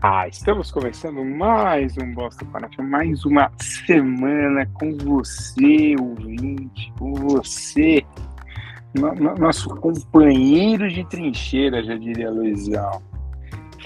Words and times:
Ah, 0.00 0.28
estamos 0.28 0.70
começando 0.70 1.24
mais 1.24 1.98
um 1.98 2.14
Bosta 2.14 2.46
Fanática, 2.52 2.80
mais 2.84 3.24
uma 3.24 3.50
semana 3.60 4.64
com 4.74 4.96
você, 4.96 5.96
ouvinte, 5.98 6.92
com 6.96 7.14
você, 7.14 8.04
no, 8.96 9.12
no, 9.16 9.34
nosso 9.34 9.68
companheiro 9.70 10.88
de 10.88 11.04
trincheira, 11.08 11.82
já 11.82 11.96
diria 11.96 12.30
Luizão. 12.30 13.02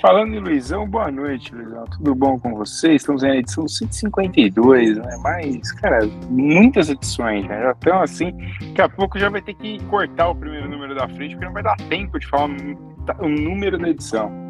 Falando 0.03 0.35
em 0.35 0.39
Luizão, 0.39 0.87
boa 0.87 1.11
noite, 1.11 1.55
Luizão. 1.55 1.85
Tudo 1.85 2.15
bom 2.15 2.39
com 2.39 2.57
você? 2.57 2.93
Estamos 2.93 3.23
na 3.23 3.35
edição 3.35 3.67
152, 3.67 4.99
né? 4.99 5.17
Mas, 5.23 5.73
cara, 5.73 6.07
muitas 6.29 6.91
edições, 6.91 7.49
né? 7.49 7.59
Já 7.63 7.71
estão 7.71 8.03
assim, 8.03 8.33
daqui 8.61 8.83
a 8.83 8.89
pouco 8.91 9.19
já 9.19 9.31
vai 9.31 9.41
ter 9.41 9.55
que 9.55 9.83
cortar 9.85 10.29
o 10.29 10.35
primeiro 10.35 10.69
número 10.69 10.95
da 10.95 11.09
frente, 11.09 11.31
porque 11.37 11.47
não 11.47 11.55
vai 11.55 11.63
dar 11.63 11.77
tempo 11.89 12.19
de 12.19 12.27
falar 12.27 12.51
o 13.19 13.29
número 13.29 13.79
da 13.79 13.89
edição. 13.89 14.42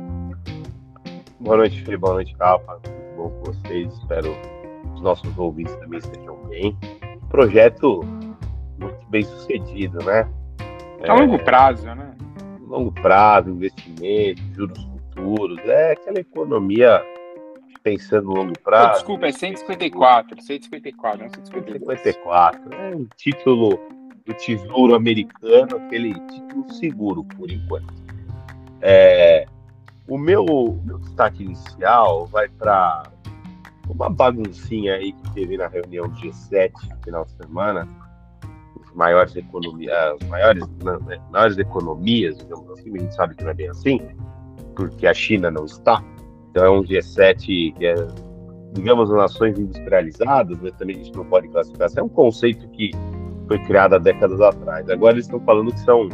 Boa 1.42 1.56
noite, 1.56 1.82
Felipe. 1.82 1.96
Boa 1.96 2.14
noite, 2.14 2.36
Rafa. 2.38 2.78
Tudo 2.84 3.16
bom 3.16 3.30
com 3.30 3.52
vocês? 3.52 3.92
Espero 3.94 4.32
que 4.32 4.88
os 4.94 5.00
nossos 5.00 5.36
ouvintes 5.36 5.74
também 5.74 5.98
estejam 5.98 6.36
bem. 6.46 6.78
Projeto 7.28 8.00
muito 8.78 9.06
bem 9.08 9.24
sucedido, 9.24 9.98
né? 10.04 10.28
A 11.08 11.14
longo 11.14 11.34
é, 11.34 11.38
prazo, 11.38 11.84
né? 11.84 12.14
Longo 12.60 12.92
prazo, 12.92 13.50
investimento, 13.50 14.40
juros 14.54 14.84
futuros. 14.84 15.58
É 15.64 15.92
aquela 15.92 16.20
economia 16.20 17.04
pensando 17.82 18.26
no 18.26 18.34
longo 18.34 18.58
prazo. 18.60 18.90
Oh, 18.90 18.92
desculpa, 18.92 19.26
é 19.26 19.32
154. 19.32 20.40
154, 20.40 21.22
não 21.24 21.28
152. 21.28 22.02
154. 22.02 22.72
É 22.72 22.94
um 22.94 23.08
título 23.16 23.80
do 24.24 24.32
Tesouro 24.34 24.94
Americano, 24.94 25.76
aquele 25.76 26.14
título 26.14 26.72
seguro, 26.72 27.24
por 27.24 27.50
enquanto. 27.50 27.92
É, 28.80 29.44
o 30.08 30.18
meu, 30.18 30.44
meu 30.84 30.98
destaque 30.98 31.44
inicial 31.44 32.26
vai 32.26 32.48
para 32.48 33.04
uma 33.88 34.08
baguncinha 34.08 34.94
aí 34.94 35.12
que 35.12 35.30
teve 35.32 35.56
na 35.56 35.68
reunião 35.68 36.08
do 36.08 36.14
G7 36.16 36.72
no 36.90 36.96
final 37.04 37.24
de 37.24 37.32
semana. 37.32 37.88
Os 38.80 38.92
maiores 38.94 39.34
economias, 39.36 39.94
as 39.94 40.28
maiores, 40.28 40.68
né, 40.82 41.18
maiores 41.30 41.58
economias, 41.58 42.36
digamos 42.38 42.70
assim, 42.70 42.94
a 42.94 43.00
gente 43.00 43.14
sabe 43.14 43.34
que 43.34 43.44
não 43.44 43.50
é 43.50 43.54
bem 43.54 43.68
assim, 43.68 44.00
porque 44.74 45.06
a 45.06 45.14
China 45.14 45.50
não 45.50 45.64
está. 45.64 46.02
Então 46.50 46.64
é 46.64 46.70
um 46.70 46.82
G7 46.82 47.74
que 47.74 47.86
é, 47.86 47.94
digamos, 48.72 49.10
nações 49.10 49.58
industrializadas, 49.58 50.58
mas 50.60 50.72
também 50.74 50.96
a 50.96 51.04
gente 51.04 51.16
não 51.16 51.24
pode 51.24 51.48
classificar. 51.48 51.88
Isso 51.88 52.00
é 52.00 52.02
um 52.02 52.08
conceito 52.08 52.68
que 52.70 52.90
foi 53.46 53.58
criado 53.64 53.94
há 53.94 53.98
décadas 53.98 54.40
atrás. 54.40 54.88
Agora 54.88 55.14
eles 55.14 55.26
estão 55.26 55.40
falando 55.40 55.72
que 55.72 55.80
são 55.80 56.08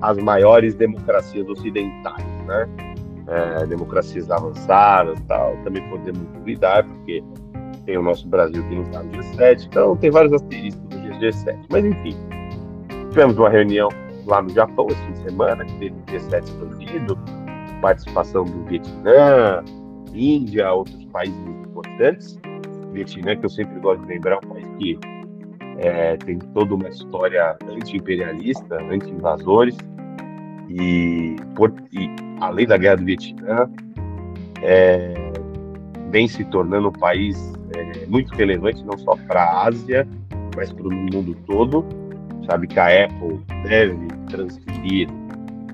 as 0.00 0.18
maiores 0.18 0.74
democracias 0.74 1.48
ocidentais, 1.48 2.26
né? 2.52 2.68
É, 3.28 3.66
democracias 3.66 4.30
avançadas 4.30 5.18
tal, 5.28 5.56
também 5.64 5.88
podemos 5.88 6.22
duvidar, 6.32 6.84
porque 6.84 7.22
tem 7.86 7.96
o 7.96 8.02
nosso 8.02 8.28
Brasil 8.28 8.62
que 8.68 8.74
não 8.74 8.82
está 8.82 9.02
no 9.02 9.12
G7, 9.12 9.66
então 9.66 9.96
tem 9.96 10.10
vários 10.10 10.32
asteriscos 10.32 10.82
no 10.90 11.18
G7. 11.18 11.58
Mas 11.70 11.84
enfim, 11.84 12.16
tivemos 13.10 13.38
uma 13.38 13.48
reunião 13.48 13.88
lá 14.26 14.42
no 14.42 14.50
Japão 14.50 14.86
esse 14.90 15.00
fim 15.02 15.12
de 15.12 15.30
semana, 15.30 15.64
que 15.64 15.78
teve 15.78 15.94
o 15.94 16.04
G7 16.06 16.44
expandido, 16.44 17.18
participação 17.80 18.44
do 18.44 18.64
Vietnã, 18.64 19.64
Índia, 20.12 20.72
outros 20.72 21.04
países 21.06 21.38
importantes. 21.46 22.38
Vietnã, 22.92 23.36
que 23.36 23.46
eu 23.46 23.50
sempre 23.50 23.80
gosto 23.80 24.02
de 24.02 24.08
lembrar, 24.08 24.34
é 24.34 24.46
um 24.46 24.50
país 24.50 24.66
que 24.78 24.98
é, 25.78 26.16
tem 26.18 26.38
toda 26.38 26.74
uma 26.74 26.88
história 26.88 27.56
anti-imperialista, 27.68 28.76
anti-invasores, 28.76 29.76
e, 30.68 31.36
e, 31.92 32.16
além 32.40 32.66
da 32.66 32.76
guerra 32.76 32.96
do 32.96 33.04
Vietnã, 33.04 33.70
é, 34.62 35.14
vem 36.10 36.28
se 36.28 36.44
tornando 36.46 36.88
um 36.88 36.92
país 36.92 37.52
é, 37.74 38.06
muito 38.06 38.34
relevante, 38.34 38.84
não 38.84 38.96
só 38.98 39.16
para 39.26 39.42
a 39.42 39.68
Ásia, 39.68 40.06
mas 40.56 40.72
para 40.72 40.86
o 40.86 40.92
mundo 40.92 41.34
todo. 41.46 41.84
Sabe 42.48 42.66
que 42.66 42.78
a 42.78 43.04
Apple 43.04 43.40
deve 43.64 44.08
transferir 44.28 45.08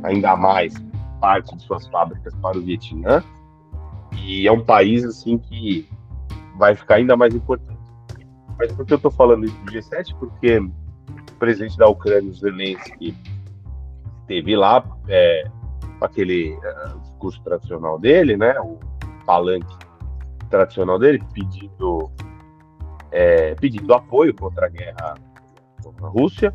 ainda 0.02 0.36
mais 0.36 0.74
parte 1.20 1.56
de 1.56 1.62
suas 1.62 1.86
fábricas 1.88 2.34
para 2.36 2.56
o 2.56 2.60
Vietnã, 2.60 3.22
e 4.24 4.46
é 4.46 4.52
um 4.52 4.60
país 4.60 5.04
assim 5.04 5.38
que 5.38 5.88
vai 6.56 6.74
ficar 6.74 6.96
ainda 6.96 7.16
mais 7.16 7.34
importante. 7.34 7.78
Mas 8.58 8.72
por 8.72 8.84
que 8.84 8.92
eu 8.92 8.96
estou 8.96 9.10
falando 9.10 9.44
isso 9.44 9.56
do 9.64 9.72
G7? 9.72 10.14
Porque 10.18 10.58
o 10.58 10.72
presidente 11.38 11.78
da 11.78 11.88
Ucrânia, 11.88 12.32
Zelensky, 12.32 13.14
teve 14.28 14.54
lá 14.54 14.84
é, 15.08 15.50
aquele 16.00 16.52
uh, 16.52 17.00
discurso 17.00 17.42
tradicional 17.42 17.98
dele, 17.98 18.36
né, 18.36 18.54
o 18.60 18.78
palanque 19.26 19.76
tradicional 20.48 20.98
dele, 20.98 21.20
pedindo, 21.32 22.10
é, 23.10 23.54
pedindo 23.56 23.92
apoio 23.92 24.34
contra 24.34 24.66
a 24.66 24.68
guerra 24.68 25.14
contra 25.82 26.06
a 26.06 26.10
Rússia, 26.10 26.54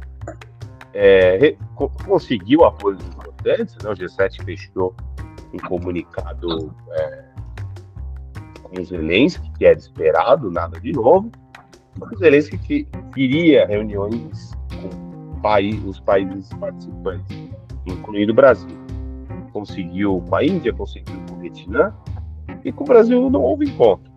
é, 0.93 1.57
co 1.75 1.89
conseguiu 2.05 2.63
apoio 2.63 2.97
dos 2.97 3.07
importantes, 3.07 3.75
né, 3.83 3.89
o 3.89 3.93
G7 3.93 4.43
fechou 4.45 4.95
um 5.53 5.57
comunicado 5.67 6.73
é, 6.91 7.25
com 8.61 8.79
o 8.79 8.85
Zelensky, 8.85 9.51
que 9.57 9.65
era 9.65 9.77
esperado, 9.77 10.51
nada 10.51 10.79
de 10.79 10.91
novo, 10.91 11.31
o 11.99 12.17
Zelensky 12.17 12.57
que 12.57 12.87
queria 13.13 13.65
reuniões 13.67 14.51
com 14.81 15.89
os 15.89 15.99
países 15.99 16.49
participantes 16.53 17.53
incluindo 17.85 18.31
o 18.31 18.35
Brasil. 18.35 18.69
Conseguiu 19.51 20.23
com 20.27 20.35
a 20.35 20.43
Índia, 20.43 20.73
conseguiu 20.73 21.15
com 21.27 21.35
o 21.35 21.39
Vietnã, 21.39 21.93
e 22.63 22.71
com 22.71 22.83
o 22.83 22.87
Brasil 22.87 23.29
não 23.29 23.41
houve 23.41 23.65
encontro. 23.65 24.11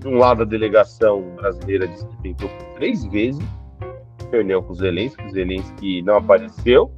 De 0.00 0.08
um 0.08 0.16
lado, 0.16 0.42
a 0.42 0.46
delegação 0.46 1.22
brasileira 1.36 1.86
disse 1.86 2.06
que 2.06 2.16
tentou 2.22 2.50
três 2.74 3.04
vezes 3.06 3.44
reunião 4.30 4.62
com 4.62 4.72
o 4.72 4.76
Zelensky, 4.76 5.24
o 5.24 5.30
Zelensky 5.30 6.02
não 6.02 6.16
apareceu. 6.16 6.90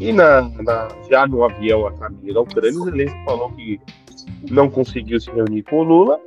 E 0.00 0.12
na, 0.12 0.42
na, 0.62 0.88
já 1.08 1.26
no 1.26 1.44
avião 1.44 1.86
a 1.86 1.92
caminho 1.92 2.34
da 2.34 2.40
Ucrânia, 2.40 2.80
o 2.80 2.84
Zelensky 2.84 3.24
falou 3.24 3.50
que 3.52 3.80
não 4.50 4.68
conseguiu 4.68 5.20
se 5.20 5.30
reunir 5.30 5.62
com 5.62 5.76
o 5.76 5.82
Lula 5.82 6.20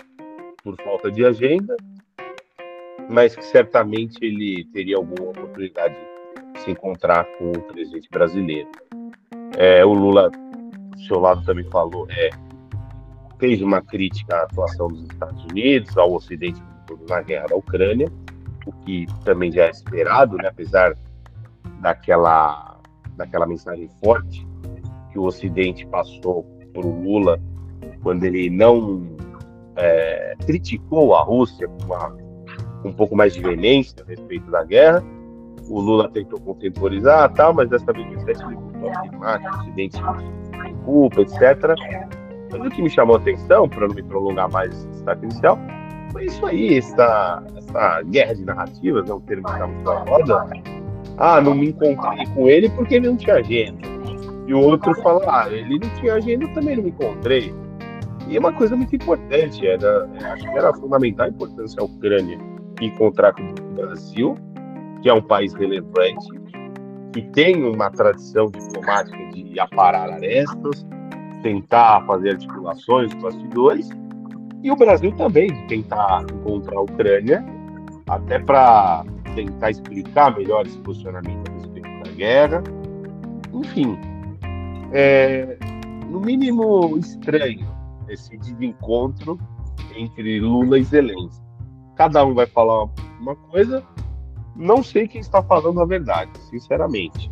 por 0.64 0.76
falta 0.84 1.12
de 1.12 1.26
agenda, 1.26 1.76
mas 3.10 3.36
que 3.36 3.44
certamente 3.44 4.18
ele 4.22 4.66
teria 4.74 4.98
alguma 4.98 5.32
oportunidade 5.32 5.96
se 6.58 6.72
encontrar 6.72 7.26
com 7.38 7.52
o 7.52 7.62
presidente 7.62 8.10
brasileiro. 8.10 8.70
É, 9.58 9.86
o 9.86 9.94
Lula, 9.94 10.30
do 10.30 11.00
seu 11.02 11.20
lado, 11.20 11.44
também 11.44 11.66
falou, 11.66 12.08
é, 12.10 12.30
fez 13.40 13.62
uma 13.62 13.82
crítica 13.82 14.36
à 14.36 14.44
atuação 14.44 14.88
dos 14.88 15.04
Estados 15.04 15.44
Unidos, 15.46 15.98
ao 15.98 16.14
Ocidente 16.14 16.62
na 17.10 17.22
guerra 17.22 17.48
da 17.48 17.56
Ucrânia, 17.56 18.08
o 18.66 18.72
que 18.84 19.06
também 19.24 19.52
já 19.52 19.66
é 19.66 19.70
esperado, 19.70 20.38
né, 20.38 20.48
apesar 20.48 20.96
daquela, 21.82 22.80
daquela 23.16 23.46
mensagem 23.46 23.90
forte 24.04 24.48
que 25.12 25.20
o 25.20 25.24
Ocidente 25.24 25.86
passou 25.88 26.44
por 26.74 26.86
Lula 26.86 27.40
quando 28.04 28.24
ele 28.24 28.50
não 28.50 29.16
é, 29.76 30.36
criticou 30.46 31.16
a 31.16 31.24
Rússia 31.24 31.68
com, 31.68 31.86
uma, 31.86 32.16
um 32.84 32.94
pouco 32.94 33.16
mais 33.16 33.34
de 33.34 33.42
veemência 33.42 34.04
a 34.04 34.10
respeito 34.10 34.50
da 34.52 34.64
guerra, 34.64 35.04
o 35.70 35.80
Lula 35.80 36.10
tentou 36.10 36.40
contemporizar, 36.40 37.32
tal, 37.34 37.54
mas 37.54 37.70
dessa 37.70 37.92
vez 37.92 38.08
o 38.16 38.26
7 38.26 38.44
ele 38.44 38.56
voltou 38.56 38.90
a 39.24 39.40
que 39.40 39.48
o 39.48 39.52
presidente 39.52 40.02
culpa, 40.86 41.22
etc. 41.22 41.76
Mas 42.52 42.62
o 42.62 42.70
que 42.70 42.82
me 42.82 42.90
chamou 42.90 43.18
a 43.18 43.20
atenção, 43.20 43.68
para 43.68 43.88
não 43.88 43.96
me 43.96 44.04
prolongar 44.04 44.50
mais 44.50 44.74
esse 44.74 44.88
destaque 44.88 45.26
inicial, 45.26 45.60
foi 46.12 46.26
isso 46.26 46.46
aí, 46.46 46.78
essa, 46.78 47.44
essa 47.58 48.02
guerra 48.04 48.34
de 48.34 48.46
narrativas, 48.46 49.08
né, 49.08 49.14
um 49.14 49.20
termo 49.20 49.44
que 49.44 49.52
está 49.52 49.68
muito 49.68 49.84
na 49.84 50.00
roda. 50.00 50.46
Ah, 51.18 51.42
não 51.42 51.54
me 51.54 51.70
encontrei 51.70 52.26
com 52.28 52.48
ele 52.48 52.70
porque 52.70 52.96
ele 52.96 53.08
não 53.08 53.18
tinha 53.18 53.36
agenda. 53.36 53.88
E 54.48 54.54
o 54.54 54.62
outro 54.62 54.94
fala, 55.02 55.22
ah, 55.28 55.50
ele 55.52 55.80
não 55.80 55.90
tinha 56.00 56.14
agenda, 56.14 56.46
eu 56.46 56.54
também 56.54 56.78
não 56.78 56.84
me 56.84 56.90
encontrei. 56.90 57.54
E 58.30 58.38
é 58.38 58.40
uma 58.40 58.54
coisa 58.54 58.76
muito 58.76 58.96
importante, 58.96 59.66
era, 59.66 60.10
acho 60.32 60.44
que 60.44 60.58
era 60.58 60.74
fundamental 60.74 61.26
a 61.26 61.30
importância 61.30 61.82
a 61.82 61.86
Ucrânia 61.86 62.38
encontrar 62.82 63.34
com 63.34 63.44
o 63.44 63.74
Brasil 63.74 64.36
que 65.08 65.12
é 65.12 65.14
um 65.14 65.22
país 65.22 65.54
relevante, 65.54 66.28
que 67.14 67.22
tem 67.32 67.64
uma 67.64 67.90
tradição 67.90 68.48
diplomática 68.48 69.18
de 69.32 69.58
aparar 69.58 70.10
arestas, 70.10 70.86
tentar 71.42 72.06
fazer 72.06 72.32
articulações 72.32 73.14
com 73.14 73.22
bastidores, 73.22 73.88
e 74.62 74.70
o 74.70 74.76
Brasil 74.76 75.16
também 75.16 75.48
tentar 75.68 76.26
encontrar 76.30 76.76
a 76.76 76.82
Ucrânia, 76.82 77.46
até 78.10 78.38
para 78.38 79.06
tentar 79.34 79.70
explicar 79.70 80.36
melhor 80.36 80.68
esse 80.68 80.78
posicionamento 80.80 81.52
a 81.52 81.54
respeito 81.54 82.04
da 82.04 82.12
guerra. 82.12 82.64
Enfim, 83.54 83.98
é, 84.92 85.58
no 86.10 86.20
mínimo 86.20 86.98
estranho 86.98 87.66
esse 88.10 88.36
desencontro 88.40 89.40
entre 89.96 90.42
Lula 90.42 90.78
e 90.78 90.84
Zelensky. 90.84 91.42
Cada 91.96 92.26
um 92.26 92.34
vai 92.34 92.46
falar 92.46 92.90
uma 93.22 93.38
coisa, 93.38 93.82
não 94.58 94.84
sei 94.84 95.08
quem 95.08 95.22
está 95.22 95.42
falando 95.42 95.82
a 95.82 95.86
verdade, 95.86 96.32
sinceramente. 96.50 97.32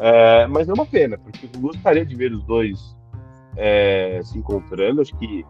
É, 0.00 0.46
mas 0.46 0.68
é 0.68 0.72
uma 0.72 0.86
pena, 0.86 1.16
porque 1.18 1.48
eu 1.52 1.60
gostaria 1.60 2.04
de 2.04 2.14
ver 2.14 2.32
os 2.32 2.42
dois 2.44 2.96
é, 3.56 4.20
se 4.24 4.38
encontrando. 4.38 5.00
Acho 5.00 5.16
que 5.16 5.44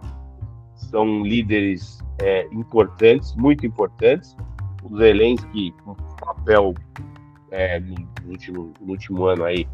são 0.75 1.22
líderes 1.22 1.99
é, 2.20 2.46
importantes, 2.52 3.34
muito 3.37 3.66
importantes. 3.66 4.37
O 4.82 4.96
Zelensky, 4.96 5.72
com 5.84 5.94
papel 5.94 6.75
é, 7.50 7.81
no, 7.81 7.96
último, 8.26 8.72
no 8.81 8.90
último 8.90 9.25
ano 9.26 9.44
aí, 9.44 9.66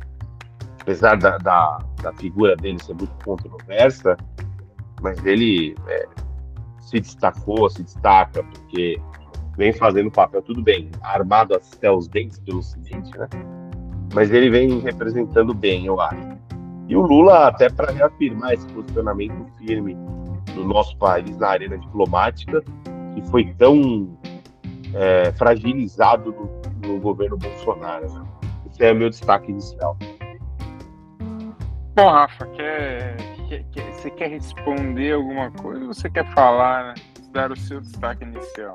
apesar 0.81 1.16
da, 1.16 1.38
da, 1.38 1.78
da, 2.02 2.12
figura 2.14 2.56
dele 2.56 2.82
ser 2.82 2.94
muito 2.94 3.12
controversa, 3.25 4.16
mas 5.00 5.25
ele 5.25 5.75
é, 5.88 6.06
se 6.81 7.00
destacou, 7.00 7.69
se 7.70 7.82
destaca, 7.82 8.42
porque 8.42 9.00
vem 9.56 9.73
fazendo 9.73 10.11
papel, 10.11 10.43
tudo 10.43 10.62
bem, 10.62 10.91
armado 11.03 11.55
até 11.55 11.91
os 11.91 12.09
dentes 12.09 12.39
pelo 12.41 12.59
Ocidente, 12.59 13.17
né? 13.17 13.29
Mas 14.12 14.31
ele 14.31 14.51
vem 14.51 14.79
representando 14.81 15.53
bem, 15.55 15.87
eu 15.87 16.01
acho. 16.01 16.35
E 16.89 16.97
o 16.97 17.01
Lula, 17.01 17.49
até 17.49 17.69
para 17.69 17.93
reafirmar 17.93 18.53
esse 18.53 18.67
posicionamento 18.69 19.45
firme 19.59 19.97
do 20.55 20.65
nosso 20.65 20.97
país 20.99 21.37
na 21.39 21.49
arena 21.49 21.79
diplomática, 21.79 22.62
que 23.15 23.23
foi 23.31 23.53
tão 23.55 24.17
é, 24.95 25.33
fragilizado 25.33 26.33
no, 26.33 26.89
no, 26.89 27.01
governo 27.01 27.37
Bolsonaro. 27.37 28.12
Né? 28.12 28.25
Esse 28.71 28.85
é 28.85 28.93
o 28.93 28.97
meu 28.97 29.11
destaque 29.11 29.51
inicial. 29.51 29.97
Bom, 31.97 32.11
Rafa, 32.11 32.47
quer, 32.49 33.17
quer, 33.49 33.65
quer, 33.73 33.93
você 33.93 34.11
quer 34.11 34.29
responder 34.29 35.12
alguma 35.12 35.51
coisa 35.53 35.81
ou 35.87 35.95
você 35.95 36.11
quer 36.11 36.27
falar, 36.35 36.89
né? 36.89 36.95
dar 37.33 37.51
o 37.51 37.56
seu 37.56 37.81
destaque 37.81 38.25
inicial? 38.25 38.75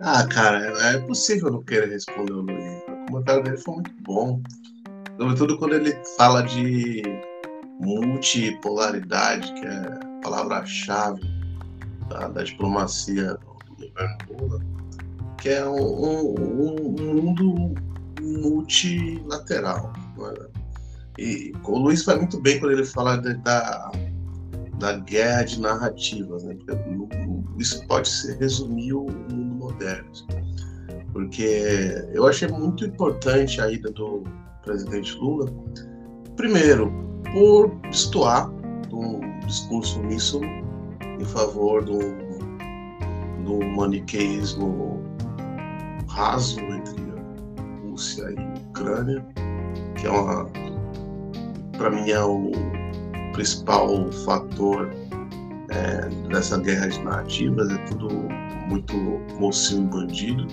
Ah, 0.00 0.24
cara, 0.28 0.58
é 0.90 0.98
possível 0.98 1.50
não 1.50 1.62
querer 1.62 1.90
responder 1.90 2.32
o 2.32 2.42
Luiz. 2.42 2.82
O 2.86 3.06
comentário 3.06 3.42
dele 3.42 3.56
foi 3.56 3.74
muito 3.74 3.90
bom. 4.02 4.40
Sobretudo 5.18 5.58
quando 5.58 5.74
ele 5.74 5.92
fala 6.16 6.42
de 6.42 7.02
multipolaridade, 7.80 9.52
que 9.54 9.66
é 9.66 9.76
a 9.76 10.20
palavra-chave 10.22 11.20
da, 12.08 12.28
da, 12.28 12.42
diplomacia 12.44 13.34
do 13.34 13.88
governo 13.88 14.18
Lula, 14.38 14.60
que 15.38 15.48
é 15.48 15.66
um, 15.66 15.74
um, 15.76 16.96
um 17.00 17.14
mundo 17.14 17.74
multilateral. 18.20 19.92
Né? 20.16 20.34
E 21.18 21.52
o 21.64 21.76
Luiz 21.76 22.04
vai 22.04 22.16
muito 22.16 22.40
bem 22.40 22.60
quando 22.60 22.72
ele 22.72 22.84
fala 22.84 23.16
de, 23.16 23.34
da, 23.38 23.90
da 24.78 24.92
guerra 24.92 25.42
de 25.42 25.60
narrativas, 25.60 26.44
né? 26.44 26.54
Porque 26.54 26.78
isso 27.58 27.84
pode 27.88 28.08
se 28.08 28.36
resumir 28.36 28.94
mundo 29.68 29.72
moderno. 29.72 30.10
Porque 31.12 32.04
eu 32.12 32.26
achei 32.26 32.48
muito 32.48 32.84
importante 32.84 33.60
a 33.60 33.70
ida 33.70 33.90
do 33.90 34.22
presidente 34.62 35.16
Lula, 35.16 35.50
primeiro, 36.36 36.92
por 37.32 37.70
destoar 37.90 38.50
um 38.92 39.20
discurso 39.46 40.00
míssil 40.00 40.42
em 41.18 41.24
favor 41.24 41.84
do, 41.84 41.98
do 43.44 43.64
maniqueísmo 43.76 45.02
raso 46.08 46.60
entre 46.60 47.08
Rússia 47.82 48.24
e 48.30 48.58
Ucrânia, 48.68 49.26
que 49.96 50.06
é 50.06 50.10
uma, 50.10 50.46
para 51.76 51.90
mim, 51.90 52.10
é 52.10 52.22
o 52.22 52.52
principal 53.32 54.10
fator 54.24 54.90
é, 55.70 56.08
dessa 56.28 56.58
guerra 56.58 56.88
de 56.88 57.02
narrativas, 57.02 57.70
é 57.70 57.78
tudo 57.86 58.08
muito 58.68 58.94
mocinho 59.38 59.88
bandido. 59.88 60.46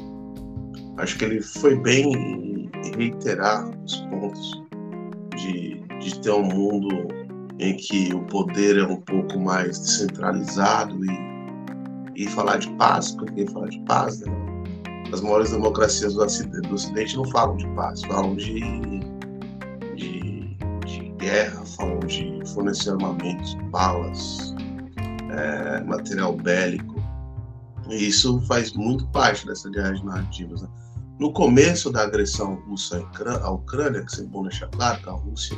Acho 0.97 1.17
que 1.17 1.25
ele 1.25 1.41
foi 1.41 1.75
bem 1.75 2.11
em 2.13 2.71
reiterar 2.97 3.69
os 3.83 3.97
pontos 4.07 4.63
de, 5.35 5.81
de 5.99 6.19
ter 6.21 6.31
um 6.31 6.43
mundo 6.43 7.07
em 7.59 7.75
que 7.75 8.13
o 8.13 8.21
poder 8.27 8.77
é 8.77 8.85
um 8.85 8.97
pouco 9.01 9.39
mais 9.39 9.79
descentralizado 9.79 10.97
e, 11.05 12.23
e 12.23 12.27
falar 12.27 12.57
de 12.57 12.69
paz, 12.71 13.11
porque 13.11 13.45
falar 13.47 13.69
de 13.69 13.79
paz, 13.81 14.21
né? 14.21 14.31
As 15.13 15.21
maiores 15.21 15.51
democracias 15.51 16.15
do 16.15 16.23
Ocidente, 16.23 16.67
do 16.67 16.75
Ocidente 16.75 17.15
não 17.15 17.25
falam 17.25 17.55
de 17.57 17.67
paz, 17.69 18.01
falam 18.03 18.35
de, 18.35 18.59
de, 19.95 20.57
de 20.85 21.13
guerra, 21.17 21.63
falam 21.65 21.99
de 21.99 22.41
fornecer 22.53 22.89
armamentos, 22.89 23.55
balas, 23.71 24.55
é, 25.31 25.83
material 25.83 26.35
bélico. 26.35 26.94
E 27.89 28.07
isso 28.07 28.41
faz 28.41 28.73
muito 28.73 29.07
parte 29.07 29.45
dessa 29.45 29.69
guerra 29.69 29.93
de 29.93 30.05
narrativas. 30.05 30.61
Né? 30.61 30.69
No 31.19 31.31
começo 31.31 31.91
da 31.91 32.03
agressão 32.03 32.55
russa 32.67 33.07
à 33.41 33.49
Ucrânia, 33.49 34.03
que 34.03 34.11
sempre 34.11 34.31
bom 34.31 34.43
deixar 34.43 34.67
claro 34.67 35.01
que 35.01 35.09
a 35.09 35.13
Rússia 35.13 35.57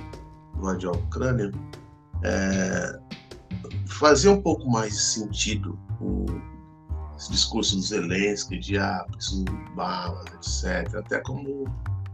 invadiu 0.55 0.91
a 0.91 0.93
Ucrânia, 0.97 1.51
é, 2.23 2.99
fazia 3.87 4.31
um 4.31 4.41
pouco 4.41 4.69
mais 4.69 4.93
de 4.93 5.01
sentido 5.01 5.77
o 5.99 6.25
esse 7.17 7.31
discurso 7.31 7.75
do 7.75 7.81
Zelensky 7.81 8.59
de 8.59 8.77
ah, 8.77 9.05
preciso 9.11 9.43
de 9.43 9.75
balas, 9.75 10.25
etc., 10.35 10.95
até 10.95 11.19
como 11.19 11.65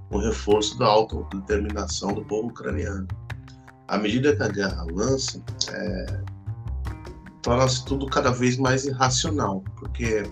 um 0.10 0.18
reforço 0.18 0.78
da 0.80 0.86
autodeterminação 0.86 2.14
do 2.14 2.24
povo 2.24 2.48
ucraniano. 2.48 3.08
À 3.88 3.98
medida 3.98 4.36
que 4.36 4.42
a 4.42 4.48
guerra 4.48 4.86
lança, 4.94 5.44
é, 5.70 6.24
torna-se 7.44 7.86
tudo 7.86 8.08
cada 8.08 8.32
vez 8.32 8.58
mais 8.58 8.86
irracional, 8.86 9.64
porque 9.78 10.24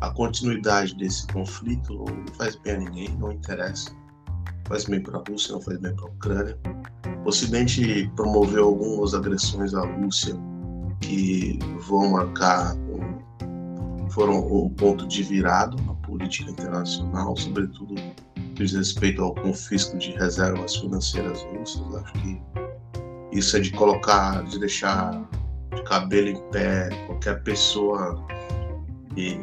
a 0.00 0.10
continuidade 0.10 0.94
desse 0.94 1.26
conflito 1.26 1.92
não 1.92 2.34
faz 2.34 2.54
bem 2.56 2.74
a 2.74 2.78
ninguém, 2.78 3.08
não 3.18 3.32
interessa. 3.32 3.90
Faz 4.68 4.84
bem 4.84 5.02
para 5.02 5.18
a 5.18 5.22
Rússia, 5.28 5.54
não 5.54 5.62
faz 5.62 5.78
bem 5.78 5.94
para 5.96 6.04
a 6.04 6.08
Ucrânia. 6.08 6.58
O 7.24 7.28
Ocidente 7.28 8.10
promoveu 8.14 8.66
algumas 8.66 9.14
agressões 9.14 9.74
à 9.74 9.80
Rússia 9.80 10.36
que 11.00 11.58
vão 11.88 12.10
marcar 12.10 12.76
foram 14.10 14.38
um 14.38 14.68
ponto 14.70 15.06
de 15.06 15.22
virado 15.22 15.80
na 15.84 15.94
política 15.94 16.50
internacional, 16.50 17.36
sobretudo 17.36 17.94
diz 18.54 18.72
respeito 18.72 19.22
ao 19.22 19.32
confisco 19.34 19.96
de 19.96 20.10
reservas 20.12 20.74
financeiras 20.76 21.40
russas. 21.42 21.94
Acho 21.94 22.12
que 22.14 22.42
isso 23.30 23.56
é 23.56 23.60
de 23.60 23.70
colocar, 23.70 24.42
de 24.44 24.58
deixar 24.58 25.22
de 25.78 25.84
cabelo 25.84 26.28
em 26.28 26.50
pé 26.50 26.88
qualquer 27.06 27.42
pessoa 27.42 28.26
que 29.14 29.40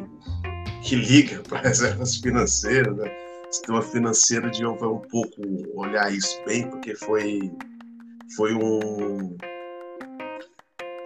que 0.86 0.96
liga 0.96 1.42
para 1.50 1.62
reservas 1.62 2.18
financeiras, 2.18 2.96
né? 2.96 3.12
Sistema 3.50 3.82
financeiro 3.82 4.52
de 4.52 4.64
vai 4.64 4.90
um 4.90 5.00
pouco 5.00 5.42
olhar 5.74 6.14
isso 6.14 6.40
bem, 6.46 6.70
porque 6.70 6.94
foi, 6.96 7.52
foi 8.36 8.54
um 8.54 9.36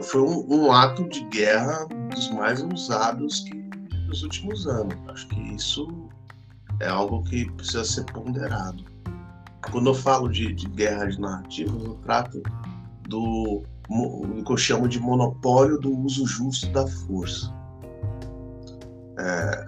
foi 0.04 0.22
um, 0.22 0.46
um, 0.50 0.72
ato 0.72 1.08
de 1.10 1.24
guerra 1.26 1.86
dos 2.14 2.30
mais 2.32 2.62
usados 2.62 3.42
que 3.42 3.54
nos 4.08 4.24
últimos 4.24 4.68
anos. 4.68 4.96
Acho 5.10 5.28
que 5.30 5.40
isso 5.56 6.10
é 6.80 6.88
algo 6.88 7.24
que 7.24 7.50
precisa 7.52 7.84
ser 7.84 8.06
ponderado. 8.06 8.84
Quando 9.72 9.90
eu 9.90 9.94
falo 9.94 10.30
de, 10.30 10.54
de 10.54 10.68
guerra 10.70 11.06
de 11.06 11.20
narrativas, 11.20 11.84
eu 11.84 11.96
trato 11.96 12.42
do, 13.08 13.64
do 13.90 14.44
que 14.44 14.52
eu 14.52 14.58
chamo 14.58 14.88
de 14.88 15.00
monopólio 15.00 15.80
do 15.80 15.92
uso 15.98 16.26
justo 16.26 16.70
da 16.72 16.86
força 16.86 17.52
é, 19.20 19.68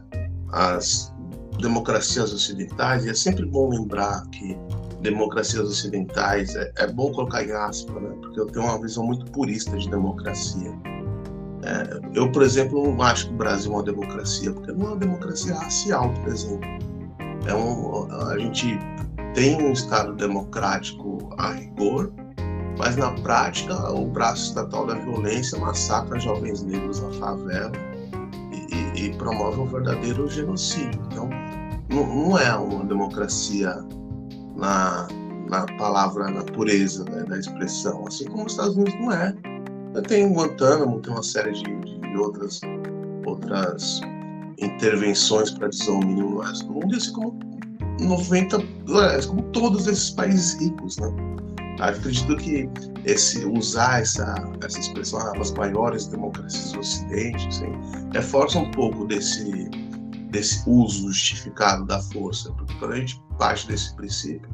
as 0.51 1.13
democracias 1.59 2.33
ocidentais, 2.33 3.05
e 3.05 3.09
é 3.09 3.13
sempre 3.13 3.45
bom 3.45 3.69
lembrar 3.69 4.25
que 4.27 4.57
democracias 5.01 5.67
ocidentais, 5.67 6.55
é, 6.55 6.71
é 6.77 6.87
bom 6.87 7.11
colocar 7.11 7.43
em 7.43 7.51
aspas, 7.51 8.01
né? 8.01 8.09
porque 8.21 8.39
eu 8.39 8.47
tenho 8.47 8.65
uma 8.65 8.79
visão 8.79 9.03
muito 9.03 9.29
purista 9.31 9.77
de 9.77 9.89
democracia. 9.89 10.71
É, 11.63 12.17
eu, 12.17 12.31
por 12.31 12.41
exemplo, 12.41 12.91
não 12.91 13.01
acho 13.03 13.27
que 13.27 13.33
o 13.33 13.37
Brasil 13.37 13.71
é 13.71 13.75
uma 13.75 13.83
democracia, 13.83 14.51
porque 14.51 14.71
não 14.71 14.87
é 14.87 14.89
uma 14.89 14.97
democracia 14.97 15.53
racial, 15.55 16.11
por 16.13 16.27
exemplo. 16.29 16.67
É 17.47 17.53
um, 17.53 18.11
a 18.29 18.37
gente 18.37 18.79
tem 19.33 19.61
um 19.61 19.71
Estado 19.71 20.15
democrático 20.15 21.29
a 21.37 21.51
rigor, 21.53 22.11
mas 22.77 22.95
na 22.95 23.11
prática 23.11 23.91
o 23.91 24.07
braço 24.07 24.49
estatal 24.49 24.87
da 24.87 24.95
violência 24.95 25.57
massacra 25.59 26.19
jovens 26.19 26.63
negros 26.63 27.01
na 27.01 27.11
favela 27.13 27.71
e, 28.51 29.05
e 29.05 29.13
promove 29.15 29.59
um 29.59 29.67
verdadeiro 29.67 30.27
genocídio. 30.29 31.01
Então, 31.11 31.29
não, 31.89 32.07
não 32.07 32.37
é 32.37 32.55
uma 32.55 32.85
democracia 32.85 33.83
na, 34.55 35.07
na 35.49 35.65
palavra, 35.77 36.29
na 36.29 36.43
pureza 36.43 37.03
né, 37.05 37.23
da 37.23 37.37
expressão, 37.37 38.07
assim 38.07 38.25
como 38.25 38.45
os 38.45 38.53
Estados 38.53 38.75
Unidos 38.75 38.95
não 38.99 39.11
é. 39.11 39.35
Tem 40.07 40.31
Guantánamo, 40.33 41.01
tem 41.01 41.11
uma 41.11 41.23
série 41.23 41.51
de, 41.51 41.99
de 41.99 42.17
outras, 42.17 42.61
outras 43.25 43.99
intervenções 44.57 45.51
para 45.51 45.67
dizer 45.67 45.91
o 45.91 45.99
mínimo 45.99 46.29
no 46.31 46.39
resto 46.39 46.65
do 46.67 46.73
mundo, 46.73 46.93
e 46.93 46.97
assim 46.97 47.11
como 47.11 47.37
90, 47.99 48.57
como 49.27 49.41
todos 49.51 49.87
esses 49.87 50.11
países 50.11 50.59
ricos, 50.59 50.97
né? 50.97 51.30
Acredito 51.81 52.35
que 52.37 52.69
esse, 53.05 53.43
usar 53.43 54.01
essa, 54.01 54.35
essa 54.63 54.79
expressão, 54.79 55.19
ah, 55.19 55.33
as 55.39 55.51
maiores 55.51 56.05
democracias 56.05 56.71
do 56.73 56.79
Ocidente, 56.79 57.47
assim, 57.47 57.73
reforça 58.13 58.59
um 58.59 58.69
pouco 58.69 59.05
desse, 59.07 59.67
desse 60.29 60.63
uso 60.69 61.07
justificado 61.07 61.85
da 61.85 61.99
força, 61.99 62.51
porque 62.53 62.73
quando 62.75 62.93
a 62.93 62.97
gente 62.97 63.19
parte 63.39 63.67
desse 63.67 63.95
princípio, 63.95 64.47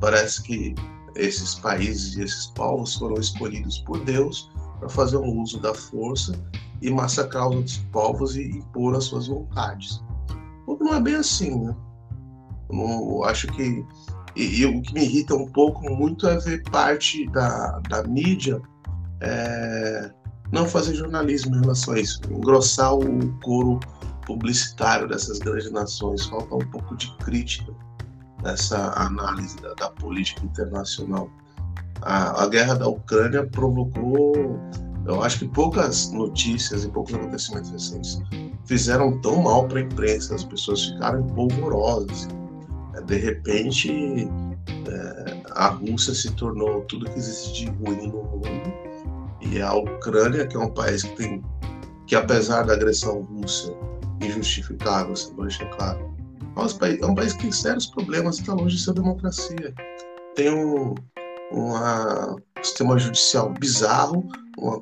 parece 0.00 0.42
que 0.44 0.74
esses 1.16 1.56
países 1.56 2.16
e 2.16 2.22
esses 2.22 2.46
povos 2.46 2.94
foram 2.94 3.16
escolhidos 3.16 3.78
por 3.78 4.04
Deus 4.04 4.48
para 4.78 4.88
fazer 4.88 5.16
um 5.16 5.42
uso 5.42 5.60
da 5.60 5.74
força 5.74 6.32
e 6.80 6.88
massacrar 6.88 7.48
os 7.48 7.78
povos 7.92 8.36
e 8.36 8.42
impor 8.44 8.94
as 8.94 9.04
suas 9.04 9.26
vontades. 9.26 10.00
O 10.68 10.76
que 10.76 10.84
não 10.84 10.94
é 10.94 11.00
bem 11.00 11.16
assim, 11.16 11.64
né? 11.64 11.76
Eu 12.70 12.76
não, 12.76 13.24
acho 13.24 13.48
que 13.48 13.84
e, 14.36 14.60
e, 14.60 14.66
o 14.66 14.80
que 14.82 14.94
me 14.94 15.02
irrita 15.02 15.34
um 15.34 15.46
pouco 15.46 15.88
muito 15.90 16.28
é 16.28 16.38
ver 16.38 16.62
parte 16.70 17.26
da, 17.30 17.80
da 17.88 18.02
mídia 18.04 18.60
é, 19.20 20.10
não 20.52 20.66
fazer 20.66 20.94
jornalismo 20.94 21.56
em 21.56 21.60
relação 21.60 21.94
a 21.94 22.00
isso, 22.00 22.20
engrossar 22.30 22.94
o 22.94 23.32
couro 23.40 23.78
publicitário 24.26 25.08
dessas 25.08 25.38
grandes 25.38 25.70
nações. 25.70 26.26
Falta 26.26 26.54
um 26.54 26.70
pouco 26.70 26.96
de 26.96 27.14
crítica 27.18 27.72
nessa 28.42 28.92
análise 28.96 29.56
da, 29.60 29.74
da 29.74 29.90
política 29.90 30.44
internacional. 30.44 31.30
A, 32.02 32.44
a, 32.44 32.48
guerra 32.48 32.74
da 32.74 32.88
Ucrânia 32.88 33.46
provocou, 33.46 34.58
eu 35.06 35.22
acho 35.22 35.40
que 35.40 35.48
poucas 35.48 36.10
notícias 36.12 36.84
e 36.84 36.88
poucos 36.88 37.14
acontecimentos 37.14 37.70
recentes 37.70 38.20
fizeram 38.64 39.20
tão 39.20 39.42
mal 39.42 39.66
para 39.68 39.80
a 39.80 39.82
imprensa, 39.82 40.34
as 40.34 40.44
pessoas 40.44 40.86
ficaram 40.86 41.26
polvorosas. 41.28 42.28
De 43.06 43.16
repente, 43.16 44.28
é, 44.88 45.42
a 45.52 45.68
Rússia 45.68 46.14
se 46.14 46.32
tornou 46.34 46.82
tudo 46.82 47.10
que 47.10 47.18
existe 47.18 47.64
de 47.64 47.70
ruim 47.70 48.08
no 48.08 48.22
mundo 48.22 48.90
e 49.40 49.60
a 49.60 49.74
Ucrânia, 49.74 50.46
que 50.46 50.56
é 50.56 50.60
um 50.60 50.70
país 50.70 51.02
que 51.02 51.16
tem, 51.16 51.42
que 52.06 52.14
apesar 52.14 52.64
da 52.64 52.74
agressão 52.74 53.22
russa 53.22 53.72
injustificável, 54.20 55.16
se 55.16 55.34
deixa 55.34 55.64
claro, 55.66 56.14
é 56.56 56.60
um, 56.60 56.78
país, 56.78 57.00
é 57.00 57.06
um 57.06 57.14
país 57.14 57.32
que 57.32 57.42
tem 57.42 57.52
sérios 57.52 57.86
problemas 57.86 58.38
está 58.38 58.52
longe 58.52 58.76
de 58.76 58.82
ser 58.82 58.92
democracia. 58.92 59.74
Tem 60.34 60.52
um, 60.52 60.94
uma, 61.50 62.32
um 62.32 62.62
sistema 62.62 62.98
judicial 62.98 63.52
bizarro, 63.58 64.28
uma 64.58 64.80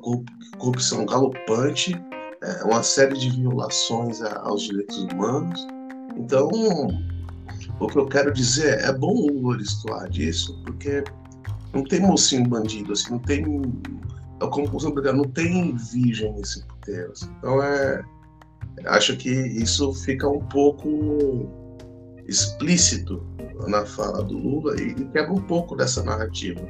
corrupção 0.57 1.05
galopante, 1.05 1.93
é, 2.41 2.63
uma 2.63 2.83
série 2.83 3.17
de 3.17 3.29
violações 3.31 4.21
aos 4.21 4.63
direitos 4.63 4.97
humanos. 5.03 5.65
Então, 6.17 6.49
o 7.79 7.87
que 7.87 7.97
eu 7.97 8.05
quero 8.05 8.33
dizer 8.33 8.79
é, 8.79 8.85
é 8.87 8.93
bom 8.93 9.13
o 9.13 9.41
gloriar 9.41 10.09
disso, 10.09 10.61
porque 10.65 11.03
não 11.73 11.83
tem 11.83 12.01
mocinho 12.01 12.47
bandido, 12.47 12.93
assim, 12.93 13.11
não 13.11 13.19
tem. 13.19 13.43
É 14.41 14.47
como 14.47 14.67
não 15.13 15.25
tem 15.25 15.75
virgem 15.75 16.33
nesse 16.33 16.63
puteiro. 16.65 17.11
Assim. 17.11 17.29
Então 17.37 17.61
é. 17.63 18.03
Acho 18.85 19.17
que 19.17 19.29
isso 19.29 19.93
fica 19.93 20.27
um 20.29 20.39
pouco 20.39 21.49
explícito 22.25 23.21
na 23.67 23.85
fala 23.85 24.23
do 24.23 24.37
Lula 24.37 24.79
e, 24.79 24.93
quebra 24.93 25.33
um 25.33 25.41
pouco 25.41 25.75
dessa 25.75 26.01
narrativa. 26.03 26.61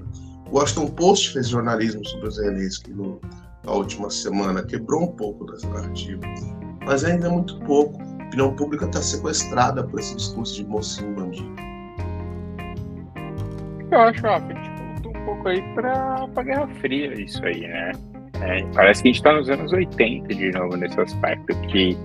Washington 0.51 0.87
Post 0.87 1.33
fez 1.33 1.49
jornalismo 1.49 2.03
sobre 2.07 2.27
o 2.27 2.31
Zelensky 2.31 2.91
no, 2.91 3.21
na 3.63 3.73
última 3.73 4.09
semana, 4.09 4.63
quebrou 4.63 5.03
um 5.03 5.11
pouco 5.11 5.45
dessa 5.45 5.69
narrativa, 5.69 6.21
mas 6.83 7.03
ainda 7.03 7.27
é 7.27 7.29
muito 7.29 7.59
pouco. 7.59 8.08
Opinião 8.29 8.55
pública 8.55 8.85
está 8.85 9.01
sequestrada 9.01 9.83
por 9.83 9.99
esse 9.99 10.15
discurso 10.15 10.55
de 10.55 10.65
mocinho 10.69 11.15
bandido. 11.15 11.49
Eu 13.91 14.01
acho, 14.01 14.27
ó, 14.27 14.35
a 14.35 14.39
gente 14.39 14.69
voltou 14.93 15.17
um 15.19 15.25
pouco 15.25 15.47
aí 15.47 15.61
para 15.73 16.27
a 16.35 16.43
Guerra 16.43 16.67
Fria, 16.79 17.19
isso 17.19 17.43
aí, 17.43 17.61
né? 17.61 17.91
É, 18.41 18.63
parece 18.73 19.01
que 19.01 19.09
a 19.09 19.11
gente 19.11 19.19
está 19.19 19.33
nos 19.33 19.49
anos 19.49 19.73
80 19.73 20.33
de 20.33 20.51
novo 20.51 20.77
nesse 20.77 21.01
aspecto, 21.01 21.59
que 21.67 21.97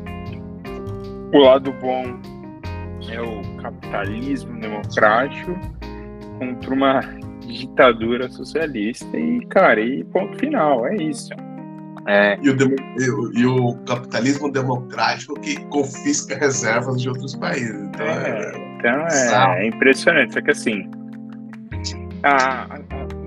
o 1.34 1.38
lado 1.38 1.70
bom 1.74 2.04
é 3.10 3.20
o 3.20 3.42
capitalismo 3.60 4.58
democrático 4.60 5.52
contra 6.38 6.74
uma 6.74 7.00
ditadura 7.46 8.30
socialista 8.30 9.16
e, 9.16 9.44
cara, 9.46 9.80
e 9.80 10.02
ponto 10.04 10.38
final, 10.38 10.86
é 10.86 10.96
isso. 10.96 11.34
É. 12.06 12.38
E, 12.42 12.50
o 12.50 12.56
demo, 12.56 12.76
e, 12.98 13.10
o, 13.10 13.32
e, 13.32 13.46
o 13.46 13.74
capitalismo 13.86 14.52
democrático 14.52 15.40
que 15.40 15.58
confisca 15.66 16.36
reservas 16.36 17.00
de 17.00 17.08
outros 17.08 17.34
países. 17.34 17.74
Então 17.74 18.06
é, 18.06 18.52
é 18.54 18.76
então 18.78 19.06
é, 19.08 19.64
é, 19.64 19.68
impressionante. 19.68 20.34
Só 20.34 20.42
que 20.42 20.50
assim, 20.50 20.90
a, 22.22 22.74
a, 22.74 22.78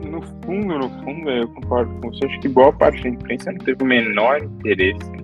no 0.05 0.22
fundo, 0.46 0.77
no 0.77 0.89
fundo, 1.03 1.29
eu 1.29 1.48
concordo 1.50 1.91
com 2.01 2.12
você, 2.12 2.25
acho 2.25 2.39
que 2.39 2.50
boa 2.50 2.72
parte 2.72 3.01
da 3.01 3.10
imprensa 3.10 3.51
não 3.51 3.60
teve 3.60 3.84
o 3.84 3.86
menor 3.86 4.43
interesse 4.43 5.17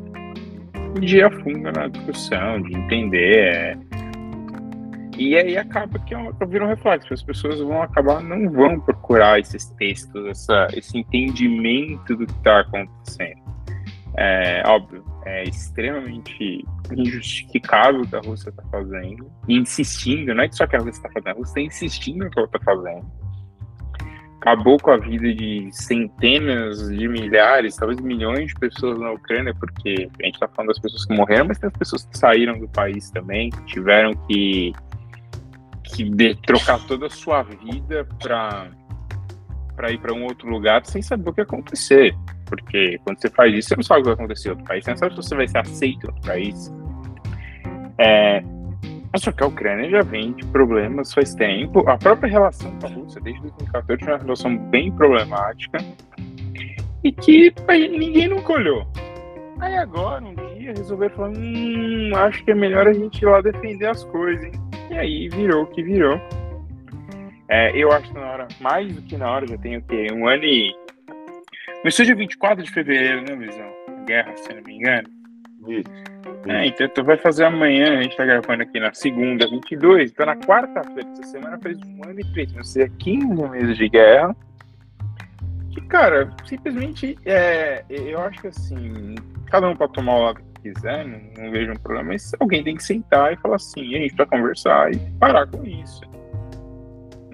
de 1.00 1.17
ir 1.17 1.24
a 1.24 1.31
fundo 1.41 1.72
na 1.72 1.88
discussão, 1.88 2.62
de 2.62 2.75
entender. 2.75 3.38
É, 3.38 3.77
e 5.17 5.38
aí 5.38 5.57
acaba 5.57 6.00
que 6.00 6.15
é 6.15 6.45
vira 6.48 6.65
um 6.65 6.67
reflexo. 6.67 7.13
As 7.13 7.24
pessoas 7.24 7.60
vão 7.60 7.81
acabar, 7.81 8.22
não 8.22 8.50
vão 8.50 8.79
procurar 8.79 9.39
esses 9.39 9.69
textos, 9.72 10.25
essa, 10.25 10.67
esse 10.74 10.98
entendimento 10.98 12.15
do 12.15 12.25
que 12.25 12.33
está 12.33 12.62
acontecendo. 12.62 13.43
É 14.15 14.62
óbvio, 14.67 15.03
é 15.25 15.43
extremamente 15.43 16.63
injustificável 16.96 18.01
o 18.01 18.08
que 18.08 18.15
a 18.15 18.20
Rússia 18.20 18.50
está 18.50 18.63
fazendo, 18.70 19.32
insistindo, 19.48 20.36
não 20.36 20.43
é 20.43 20.51
só 20.51 20.67
que 20.67 20.75
a 20.75 20.79
Rússia 20.79 21.00
está 21.00 21.10
fazendo, 21.10 21.29
a 21.29 21.34
Rússia 21.34 21.51
está 21.51 21.62
insistindo 21.62 22.25
no 22.25 22.29
que 22.29 22.38
ela 22.38 22.46
está 22.46 22.60
fazendo. 22.60 23.05
Acabou 24.39 24.77
com 24.77 24.91
a 24.91 24.98
vida 24.98 25.34
de 25.34 25.70
centenas 25.72 26.89
de 26.89 27.08
milhares, 27.08 27.77
talvez 27.77 28.00
milhões 28.01 28.48
de 28.48 28.55
pessoas 28.55 29.00
na 29.00 29.13
Ucrânia, 29.13 29.55
porque 29.55 30.10
a 30.22 30.25
gente 30.25 30.36
está 30.36 30.48
falando 30.50 30.67
das 30.67 30.79
pessoas 30.79 31.05
que 31.05 31.15
morreram, 31.15 31.46
mas 31.46 31.58
tem 31.58 31.70
as 31.70 31.77
pessoas 31.77 32.05
que 32.05 32.17
saíram 32.17 32.60
do 32.60 32.67
país 32.67 33.10
também, 33.10 33.50
que 33.50 33.65
tiveram 33.65 34.13
que 34.27 34.74
que 35.84 36.03
de, 36.03 36.36
trocar 36.36 36.79
toda 36.88 37.08
a 37.08 37.10
sua 37.10 37.43
vida 37.43 38.08
para 38.20 39.91
ir 39.91 39.98
para 40.00 40.13
um 40.13 40.24
outro 40.24 40.50
lugar 40.50 40.86
sem 40.86 41.01
saber 41.01 41.29
o 41.29 41.34
que 41.34 41.41
acontecer. 41.41 42.15
Porque 42.62 43.00
quando 43.03 43.19
você 43.19 43.29
faz 43.29 43.53
isso, 43.53 43.69
você 43.69 43.75
não 43.75 43.83
sabe 43.83 44.01
o 44.01 44.03
que 44.03 44.10
vai 44.10 44.13
acontecer 44.15 44.48
em 44.50 44.51
outro 44.51 44.65
país, 44.65 44.83
você 44.83 44.91
não 44.91 44.98
sabe 44.98 45.12
se 45.12 45.17
você 45.17 45.36
vai 45.36 45.48
ser 45.48 45.57
aceito 45.60 46.03
em 46.03 46.07
outro 46.07 46.22
país. 46.22 46.74
É, 47.98 48.43
só 49.17 49.31
que 49.31 49.43
a 49.43 49.48
Ucrânia 49.48 49.89
já 49.89 50.01
vem 50.01 50.33
de 50.33 50.45
problemas 50.48 51.13
faz 51.13 51.36
tempo. 51.36 51.88
A 51.88 51.98
própria 51.98 52.29
relação 52.29 52.72
com 52.79 52.88
a 52.88 52.89
Rússia, 52.89 53.22
desde 53.22 53.41
2014, 53.41 54.03
é 54.03 54.07
uma 54.07 54.17
relação 54.17 54.57
bem 54.57 54.91
problemática 54.91 55.77
e 57.03 57.12
que 57.12 57.53
ninguém 57.69 58.27
nunca 58.27 58.53
olhou. 58.53 58.88
Aí 59.60 59.75
agora, 59.77 60.24
um 60.24 60.33
dia, 60.33 60.74
resolveram 60.75 61.15
falar: 61.15 61.29
hum, 61.29 62.12
acho 62.15 62.43
que 62.43 62.51
é 62.51 62.55
melhor 62.55 62.88
a 62.88 62.93
gente 62.93 63.22
ir 63.22 63.25
lá 63.25 63.41
defender 63.41 63.88
as 63.88 64.03
coisas, 64.05 64.45
hein? 64.45 64.51
E 64.89 64.93
aí 64.95 65.29
virou 65.29 65.63
o 65.63 65.67
que 65.67 65.83
virou. 65.83 66.19
É, 67.50 67.75
eu 67.77 67.91
acho 67.91 68.12
que 68.12 68.19
na 68.19 68.31
hora, 68.31 68.48
mais 68.60 68.95
do 68.95 69.01
que 69.03 69.15
na 69.15 69.29
hora, 69.29 69.45
já 69.45 69.57
tem 69.57 69.77
o 69.77 69.83
quê? 69.83 70.07
Um 70.12 70.27
ano 70.27 70.43
e. 70.43 70.74
No 71.84 71.90
estúdio 71.90 72.16
24 72.16 72.63
de 72.63 72.72
fevereiro, 72.72 73.22
né, 73.24 73.36
Luizão? 73.36 74.06
Guerra, 74.06 74.36
se 74.38 74.54
não 74.54 74.63
me 74.63 74.75
engano. 74.75 75.10
Isso. 75.68 76.13
É, 76.48 76.66
então 76.66 76.88
tu 76.90 77.04
vai 77.04 77.18
fazer 77.18 77.46
amanhã, 77.46 78.00
a 78.00 78.04
gente 78.04 78.16
tá 78.16 78.25
gravando 78.25 78.63
aqui 78.63 78.80
na 78.80 78.94
segunda, 78.94 79.50
22, 79.50 80.12
então 80.12 80.25
na 80.25 80.36
quarta-feira 80.36 81.04
dessa 81.10 81.24
semana 81.24 81.58
fez 81.62 81.78
um 81.82 82.04
ano 82.06 82.20
e 82.20 82.34
três, 82.34 82.56
ou 82.56 82.63
seja, 82.63 82.92
15 83.00 83.50
meses 83.50 83.78
de 83.78 83.90
guerra. 83.90 84.36
Que, 85.72 85.82
cara, 85.88 86.30
simplesmente, 86.46 87.18
é, 87.25 87.84
eu 87.90 88.20
acho 88.22 88.42
que 88.42 88.48
assim, 88.48 89.16
cada 89.48 89.68
um 89.68 89.75
pode 89.75 89.94
tomar 89.94 90.16
o 90.16 90.22
lado 90.24 90.42
quiser, 90.62 91.06
não, 91.06 91.20
não, 91.38 91.52
vejo 91.52 91.74
um 91.74 91.75
problema, 91.75 92.13
mas 92.13 92.32
alguém 92.40 92.63
tem 92.63 92.75
que 92.75 92.84
sentar 92.84 93.34
e 93.34 93.38
falar 93.38 93.58
assim, 93.58 93.96
a 93.96 94.00
gente 94.00 94.16
vai 94.16 94.25
conversar 94.25 94.94
e 94.94 94.98
parar 95.20 95.46
com 95.48 95.66
isso. 95.66 96.02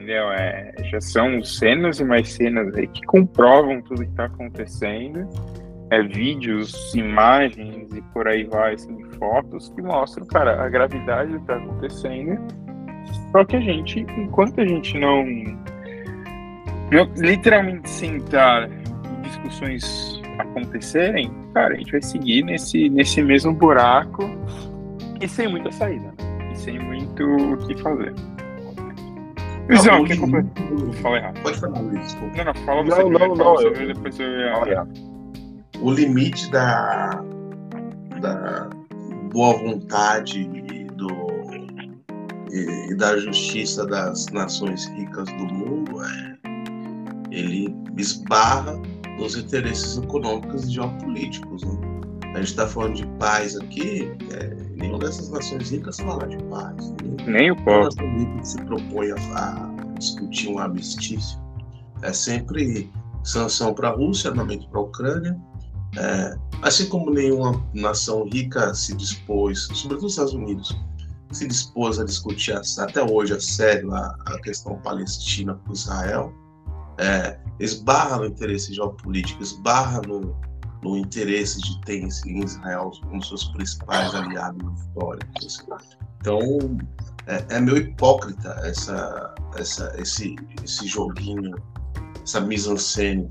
Entendeu? 0.10 0.32
É, 0.32 0.74
já 0.86 1.00
são 1.00 1.44
cenas 1.44 2.00
e 2.00 2.04
mais 2.04 2.30
cenas 2.30 2.74
aí 2.76 2.88
que 2.88 3.06
comprovam 3.06 3.80
tudo 3.84 4.04
que 4.04 4.10
está 4.10 4.26
acontecendo. 4.26 5.30
É, 5.92 6.02
vídeos, 6.02 6.96
imagens 6.96 7.94
e 7.94 8.02
por 8.12 8.28
aí 8.28 8.44
vai, 8.46 8.74
assim, 8.74 9.04
fotos 9.20 9.70
que 9.70 9.84
mostram, 9.84 10.26
cara, 10.26 10.64
a 10.64 10.68
gravidade 10.68 11.32
do 11.32 11.36
que 11.36 11.42
está 11.42 11.58
acontecendo. 11.58 12.40
Só 13.32 13.46
que 13.46 13.56
a 13.56 13.60
gente, 13.60 14.00
enquanto 14.18 14.60
a 14.62 14.66
gente 14.66 14.98
não, 14.98 15.24
não 16.92 17.08
literalmente 17.16 17.88
sentar 17.88 18.68
discussões 19.22 20.20
acontecerem, 20.40 21.32
cara, 21.54 21.76
a 21.76 21.78
gente 21.78 21.92
vai 21.92 22.02
seguir 22.02 22.44
nesse, 22.46 22.90
nesse 22.90 23.22
mesmo 23.22 23.54
buraco 23.54 24.24
e 25.22 25.28
sem 25.28 25.48
muita 25.48 25.72
saída, 25.72 26.08
né? 26.18 26.52
E 26.52 26.58
sem 26.58 26.80
muito 26.80 27.24
o 27.24 27.58
que 27.68 27.78
fazer. 27.78 28.12
Luizão, 29.70 30.04
quer 30.04 30.20
completar? 30.20 30.64
Fala 31.02 31.18
errado. 31.18 31.42
Pode 31.42 31.60
falar, 31.60 31.80
Luiz. 31.80 32.06
Desculpa. 32.06 32.38
Não, 32.38 32.46
não, 32.46 32.54
fala 32.66 32.84
você. 32.84 33.04
Não, 33.04 33.10
não, 33.10 33.36
não. 33.36 33.62
Eu... 33.62 33.94
Depois 33.94 34.20
eu 34.20 34.28
ia... 34.28 34.88
O 35.82 35.92
limite 35.92 36.52
da, 36.52 37.24
da 38.20 38.70
boa 39.32 39.58
vontade 39.60 40.42
e, 40.42 40.84
do, 40.86 41.08
e, 42.52 42.92
e 42.92 42.96
da 42.96 43.18
justiça 43.18 43.86
das 43.86 44.26
nações 44.28 44.88
ricas 44.88 45.30
do 45.30 45.46
mundo 45.46 46.04
é 46.04 46.40
ele 47.32 47.74
esbarra 47.98 48.82
nos 49.18 49.36
interesses 49.38 49.98
econômicos 49.98 50.66
e 50.66 50.74
geopolíticos. 50.74 51.64
Né? 51.64 51.78
A 52.34 52.38
gente 52.38 52.50
está 52.50 52.68
falando 52.68 52.96
de 52.96 53.08
paz 53.20 53.56
aqui, 53.56 54.12
é, 54.34 54.69
nenhuma 54.80 55.00
dessas 55.00 55.30
nações 55.30 55.70
ricas 55.70 56.00
fala 56.00 56.28
de 56.28 56.38
paz. 56.46 56.90
Né? 57.04 57.26
Nem 57.28 57.52
o 57.52 57.56
povo. 57.64 57.90
se 58.44 58.62
propõe 58.64 59.12
a, 59.12 59.16
a, 59.16 59.96
discutir 59.98 60.50
um 60.50 60.60
armistício. 60.60 61.40
é 62.02 62.14
sempre 62.14 62.92
sanção 63.24 63.74
para 63.74 63.90
a 63.90 63.92
Rússia, 63.92 64.30
armamento 64.30 64.68
para 64.70 64.80
a 64.80 64.84
Ucrânia. 64.84 65.40
É, 65.98 66.38
assim 66.62 66.88
como 66.88 67.12
nenhuma 67.12 67.64
nação 67.74 68.24
rica 68.26 68.74
se 68.74 68.96
dispôs, 68.96 69.68
sobretudo 69.74 70.06
os 70.06 70.14
Estados 70.14 70.34
Unidos, 70.34 70.78
se 71.32 71.48
dispôs 71.48 72.00
a 72.00 72.06
discutir 72.06 72.54
até 72.54 73.04
hoje 73.04 73.34
a 73.34 73.40
sério 73.40 73.94
a, 73.94 74.16
a 74.26 74.40
questão 74.42 74.78
palestina 74.78 75.60
com 75.66 75.74
Israel, 75.74 76.34
é, 76.98 77.40
esbarra 77.60 78.18
no 78.18 78.26
interesse 78.26 78.74
geopolítico, 78.74 79.42
esbarra 79.42 80.02
no, 80.08 80.36
no 80.84 80.98
interesse 80.98 81.60
de 81.62 81.82
ter 81.82 82.02
em 82.02 82.44
Israel 82.44 82.92
dos 83.12 83.28
seus 83.28 83.46
principais 83.46 84.14
aliados 84.16 84.80
históricos. 84.80 85.66
Então, 86.22 86.40
é, 87.28 87.46
é 87.50 87.60
meio 87.60 87.78
hipócrita 87.78 88.50
essa, 88.64 89.36
essa, 89.56 89.94
esse, 89.98 90.36
esse 90.64 90.88
joguinho, 90.88 91.56
essa 92.24 92.42
mise-en-scène 92.42 93.28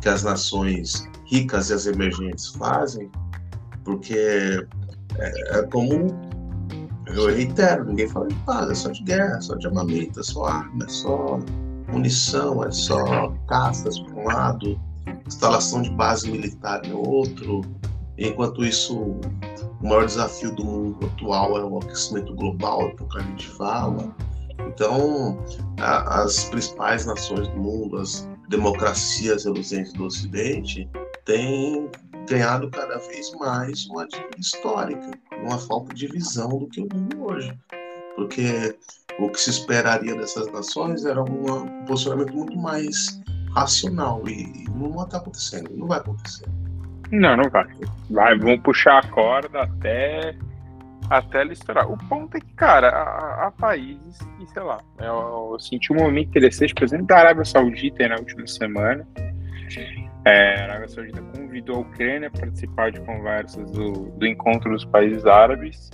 que 0.00 0.08
as 0.08 0.22
nações 0.22 1.08
ricas 1.26 1.70
e 1.70 1.74
as 1.74 1.86
emergentes 1.86 2.48
fazem, 2.48 3.10
porque 3.84 4.66
é, 5.18 5.58
é 5.58 5.62
como 5.64 6.08
eu 7.06 7.26
reitero, 7.26 7.84
ninguém 7.84 8.08
fala 8.08 8.28
de 8.28 8.34
paz, 8.36 8.70
é 8.70 8.74
só 8.74 8.90
de 8.90 9.02
guerra, 9.02 9.36
é 9.36 9.40
só 9.40 9.54
de 9.56 9.66
armamento, 9.66 10.20
é 10.20 10.22
só 10.22 10.44
arma, 10.44 10.84
é 10.84 10.88
só 10.88 11.40
munição, 11.88 12.64
é 12.64 12.70
só 12.70 13.32
caças 13.48 13.98
por 13.98 14.14
um 14.14 14.24
lado, 14.24 14.80
instalação 15.26 15.82
de 15.82 15.90
base 15.90 16.30
militar 16.30 16.82
no 16.86 17.06
outro. 17.08 17.62
Enquanto 18.18 18.64
isso, 18.64 18.98
o 18.98 19.20
maior 19.82 20.04
desafio 20.04 20.54
do 20.54 20.64
mundo 20.64 21.06
atual 21.06 21.58
é 21.58 21.64
o 21.64 21.78
aquecimento 21.78 22.34
global, 22.34 22.82
é 22.82 23.02
o 23.02 23.08
que 23.08 23.18
a 23.18 23.22
gente 23.22 23.48
fala. 23.48 24.14
Então, 24.66 25.42
a, 25.80 26.22
as 26.22 26.44
principais 26.44 27.06
nações 27.06 27.48
do 27.48 27.56
mundo, 27.56 27.98
as 27.98 28.28
democracias 28.48 29.44
reluzentes 29.44 29.92
do 29.94 30.04
Ocidente, 30.04 30.88
têm 31.24 31.88
ganhado 32.28 32.70
cada 32.70 32.98
vez 32.98 33.32
mais 33.34 33.86
uma 33.86 34.06
dívida 34.06 34.38
histórica, 34.38 35.10
uma 35.42 35.58
falta 35.58 35.94
de 35.94 36.06
visão 36.08 36.48
do 36.58 36.68
que 36.68 36.80
o 36.80 36.88
mundo 36.92 37.24
hoje. 37.24 37.58
Porque 38.16 38.76
o 39.18 39.30
que 39.30 39.40
se 39.40 39.50
esperaria 39.50 40.14
dessas 40.14 40.46
nações 40.52 41.04
era 41.04 41.22
um 41.22 41.84
posicionamento 41.86 42.34
muito 42.34 42.56
mais 42.58 43.20
racional 43.54 44.22
e, 44.28 44.64
não 44.74 45.02
está 45.02 45.18
acontecendo, 45.18 45.70
não 45.76 45.86
vai 45.86 45.98
acontecer. 45.98 46.46
Não, 47.10 47.36
não 47.36 47.50
vai. 47.50 47.66
Vai, 48.08 48.38
vão 48.38 48.58
puxar 48.58 48.98
a 48.98 49.06
corda 49.08 49.62
até 49.62 50.36
até 51.10 51.40
ela 51.40 51.52
estourar. 51.52 51.90
O 51.90 51.98
ponto 52.08 52.36
é 52.36 52.40
que, 52.40 52.54
cara, 52.54 52.88
há, 52.88 53.46
há 53.46 53.50
países 53.50 54.18
que, 54.38 54.46
sei 54.46 54.62
lá, 54.62 54.78
eu, 55.00 55.50
eu, 55.52 55.58
senti 55.58 55.92
um 55.92 55.96
momento 55.96 56.28
interessante, 56.28 56.72
por 56.72 56.84
exemplo, 56.84 57.06
da 57.06 57.18
Arábia 57.18 57.44
Saudita 57.44 58.06
na 58.06 58.14
última 58.14 58.46
semana. 58.46 59.06
É, 60.24 60.60
a 60.60 60.64
Arábia 60.64 60.88
Saudita 60.88 61.20
convidou 61.36 61.76
a 61.76 61.80
Ucrânia 61.80 62.28
a 62.28 62.30
participar 62.30 62.92
de 62.92 63.00
conversas 63.00 63.70
do, 63.72 63.92
do 64.10 64.26
encontro 64.26 64.70
dos 64.70 64.84
países 64.84 65.26
árabes 65.26 65.90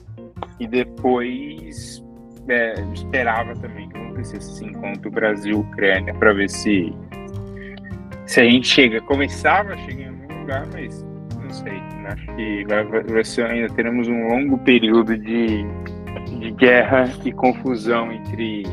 e 0.61 0.67
depois 0.67 2.05
é, 2.49 2.75
esperava 2.93 3.55
também 3.55 3.89
que 3.89 3.97
acontecesse 3.97 4.51
esse 4.53 4.65
encontro 4.67 5.11
Brasil-Ucrânia 5.11 6.13
para 6.15 6.35
ver 6.35 6.51
se 6.51 6.95
se 8.27 8.41
a 8.41 8.45
gente 8.45 8.67
chega, 8.67 9.01
começava 9.03 9.75
a 9.75 9.77
chegar 9.79 10.03
em 10.03 10.09
algum 10.09 10.41
lugar, 10.41 10.67
mas 10.73 11.03
não 11.41 11.51
sei. 11.51 11.81
Acho 12.07 12.27
que 12.37 12.65
vai, 12.67 12.85
vai 12.85 13.25
ser, 13.25 13.47
ainda 13.47 13.73
teremos 13.75 14.09
um 14.09 14.29
longo 14.29 14.59
período 14.59 15.17
de, 15.17 15.65
de 16.39 16.51
guerra 16.53 17.11
e 17.25 17.33
confusão 17.33 18.13
entre 18.13 18.65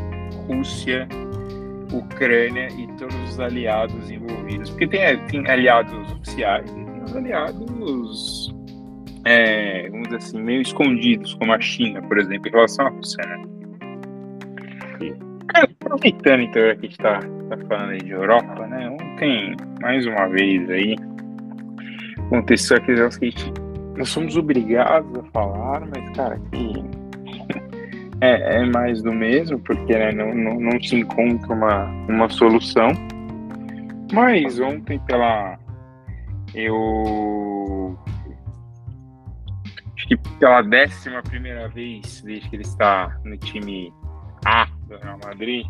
Rússia, 0.47 1.07
Ucrânia 1.91 2.67
e 2.77 2.87
todos 2.97 3.15
os 3.29 3.39
aliados 3.39 4.09
envolvidos. 4.09 4.69
Porque 4.71 4.87
tem, 4.87 5.17
tem 5.27 5.47
aliados 5.49 6.11
oficiais 6.11 6.69
e 6.69 6.73
tem 6.73 7.03
os 7.03 7.15
aliados, 7.15 8.55
é, 9.25 9.89
vamos 9.89 10.09
dizer 10.09 10.17
assim, 10.17 10.41
meio 10.41 10.61
escondidos, 10.61 11.33
como 11.35 11.53
a 11.53 11.59
China, 11.59 12.01
por 12.01 12.17
exemplo, 12.19 12.49
em 12.49 12.51
relação 12.51 12.87
à 12.87 12.89
Rússia, 12.89 13.23
né? 13.25 13.52
Aproveitando 15.93 16.41
então 16.41 16.63
que 16.63 16.69
a 16.69 16.73
gente 16.73 16.91
está 16.91 17.19
tá 17.19 17.57
falando 17.67 17.91
aí 17.91 17.99
de 17.99 18.09
Europa, 18.09 18.65
né? 18.65 18.89
Ontem, 18.89 19.55
mais 19.79 20.07
uma 20.07 20.27
vez 20.27 20.67
aí, 20.71 20.95
aconteceu 22.17 22.77
aqueles 22.77 23.15
que 23.15 23.25
a 23.25 23.29
gente, 23.29 23.53
nós 23.95 24.09
somos 24.09 24.35
obrigados 24.35 25.15
a 25.19 25.23
falar, 25.25 25.81
mas, 25.81 26.09
cara, 26.17 26.41
que 26.51 26.73
é, 28.21 28.55
é 28.55 28.65
mais 28.65 29.03
do 29.03 29.13
mesmo, 29.13 29.59
porque 29.59 29.93
né, 29.93 30.11
não, 30.11 30.33
não, 30.33 30.59
não 30.59 30.81
se 30.81 30.95
encontra 30.95 31.53
uma, 31.53 31.85
uma 32.09 32.27
solução. 32.27 32.89
Mas 34.11 34.59
ontem, 34.59 34.97
pela. 35.05 35.59
Eu. 36.55 37.95
Acho 39.95 40.07
que 40.07 40.17
pela 40.39 40.63
décima 40.63 41.21
primeira 41.21 41.69
vez 41.69 42.19
desde 42.21 42.49
que 42.49 42.55
ele 42.55 42.63
está 42.63 43.15
no 43.23 43.37
time 43.37 43.93
A 44.43 44.67
do 44.87 44.97
Real 44.97 45.19
Madrid, 45.23 45.65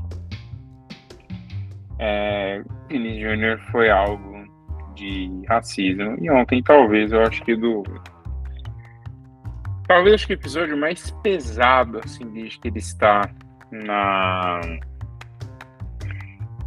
é, 2.00 2.64
Vini 2.90 3.22
Júnior 3.22 3.60
foi 3.72 3.90
algo 3.90 4.44
de 4.96 5.30
racismo. 5.48 6.18
E 6.22 6.30
ontem, 6.30 6.62
talvez, 6.64 7.12
eu 7.12 7.22
acho 7.24 7.44
que 7.44 7.56
do. 7.56 7.84
Talvez 9.88 10.16
acho 10.16 10.28
que 10.28 10.34
o 10.34 10.36
episódio 10.36 10.78
mais 10.78 11.12
pesado, 11.24 12.00
assim, 12.04 12.26
desde 12.32 12.60
que 12.60 12.68
ele 12.68 12.80
está 12.80 13.30
na. 13.72 14.62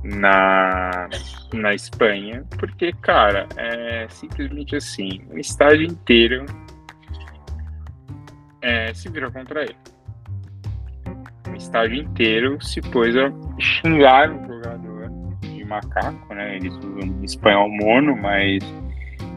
Na, 0.04 1.08
na 1.52 1.74
Espanha, 1.74 2.44
porque, 2.60 2.92
cara, 3.02 3.48
é 3.56 4.06
simplesmente 4.08 4.76
assim: 4.76 5.20
o 5.32 5.38
estádio 5.38 5.84
inteiro 5.84 6.46
é, 8.62 8.94
se 8.94 9.08
virou 9.08 9.32
contra 9.32 9.64
ele 9.64 9.76
estádio 11.56 12.02
inteiro 12.02 12.62
se 12.62 12.80
pôs 12.80 13.16
a 13.16 13.32
xingar 13.58 14.30
o 14.30 14.46
jogador 14.46 15.10
de 15.40 15.64
macaco, 15.64 16.34
né? 16.34 16.56
Eles 16.56 16.74
usam 16.76 17.24
espanhol 17.24 17.68
mono, 17.68 18.16
mas 18.16 18.62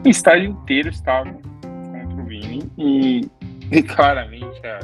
o 0.04 0.08
estádio 0.08 0.50
inteiro 0.50 0.88
estava 0.88 1.32
contra 1.32 2.22
o 2.22 2.24
Vini 2.24 2.70
e, 2.78 3.20
e 3.70 3.82
claramente 3.82 4.60
a, 4.66 4.80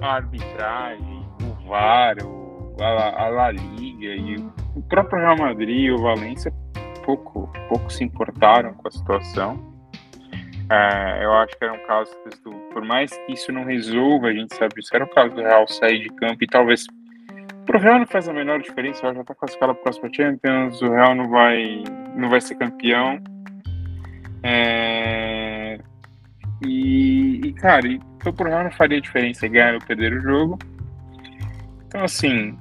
a, 0.00 0.14
arbitragem, 0.16 1.26
o 1.42 1.68
VAR, 1.68 2.16
o, 2.24 2.76
a, 2.80 3.24
a 3.24 3.28
La 3.28 3.50
Liga 3.50 4.14
e 4.14 4.36
o 4.74 4.82
próprio 4.88 5.20
Real 5.20 5.36
Madrid 5.36 5.86
e 5.86 5.90
o 5.90 5.98
Valência 5.98 6.52
pouco, 7.04 7.50
pouco 7.68 7.90
se 7.92 8.04
importaram 8.04 8.74
com 8.74 8.88
a 8.88 8.90
situação. 8.90 9.69
É, 10.70 11.24
eu 11.24 11.32
acho 11.34 11.58
que 11.58 11.64
era 11.64 11.72
um 11.72 11.86
caso, 11.86 12.12
por 12.72 12.84
mais 12.84 13.10
que 13.10 13.32
isso 13.32 13.50
não 13.50 13.64
resolva, 13.64 14.28
a 14.28 14.32
gente 14.32 14.54
sabe 14.54 14.74
isso, 14.78 14.94
era 14.94 15.04
o 15.04 15.10
caso 15.10 15.34
do 15.34 15.40
Real 15.40 15.66
sair 15.66 16.00
de 16.00 16.08
campo 16.10 16.44
e 16.44 16.46
talvez 16.46 16.86
pro 17.66 17.78
Real 17.78 17.98
não 17.98 18.06
faz 18.06 18.28
a 18.28 18.32
menor 18.32 18.60
diferença, 18.60 19.12
já 19.12 19.24
tá 19.24 19.34
classificado 19.34 19.74
para 19.74 19.80
a 19.80 19.82
próxima 19.82 20.10
Champions, 20.14 20.80
o 20.80 20.90
Real 20.90 21.14
não 21.16 21.28
vai, 21.28 21.82
não 22.14 22.28
vai 22.28 22.40
ser 22.40 22.54
campeão. 22.54 23.18
É, 24.44 25.78
e, 26.64 27.40
e, 27.44 27.52
cara, 27.54 27.88
então 27.88 28.32
pro 28.32 28.48
Real 28.48 28.62
não 28.62 28.70
faria 28.70 29.00
diferença 29.00 29.48
ganhar 29.48 29.74
ou 29.74 29.80
perder 29.80 30.12
o 30.18 30.20
jogo. 30.20 30.58
Então, 31.86 32.04
assim, 32.04 32.56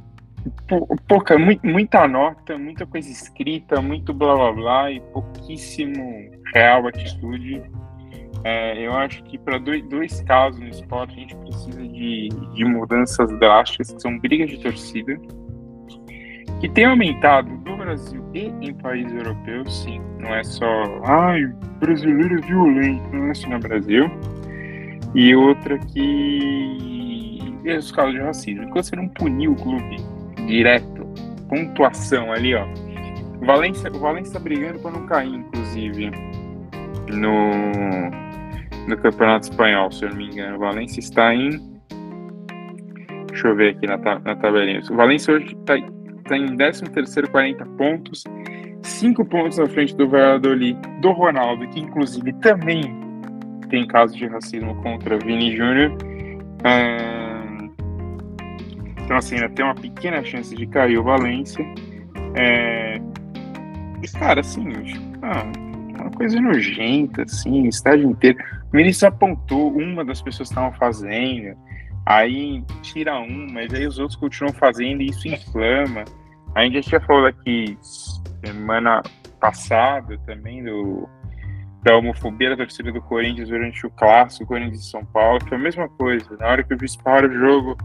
pouca, 1.08 1.38
muita 1.38 2.08
nota, 2.08 2.58
muita 2.58 2.88
coisa 2.88 3.10
escrita, 3.10 3.82
muito 3.82 4.14
blá 4.14 4.36
blá 4.36 4.52
blá 4.52 4.92
e 4.92 5.00
pouquíssimo 5.00 6.32
real 6.54 6.88
atitude. 6.88 7.62
É, 8.44 8.86
eu 8.86 8.94
acho 8.94 9.22
que 9.24 9.38
para 9.38 9.58
dois, 9.58 9.84
dois, 9.90 10.22
casos 10.22 10.60
no 10.60 10.68
esporte 10.70 11.14
a 11.14 11.20
gente 11.20 11.36
precisa 11.36 11.82
de, 11.82 12.30
de 12.54 12.66
mudanças 12.66 13.30
drásticas, 13.40 13.92
que 13.92 14.02
são 14.02 14.18
brigas 14.18 14.50
de 14.50 14.60
torcida, 14.60 15.20
que 16.60 16.70
tem 16.70 16.86
aumentado 16.86 17.50
no 17.50 17.78
Brasil 17.78 18.24
e 18.34 18.48
em 18.62 18.74
países 18.74 19.14
europeus, 19.14 19.84
sim. 19.84 20.02
Não 20.20 20.34
é 20.34 20.44
só, 20.44 20.66
ai, 21.04 21.46
brasileiro 21.80 22.38
é 22.38 22.42
violento, 22.42 23.10
não 23.14 23.30
é 23.30 23.34
só 23.34 23.50
no 23.50 23.60
Brasil. 23.60 24.10
E 25.16 25.36
outra 25.36 25.78
que 25.80 27.58
é 27.66 27.78
os 27.78 27.92
casos 27.92 28.14
de 28.14 28.20
racismo. 28.22 28.64
Enquanto 28.64 28.86
você 28.86 28.96
não 28.96 29.08
punir 29.10 29.50
o 29.50 29.56
clube 29.56 29.98
direto, 30.46 31.06
pontuação 31.48 32.32
ali, 32.32 32.56
ó. 32.56 32.66
Valência, 33.42 33.90
o 33.92 34.00
Valência 34.00 34.34
tá 34.34 34.40
brigando 34.40 34.80
para 34.80 34.92
não 34.92 35.06
cair, 35.06 35.34
inclusive, 35.34 36.12
no 37.08 38.29
no 38.90 38.98
Campeonato 38.98 39.50
Espanhol, 39.50 39.92
se 39.92 40.04
eu 40.04 40.10
não 40.10 40.18
me 40.18 40.28
engano. 40.28 40.58
O 40.58 40.60
Valência 40.60 41.00
está 41.00 41.34
em. 41.34 41.52
Deixa 43.28 43.48
eu 43.48 43.56
ver 43.56 43.76
aqui 43.76 43.88
na, 43.88 43.98
na 43.98 44.36
tabelinha. 44.36 44.82
O 44.90 44.96
Valência 44.96 45.34
hoje 45.34 45.56
está 45.56 45.76
tá 46.28 46.38
em 46.38 46.58
13, 46.58 46.84
40 47.32 47.66
pontos, 47.78 48.24
5 48.82 49.26
pontos 49.26 49.58
na 49.58 49.68
frente 49.68 49.96
do 49.96 50.10
Valladolid, 50.10 50.78
do 51.02 51.12
Ronaldo, 51.12 51.68
que 51.70 51.80
inclusive 51.80 52.34
também 52.42 52.82
tem 53.70 53.88
casos 53.88 54.18
de 54.18 54.26
racismo 54.26 54.76
contra 54.82 55.18
Vini 55.20 55.56
Júnior. 55.56 55.96
então, 59.04 59.16
assim, 59.16 59.36
ainda 59.36 59.50
tem 59.50 59.64
uma 59.64 59.76
pequena 59.76 60.24
chance 60.24 60.54
de 60.56 60.66
cair 60.68 60.98
o 60.98 61.04
Valência. 61.04 61.64
É, 62.36 63.00
Cara, 64.18 64.42
assim, 64.42 64.66
ah, 65.22 65.69
uma 66.10 66.18
coisa 66.18 66.42
nojenta, 66.42 67.24
assim, 67.24 67.68
estádio 67.68 68.10
inteiro. 68.10 68.38
O 68.74 68.76
ministro 68.76 69.08
apontou 69.08 69.72
uma 69.72 70.04
das 70.04 70.22
pessoas 70.22 70.50
que 70.50 70.54
estavam 70.54 70.78
fazendo, 70.78 71.56
aí 72.06 72.64
tira 72.82 73.20
um, 73.20 73.48
mas 73.52 73.74
aí 73.74 73.88
os 73.88 74.00
outros 74.00 74.20
continuam 74.20 74.54
fazendo 74.54 75.02
e 75.02 75.08
isso 75.08 75.28
inflama. 75.28 76.04
A 76.56 76.64
gente 76.64 76.90
já 76.90 77.00
falado 77.00 77.28
aqui 77.28 77.78
semana 77.82 79.02
passada 79.40 80.18
também 80.26 80.64
do 80.64 81.08
da 81.82 81.96
homofobia 81.96 82.50
da 82.50 82.58
torcida 82.58 82.92
do 82.92 83.02
Corinthians 83.02 83.48
durante 83.48 83.88
o 83.88 83.90
clássico 83.92 84.48
Corinthians 84.48 84.82
e 84.82 84.90
São 84.90 85.06
Paulo, 85.06 85.40
foi 85.48 85.58
a 85.58 85.62
mesma 85.62 85.88
coisa. 85.88 86.26
Na 86.38 86.48
hora 86.48 86.64
que 86.64 86.74
o 86.74 86.78
juiz 86.78 86.98
para 86.98 87.26
o 87.26 87.34
jogo, 87.34 87.78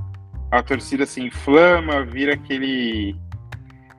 a 0.51 0.61
torcida 0.65 1.07
se 1.07 1.23
inflama, 1.23 2.05
vira 2.05 2.35
aquele 2.35 3.17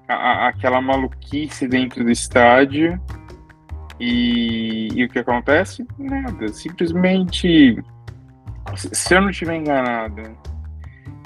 a, 0.05 0.49
aquela 0.49 0.81
maluquice 0.81 1.65
dentro 1.65 2.03
do 2.03 2.11
estádio. 2.11 2.99
E, 3.99 4.89
e, 4.93 5.05
o 5.05 5.09
que 5.09 5.19
acontece? 5.19 5.85
Nada. 5.97 6.47
Simplesmente, 6.49 7.81
se 8.75 9.13
eu 9.13 9.21
não 9.21 9.29
estiver 9.29 9.55
enganado, 9.55 10.21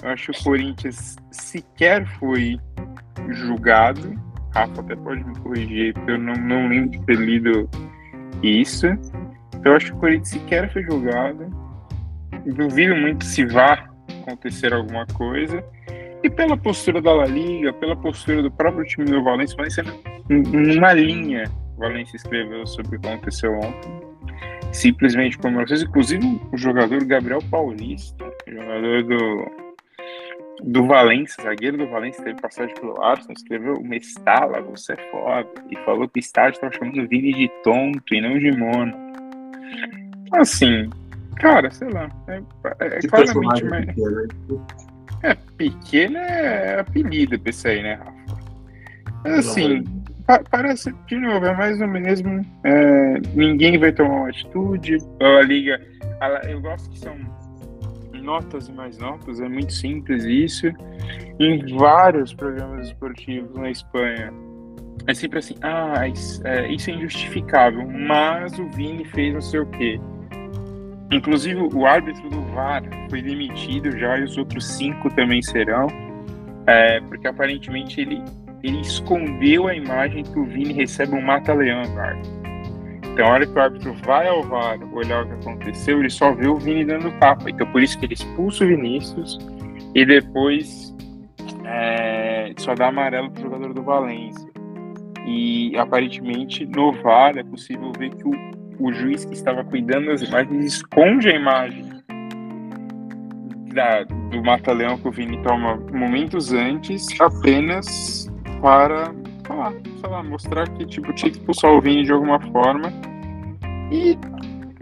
eu 0.04 0.10
acho 0.10 0.32
que 0.32 0.40
o 0.40 0.44
Corinthians 0.44 1.16
sequer 1.32 2.06
foi 2.20 2.60
julgado. 3.30 4.14
Rafa 4.54 4.82
até 4.82 4.96
pode 4.96 5.24
me 5.24 5.36
corrigir, 5.40 5.94
porque 5.94 6.12
eu 6.12 6.18
não, 6.18 6.34
não 6.34 6.68
lembro 6.68 6.92
de 6.92 7.06
ter 7.06 7.18
lido 7.18 7.70
isso. 8.42 8.88
Eu 9.66 9.76
acho 9.76 9.88
que 9.88 9.94
o 9.94 10.00
Corinthians 10.00 10.30
sequer 10.30 10.72
foi 10.72 10.84
julgado. 10.84 11.50
Duvido 12.46 12.96
muito 12.96 13.26
se 13.26 13.46
vá 13.46 13.90
acontecer 14.22 14.74
alguma 14.74 15.06
coisa. 15.08 15.64
E 16.24 16.30
pela 16.30 16.58
postura 16.58 17.02
da 17.02 17.14
La 17.14 17.26
Liga, 17.26 17.74
pela 17.74 17.96
postura 17.96 18.42
do 18.42 18.52
próprio 18.52 18.86
time 18.86 19.06
do 19.06 19.24
Valência, 19.24 19.56
Valência 19.56 19.84
numa 20.30 20.94
linha, 20.94 21.46
Valência 21.80 22.18
escreveu 22.18 22.68
sobre 22.68 22.98
o 22.98 23.00
que 23.00 23.08
aconteceu 23.08 23.54
ontem. 23.54 24.10
Simplesmente 24.72 25.38
como 25.38 25.60
vocês, 25.60 25.82
inclusive 25.82 26.40
o 26.52 26.58
jogador 26.58 27.04
Gabriel 27.06 27.42
Paulista, 27.50 28.32
jogador 28.48 29.04
do, 29.04 29.52
do 30.64 30.86
Valência, 30.86 31.44
zagueiro 31.44 31.78
do 31.78 31.88
Valência, 31.88 32.24
teve 32.24 32.40
passagem 32.40 32.76
pelo 32.76 33.02
Arsenal, 33.02 33.34
escreveu 33.36 33.82
Mestala, 33.82 34.62
você 34.62 34.94
é 34.94 35.12
foda, 35.12 35.50
e 35.72 35.76
falou 35.78 36.08
que 36.08 36.20
o 36.20 36.22
estádio 36.22 36.58
estava 36.58 36.74
chamando 36.74 37.02
o 37.02 37.08
Vini 37.08 37.34
de 37.34 37.50
tonto 37.64 38.14
e 38.14 38.22
não 38.22 38.38
de 38.38 38.52
mono. 38.52 38.94
Assim, 40.34 40.88
cara, 41.38 41.72
sei 41.72 41.90
lá, 41.90 42.10
é, 42.28 42.42
é 42.82 43.00
claramente 43.08 43.64
mais... 43.66 43.88
É, 45.24 45.36
pequeno 45.58 46.18
é 46.18 46.80
apelido 46.80 47.38
pra 47.40 47.50
isso 47.50 47.68
aí, 47.68 47.84
né, 47.84 47.96
Rafa? 47.96 48.20
Mas 49.24 49.50
assim, 49.50 49.84
pa 50.30 50.44
parece, 50.52 50.94
de 51.08 51.18
novo, 51.18 51.44
é 51.44 51.56
mais 51.56 51.82
ou 51.82 51.88
menos. 51.88 52.22
É, 52.64 53.20
ninguém 53.34 53.80
vai 53.80 53.92
tomar 53.92 54.16
uma 54.16 54.30
atitude. 54.30 54.98
A 55.20 55.42
liga. 55.42 55.82
Eu 56.48 56.62
gosto 56.62 56.88
que 56.92 57.00
são 57.00 57.16
notas 58.22 58.68
e 58.68 58.72
mais 58.72 59.00
notas, 59.00 59.42
é 59.42 59.50
muito 59.50 59.74
simples 59.74 60.24
isso. 60.24 60.68
Em 61.40 61.66
vários 61.78 62.34
programas 62.34 62.88
esportivos 62.88 63.56
na 63.56 63.72
Espanha, 63.72 64.32
é 65.08 65.14
sempre 65.16 65.40
assim: 65.40 65.56
ah, 65.62 66.08
isso 66.08 66.46
é, 66.46 66.72
isso 66.72 66.92
é 66.92 66.94
injustificável, 66.94 67.88
mas 67.90 68.58
o 68.60 68.70
Vini 68.70 69.06
fez 69.06 69.34
não 69.34 69.42
sei 69.42 69.62
o 69.62 69.66
quê. 69.66 70.00
Inclusive, 71.12 71.60
o 71.74 71.86
árbitro 71.88 72.30
do 72.30 72.42
VAR 72.54 72.84
foi 73.10 73.24
demitido 73.24 73.90
já 73.98 74.20
e 74.20 74.26
os 74.26 74.38
outros 74.38 74.64
cinco 74.64 75.10
também 75.16 75.42
serão, 75.42 75.88
é, 76.68 77.02
porque 77.02 77.28
aparentemente 77.28 78.00
ele, 78.00 78.22
ele 78.64 78.82
escondeu 78.82 79.68
a 79.68 79.76
imagem 79.76 80.24
que 80.24 80.40
o 80.40 80.46
Vini 80.46 80.74
recebe 80.74 81.16
um 81.16 81.22
mata-leão 81.22 81.84
no 81.84 82.00
árbitro. 82.00 82.40
Então, 83.12 83.28
a 83.28 83.32
hora 83.32 83.46
que 83.46 83.54
o 83.54 83.62
árbitro 83.62 83.94
vai 84.06 84.28
ao 84.28 84.44
VAR 84.44 84.80
olhar 84.94 85.24
o 85.24 85.28
que 85.28 85.34
aconteceu, 85.34 86.00
ele 86.00 86.10
só 86.10 86.34
vê 86.34 86.48
o 86.48 86.58
Vini 86.58 86.86
dando 86.86 87.12
tapa. 87.20 87.50
Então, 87.50 87.70
por 87.72 87.82
isso 87.82 88.00
que 88.00 88.06
ele 88.06 88.14
expulsa 88.14 88.64
o 88.64 88.68
Vinícius 88.68 89.38
e 89.94 90.06
depois 90.06 90.96
é, 91.66 92.54
só 92.58 92.76
dá 92.76 92.88
amarelo 92.88 93.32
para 93.32 93.42
o 93.42 93.44
jogador 93.44 93.74
do 93.74 93.84
Valência. 93.84 94.50
E 95.26 95.78
aparentemente 95.78 96.66
no 96.66 96.94
VAR 97.02 97.38
é 97.38 97.44
possível 97.44 97.92
ver 97.98 98.16
que 98.16 98.28
o 98.28 98.50
o 98.80 98.94
juiz 98.94 99.26
que 99.26 99.34
estava 99.34 99.64
cuidando 99.64 100.08
das 100.08 100.22
imagens 100.22 100.66
esconde 100.66 101.30
a 101.30 101.36
imagem 101.36 101.86
da, 103.74 104.04
do 104.04 104.44
mata-leão 104.44 104.98
que 104.98 105.08
o 105.08 105.12
Vini 105.12 105.42
toma 105.44 105.76
momentos 105.92 106.54
antes, 106.54 107.08
apenas 107.20 108.32
para 108.62 109.14
falar, 109.46 109.72
sei 109.72 110.10
lá, 110.10 110.24
mostrar 110.24 110.70
que 110.70 110.86
tipo, 110.86 111.14
tinha 111.14 111.32
que 111.32 111.38
expulsar 111.38 111.72
o 111.72 111.82
Vini 111.82 112.04
de 112.04 112.12
alguma 112.12 112.40
forma. 112.52 112.92
E, 113.92 114.18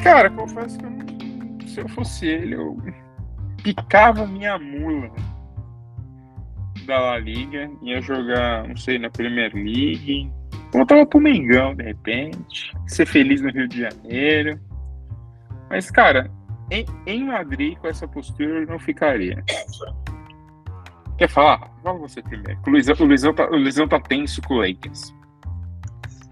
cara, 0.02 0.30
confesso 0.30 0.78
que 0.78 0.86
eu, 0.86 1.68
se 1.68 1.80
eu 1.82 1.90
fosse 1.90 2.28
ele, 2.28 2.56
eu 2.56 2.78
picava 3.64 4.26
minha 4.28 4.58
mula 4.58 5.12
da 6.86 7.00
La 7.00 7.18
Liga, 7.18 7.70
ia 7.82 8.02
jogar, 8.02 8.68
não 8.68 8.78
sei, 8.78 8.98
na 8.98 9.10
Premier 9.10 9.54
League, 9.54 10.32
Voltava 10.72 11.06
pro 11.06 11.20
Mengão, 11.20 11.76
de 11.76 11.84
repente. 11.84 12.74
Ser 12.88 13.06
feliz 13.06 13.42
no 13.42 13.50
Rio 13.50 13.68
de 13.68 13.82
Janeiro. 13.82 14.60
Mas, 15.70 15.90
cara, 15.90 16.30
em, 16.72 16.86
em 17.06 17.26
Madrid, 17.26 17.78
com 17.78 17.88
essa 17.88 18.08
postura, 18.08 18.62
eu 18.62 18.68
não 18.68 18.80
ficaria. 18.80 19.44
Quer 21.18 21.30
falar? 21.30 21.72
Fala 21.84 21.98
você 22.00 22.22
primeiro. 22.22 22.60
O 22.66 22.70
Luizão, 22.70 22.96
o 23.00 23.06
Luizão, 23.06 23.34
tá, 23.34 23.50
o 23.50 23.56
Luizão 23.56 23.88
tá 23.88 24.00
tenso 24.00 24.42
com 24.44 24.56
o 24.56 24.58
Lakers. 24.60 25.14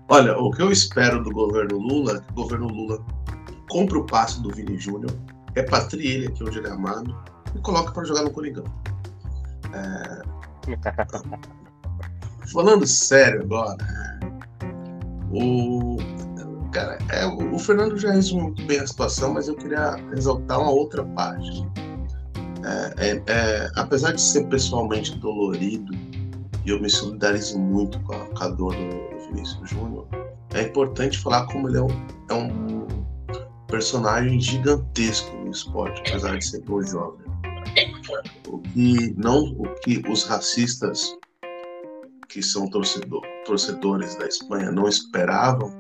Olha, 0.10 0.38
o 0.38 0.52
que 0.52 0.62
eu 0.62 0.71
espero 0.71 1.24
do 1.24 1.32
governo 1.32 1.80
Lula, 1.80 2.21
que 2.21 2.32
o 2.32 2.36
governo 2.36 2.67
Lula 2.67 3.04
compre 3.67 3.98
o 3.98 4.06
passe 4.06 4.41
do 4.43 4.52
Vini 4.52 4.78
Júnior, 4.78 5.12
repatrie 5.56 6.08
ele 6.08 6.28
aqui 6.28 6.43
onde 6.43 6.60
ele 6.60 6.67
é 6.67 6.71
amado 6.71 7.15
e 7.56 7.60
coloque 7.60 7.91
para 7.93 8.04
jogar 8.04 8.24
no 8.24 8.32
Coringão. 8.32 8.65
É... 9.74 10.21
Falando 12.54 12.86
sério 12.86 13.41
agora, 13.41 13.78
o, 15.32 15.98
cara, 16.71 17.00
é, 17.12 17.26
o 17.26 17.58
Fernando 17.58 17.98
já 17.98 18.12
resumiu 18.12 18.45
muito 18.45 18.63
bem 18.65 18.80
a 18.80 18.86
situação, 18.88 19.34
mas 19.34 19.48
eu 19.48 19.56
queria 19.56 19.95
exaltar 20.15 20.60
uma 20.60 20.69
outra 20.69 21.04
parte. 21.04 21.65
É, 22.65 23.10
é, 23.10 23.23
é, 23.28 23.71
apesar 23.75 24.13
de 24.13 24.21
ser 24.21 24.47
pessoalmente 24.47 25.15
dolorido, 25.19 25.93
e 26.65 26.69
eu 26.71 26.82
me 26.82 26.89
solidarizo 26.89 27.60
muito 27.60 27.99
com 28.01 28.13
a, 28.13 28.25
com 28.25 28.43
a 28.43 28.47
dor 28.47 28.73
do 28.75 29.28
Vinícius 29.28 29.69
Júnior, 29.69 30.08
é 30.56 30.63
importante 30.63 31.19
falar 31.19 31.45
como 31.45 31.69
ele 31.69 31.78
é 31.78 31.84
um, 31.84 32.08
é 32.30 32.34
um 32.34 32.88
personagem 33.67 34.39
gigantesco 34.39 35.36
no 35.38 35.51
esporte, 35.51 36.01
apesar 36.10 36.39
de 36.39 36.45
ser 36.45 36.62
tão 36.62 36.82
jovem. 36.82 37.25
O 38.47 38.60
que, 38.60 39.13
não, 39.15 39.43
o 39.60 39.75
que 39.82 40.01
os 40.10 40.23
racistas 40.23 41.15
que 42.28 42.41
são 42.41 42.67
torcedor, 42.67 43.21
torcedores 43.45 44.15
da 44.15 44.25
Espanha 44.25 44.71
não 44.71 44.88
esperavam 44.88 45.71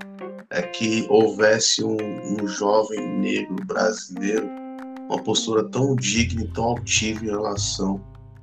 é 0.51 0.61
que 0.61 1.07
houvesse 1.09 1.83
um, 1.83 1.97
um 1.97 2.47
jovem 2.47 3.19
negro 3.19 3.55
brasileiro 3.65 4.64
uma 5.09 5.21
postura 5.21 5.63
tão 5.69 5.95
digna 5.95 6.43
e 6.43 6.47
tão 6.49 6.63
altiva 6.65 7.23
em 7.23 7.29
relação 7.29 8.01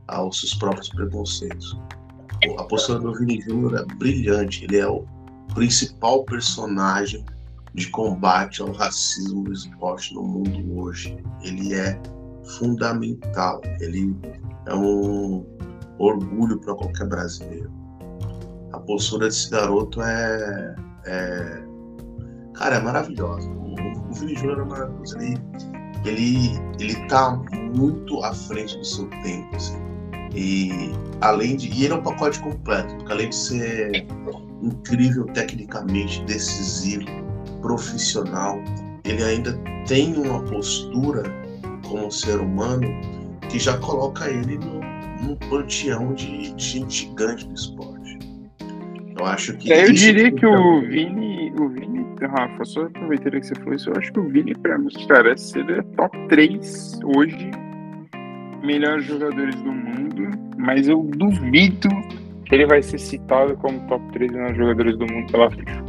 aos 0.09 0.41
seus 0.41 0.55
próprios 0.55 0.89
preconceitos. 0.91 1.79
A 2.59 2.65
postura 2.65 2.99
do 2.99 3.15
Vini 3.15 3.41
Júnior 3.41 3.75
é 3.77 3.95
brilhante, 3.97 4.65
ele 4.65 4.79
é 4.79 4.87
o 4.87 5.05
principal 5.55 6.25
personagem 6.25 7.25
de 7.75 7.89
combate 7.91 8.61
ao 8.61 8.73
racismo 8.73 9.45
do 9.45 9.53
esporte 9.53 10.15
no 10.15 10.23
mundo 10.23 10.79
hoje. 10.79 11.17
Ele 11.43 11.75
é 11.75 12.01
fundamental, 12.59 13.61
ele 13.81 14.17
é 14.67 14.75
um 14.75 15.47
orgulho 15.99 16.59
para 16.61 16.75
qualquer 16.75 17.07
brasileiro 17.09 17.83
a 18.73 18.81
postura 18.81 19.27
desse 19.27 19.51
garoto 19.51 20.03
é, 20.03 20.75
é 21.05 21.63
cara, 22.55 22.77
é 22.77 22.81
maravilhosa. 22.81 23.49
O, 23.51 23.75
o 24.11 24.13
Vini 24.15 24.35
Júnior 24.35 24.61
é 24.61 24.65
maravilhoso. 24.65 25.19
Ele, 25.19 25.39
ele, 26.05 26.59
ele 26.79 26.95
tá 27.09 27.41
muito 27.75 28.23
à 28.25 28.35
frente 28.35 28.77
do 28.77 28.85
seu 28.85 29.07
tempo, 29.23 29.57
assim. 29.57 29.81
E 30.35 30.93
além 31.21 31.57
de. 31.57 31.69
E 31.69 31.85
ele 31.85 31.95
é 31.95 31.97
um 31.97 32.03
pacote 32.03 32.41
completo, 32.41 32.95
porque 32.97 33.13
além 33.13 33.29
de 33.29 33.37
ser 33.37 34.07
incrível 34.63 35.25
tecnicamente, 35.27 36.23
decisivo, 36.25 37.05
profissional, 37.61 38.59
ele 39.05 39.23
ainda 39.23 39.59
tem 39.87 40.15
uma 40.15 40.43
postura 40.45 41.23
como 41.89 42.11
ser 42.11 42.39
humano 42.41 42.89
que 43.49 43.59
já 43.59 43.77
coloca 43.79 44.29
ele 44.31 44.59
no, 44.59 44.81
num 45.23 45.37
panteão 45.51 46.15
de, 46.15 46.53
de 46.55 46.65
gente 46.65 47.09
gigante 47.09 47.47
do 47.47 47.55
esporte. 47.55 48.19
Eu 49.19 49.27
acho 49.27 49.57
que. 49.57 49.73
É, 49.73 49.87
eu 49.87 49.93
diria 49.93 50.33
que 50.33 50.47
o 50.47 50.81
Vini, 50.81 51.53
o 51.53 51.69
Vini, 51.69 51.92
Rafa, 52.27 52.65
só 52.65 52.83
aproveitando 52.83 53.41
que 53.41 53.47
você 53.47 53.55
falou 53.57 53.75
isso, 53.75 53.91
eu 53.91 53.95
acho 53.97 54.13
que 54.13 54.21
o 54.21 54.29
Vini, 54.29 54.55
pra 54.55 54.79
mim, 54.79 54.89
cara, 55.09 55.37
seria 55.37 55.83
top 55.97 56.17
3 56.29 57.01
hoje, 57.17 57.51
melhores 58.63 59.05
jogadores 59.05 59.55
do 59.57 59.73
mundo, 59.73 60.31
mas 60.59 60.89
eu 60.89 61.03
duvido 61.17 61.89
ele 62.53 62.67
vai 62.67 62.83
ser 62.83 62.99
citado 62.99 63.57
como 63.57 63.81
top 63.89 64.05
3 64.13 64.31
melhores 64.31 64.57
jogadores 64.57 64.99
do 64.99 65.07
mundo 65.07 65.33
pela 65.33 65.51
FIFA. 65.51 65.85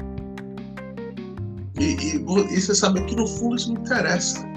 E, 1.78 1.84
e, 1.84 2.16
e, 2.16 2.62
você 2.62 2.74
sabe 2.74 3.04
que 3.06 3.16
no 3.16 3.28
fundo 3.28 3.58
isso 3.58 3.74
não 3.74 3.82
interessa. 3.82 4.48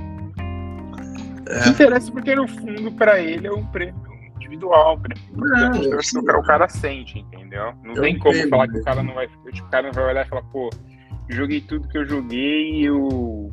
É. 1.48 1.68
Interessa 1.68 2.12
porque 2.12 2.34
no 2.34 2.46
fundo 2.46 2.92
para 2.92 3.20
ele 3.20 3.48
é 3.48 3.52
um 3.52 3.64
prêmio 3.66 4.00
individual, 4.36 5.00
prêmio. 5.00 5.24
É, 5.56 5.98
que 5.98 6.18
o 6.18 6.42
cara 6.42 6.68
sente, 6.68 7.18
entendeu? 7.18 7.72
Não 7.82 7.94
eu 7.94 8.02
tem 8.02 8.18
como 8.18 8.48
falar 8.48 8.68
que 8.68 8.78
o 8.78 8.84
cara 8.84 9.02
não 9.02 9.14
vai. 9.14 9.26
O 9.26 9.64
cara 9.70 9.86
não 9.86 9.92
vai 9.92 10.04
olhar 10.04 10.26
e 10.26 10.28
falar, 10.28 10.42
pô, 10.42 10.70
joguei 11.28 11.60
tudo 11.60 11.88
que 11.88 11.98
eu 11.98 12.06
joguei 12.06 12.82
e 12.82 12.90
o, 12.90 13.52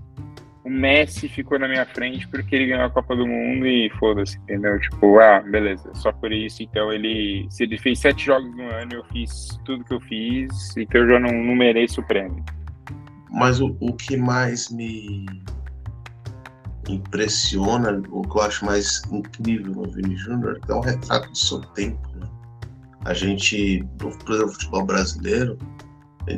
o 0.64 0.70
Messi 0.70 1.28
ficou 1.28 1.60
na 1.60 1.68
minha 1.68 1.86
frente 1.86 2.28
porque 2.28 2.56
ele 2.56 2.68
ganhou 2.68 2.86
a 2.86 2.90
Copa 2.90 3.16
do 3.16 3.28
Mundo 3.28 3.68
e 3.68 3.90
foda-se, 4.00 4.38
entendeu? 4.38 4.80
Tipo, 4.80 5.20
ah, 5.20 5.42
beleza, 5.42 5.94
só 5.96 6.12
por 6.12 6.32
isso, 6.32 6.64
então 6.64 6.92
ele. 6.92 7.46
Se 7.50 7.64
ele 7.64 7.78
fez 7.78 8.00
sete 8.00 8.26
jogos 8.26 8.56
no 8.56 8.64
ano, 8.70 8.94
eu 8.94 9.04
fiz 9.06 9.60
tudo 9.66 9.84
que 9.84 9.94
eu 9.94 10.02
fiz, 10.02 10.78
então 10.78 11.02
eu 11.02 11.10
já 11.10 11.20
não, 11.20 11.32
não 11.32 11.56
mereço 11.56 12.02
o 12.02 12.08
prêmio. 12.08 12.44
Mas 13.32 13.60
o, 13.60 13.76
o 13.80 13.94
que 13.94 14.16
mais 14.16 14.70
me 14.70 15.26
impressiona, 16.88 18.02
o 18.10 18.22
que 18.22 18.38
eu 18.38 18.42
acho 18.42 18.66
mais 18.66 19.02
incrível 19.12 19.74
no 19.74 19.90
Vini 19.92 20.16
Júnior 20.16 20.60
é 20.68 20.74
o 20.74 20.80
retrato 20.80 21.30
do 21.30 21.38
seu 21.38 21.60
tempo. 21.60 22.00
Né? 22.16 22.28
A 23.06 23.14
gente, 23.14 23.86
no 24.02 24.12
futebol 24.12 24.86
brasileiro, 24.86 25.58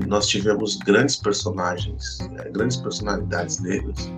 nós 0.07 0.27
tivemos 0.27 0.77
grandes 0.77 1.15
personagens, 1.15 2.19
né, 2.31 2.49
grandes 2.51 2.77
personalidades 2.77 3.59
negras 3.59 4.11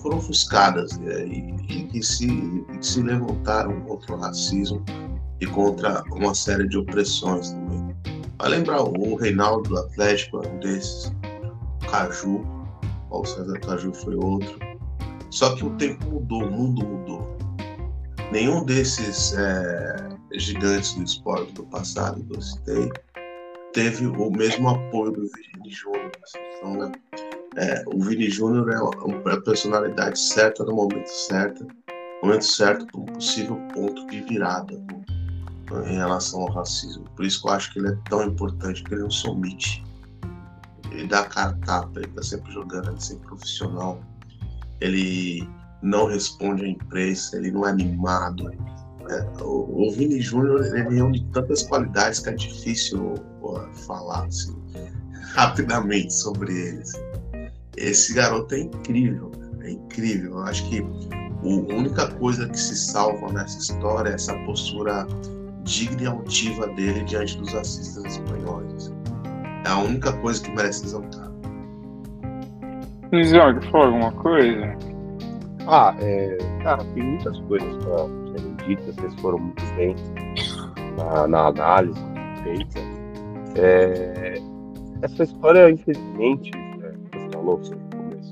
foram 0.00 0.18
ofuscadas 0.18 0.96
né, 0.98 1.26
e, 1.26 1.84
que 1.90 2.02
se, 2.02 2.26
que 2.26 2.86
se 2.86 3.02
levantaram 3.02 3.80
contra 3.82 4.14
o 4.14 4.18
racismo 4.18 4.82
e 5.40 5.46
contra 5.46 6.02
uma 6.12 6.34
série 6.34 6.68
de 6.68 6.78
opressões 6.78 7.50
também. 7.50 7.96
Vai 8.38 8.50
lembrar 8.50 8.82
o 8.82 9.16
Reinaldo 9.16 9.68
do 9.68 9.78
Atlético, 9.78 10.46
um 10.46 10.60
desses, 10.60 11.12
Caju, 11.90 12.44
o 13.10 13.24
César 13.24 13.58
Caju 13.60 13.92
foi 13.92 14.14
outro. 14.16 14.58
Só 15.30 15.54
que 15.54 15.64
o 15.64 15.70
tempo 15.76 16.04
mudou, 16.06 16.44
o 16.44 16.50
mundo 16.50 16.86
mudou. 16.86 17.36
Nenhum 18.32 18.64
desses 18.64 19.34
é, 19.34 20.08
gigantes 20.34 20.94
do 20.94 21.02
esporte 21.02 21.52
do 21.52 21.64
passado 21.64 22.22
que 22.24 22.36
eu 22.36 22.42
citei 22.42 22.90
teve 23.72 24.06
o 24.06 24.30
mesmo 24.30 24.68
apoio 24.68 25.12
do 25.12 25.22
Vini 25.22 25.70
Júnior. 25.70 26.10
Então, 26.56 26.74
né? 26.74 26.92
é, 27.56 27.84
o 27.86 28.02
Vini 28.02 28.30
Júnior 28.30 28.70
é 28.70 29.32
a 29.32 29.40
personalidade 29.40 30.18
certa 30.18 30.64
no 30.64 30.74
momento 30.74 31.08
certo, 31.08 31.66
momento 32.22 32.44
certo 32.44 32.86
para 32.86 33.00
um 33.00 33.04
possível 33.06 33.56
ponto 33.74 34.06
de 34.06 34.20
virada 34.22 34.76
né? 34.76 35.90
em 35.90 35.96
relação 35.96 36.42
ao 36.42 36.52
racismo. 36.52 37.04
Por 37.16 37.24
isso 37.24 37.42
que 37.42 37.48
eu 37.48 37.52
acho 37.52 37.72
que 37.72 37.78
ele 37.78 37.88
é 37.88 37.98
tão 38.08 38.24
importante, 38.24 38.82
porque 38.82 38.94
ele 38.94 39.02
não 39.02 39.10
se 39.10 39.28
omite 39.28 39.84
ele 40.98 41.06
dá 41.06 41.20
a 41.20 41.24
cara 41.24 41.58
tapa, 41.64 42.00
ele 42.00 42.08
tá 42.08 42.22
sempre 42.22 42.52
jogando, 42.52 42.88
ele 42.88 42.96
é 42.96 43.00
sempre 43.00 43.26
profissional. 43.26 44.00
Ele 44.80 45.48
não 45.82 46.06
responde 46.06 46.64
à 46.64 46.68
imprensa, 46.68 47.36
ele 47.36 47.50
não 47.50 47.66
é 47.66 47.70
animado. 47.70 48.50
É, 49.08 49.42
o, 49.42 49.86
o 49.86 49.92
Vini 49.92 50.20
Júnior 50.20 50.60
reúne 50.60 51.24
tantas 51.32 51.62
qualidades 51.62 52.20
que 52.20 52.30
é 52.30 52.34
difícil 52.34 53.14
falar 53.86 54.26
assim, 54.26 54.56
rapidamente 55.34 56.12
sobre 56.12 56.52
ele. 56.52 56.82
Assim. 56.82 56.98
Esse 57.76 58.14
garoto 58.14 58.54
é 58.54 58.60
incrível, 58.60 59.30
é 59.62 59.70
incrível. 59.70 60.32
Eu 60.32 60.42
acho 60.44 60.68
que 60.68 60.80
a 60.80 61.46
única 61.46 62.08
coisa 62.14 62.48
que 62.48 62.58
se 62.58 62.76
salva 62.76 63.32
nessa 63.32 63.58
história 63.58 64.10
é 64.10 64.14
essa 64.14 64.34
postura 64.44 65.06
digna 65.62 66.02
e 66.02 66.06
altiva 66.06 66.66
dele 66.68 67.04
diante 67.04 67.38
dos 67.38 67.52
racistas 67.52 68.04
espanhóis. 68.04 68.74
Assim. 68.74 68.94
É 69.64 69.68
a 69.68 69.78
única 69.78 70.12
coisa 70.20 70.42
que 70.42 70.50
merece 70.50 70.84
exaltar. 70.84 71.28
Isaac, 73.12 73.70
fala 73.70 73.86
alguma 73.86 74.12
coisa? 74.12 74.76
Ah, 75.66 75.94
é. 76.00 76.38
Cara, 76.62 76.84
tem 76.94 77.02
muitas 77.02 77.38
coisas 77.40 77.84
para 77.84 78.06
serem 78.32 78.56
ditas, 78.66 78.94
vocês 78.96 79.14
foram 79.20 79.38
muito 79.38 79.64
bem 79.76 79.94
na, 80.96 81.28
na 81.28 81.46
análise 81.46 82.00
feita. 82.42 82.97
É, 83.58 84.34
essa 85.02 85.24
história, 85.24 85.70
infelizmente, 85.70 86.50
né, 86.78 86.92
você 87.12 87.28
falou 87.32 87.58
no 87.58 87.96
começo, 87.96 88.30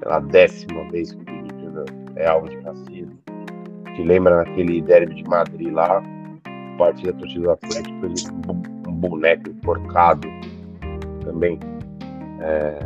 pela 0.00 0.20
décima 0.20 0.90
vez 0.90 1.12
que 1.12 1.20
o 1.20 1.24
Benítez 1.24 1.74
é 2.16 2.26
alvo 2.26 2.48
de 2.48 2.56
racismo. 2.60 3.18
Te 3.94 4.02
lembra 4.02 4.44
naquele 4.44 4.80
derby 4.82 5.14
de 5.14 5.24
Madrid 5.24 5.72
lá, 5.72 6.02
parte 6.78 7.04
da 7.04 7.12
torcida 7.14 7.42
do 7.42 7.50
Atlético, 7.52 8.06
ele 8.06 8.14
um 8.88 8.92
boneco 8.92 9.50
enforcado 9.50 10.28
também. 11.22 11.58
É, 12.40 12.78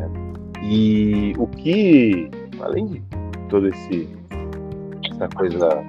e 0.62 1.34
o 1.38 1.46
que, 1.46 2.30
além 2.60 2.86
de 2.86 3.02
toda 3.48 3.68
esse, 3.68 4.08
essa 5.12 5.28
coisa 5.28 5.84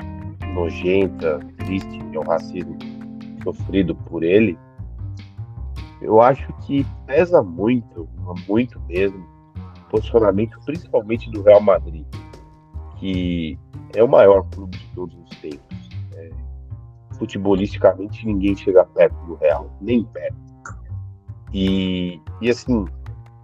nojenta, 0.53 1.39
triste, 1.57 1.99
que 1.99 2.15
é 2.15 2.19
o 2.19 2.23
racismo 2.23 2.77
sofrido 3.43 3.95
por 3.95 4.23
ele, 4.23 4.57
eu 6.01 6.19
acho 6.19 6.51
que 6.65 6.85
pesa 7.05 7.41
muito, 7.43 8.09
muito 8.47 8.79
mesmo, 8.81 9.23
o 9.85 9.89
posicionamento 9.89 10.59
principalmente 10.65 11.29
do 11.29 11.43
Real 11.43 11.61
Madrid, 11.61 12.05
que 12.97 13.57
é 13.95 14.03
o 14.03 14.07
maior 14.07 14.43
clube 14.49 14.77
de 14.77 14.87
todos 14.95 15.15
os 15.15 15.29
tempos. 15.39 15.89
É, 16.13 16.29
futebolisticamente, 17.17 18.25
ninguém 18.25 18.55
chega 18.55 18.83
perto 18.83 19.15
do 19.25 19.35
Real, 19.35 19.71
nem 19.79 20.03
perto. 20.05 20.37
E, 21.53 22.19
e 22.41 22.49
assim, 22.49 22.85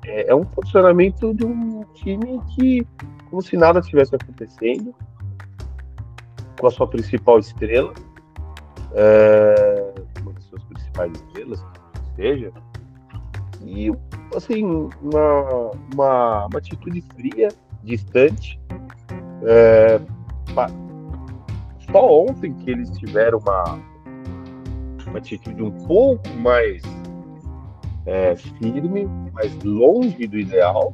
é, 0.06 0.32
é, 0.32 0.36
um 0.36 0.44
posicionamento 0.44 1.34
de 1.34 1.46
um 1.46 1.84
time 1.94 2.42
que, 2.56 2.88
como 3.30 3.42
se 3.42 3.58
nada 3.58 3.82
tivesse 3.82 4.16
acontecendo, 4.16 4.96
com 6.60 6.68
a 6.68 6.72
sua 6.72 6.88
principal 6.88 7.40
estrela, 7.40 7.94
é, 8.94 9.94
uma 10.22 10.34
das 10.34 10.44
suas 10.46 10.64
principais 10.64 11.12
estrelas, 11.12 11.64
seja, 12.18 12.52
e 13.64 13.92
assim, 14.36 14.64
uma, 14.64 15.72
uma, 15.94 16.46
uma 16.48 16.58
atitude 16.58 17.02
fria, 17.16 17.50
distante. 17.84 18.60
É, 19.44 20.00
só 21.92 22.26
ontem 22.26 22.54
que 22.54 22.72
eles 22.72 22.90
tiveram 22.98 23.40
uma, 23.40 23.80
uma 25.08 25.18
atitude 25.18 25.62
um 25.64 25.72
pouco 25.86 26.30
mais 26.40 26.82
é, 28.06 28.36
firme, 28.36 29.08
mas 29.34 29.56
longe 29.64 30.28
do 30.28 30.38
ideal. 30.38 30.94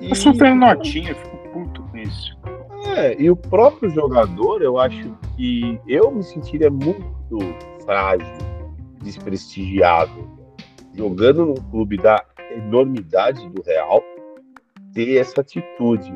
E... 0.00 0.10
Eu 0.10 0.54
notinha, 0.54 1.14
fico 1.14 1.36
puto 1.52 1.82
com 1.84 1.98
isso. 1.98 2.36
É, 2.96 3.20
e 3.20 3.30
o 3.30 3.36
próprio 3.36 3.88
jogador, 3.90 4.60
eu 4.60 4.78
acho 4.78 5.16
que 5.36 5.80
eu 5.86 6.10
me 6.10 6.22
sentiria 6.22 6.70
muito 6.70 7.38
frágil, 7.84 8.26
desprestigiado, 9.02 10.30
jogando 10.94 11.46
num 11.46 11.70
clube 11.70 11.96
da 11.96 12.24
enormidade 12.50 13.48
do 13.50 13.62
Real, 13.62 14.02
ter 14.94 15.18
essa 15.18 15.40
atitude 15.40 16.12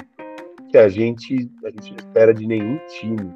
que 0.71 0.79
a 0.79 0.89
gente, 0.89 1.51
a 1.65 1.71
gente 1.71 1.91
não 1.91 1.97
espera 1.97 2.35
de 2.35 2.47
nenhum 2.47 2.79
time. 2.89 3.33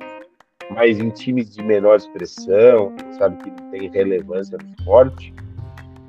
Mas 0.74 0.98
em 0.98 1.10
times 1.10 1.50
de 1.50 1.62
menor 1.62 1.96
expressão, 1.96 2.94
sabe 3.18 3.42
que 3.42 3.50
não 3.50 3.70
tem 3.70 3.90
relevância 3.90 4.56
no 4.62 4.70
esporte, 4.70 5.34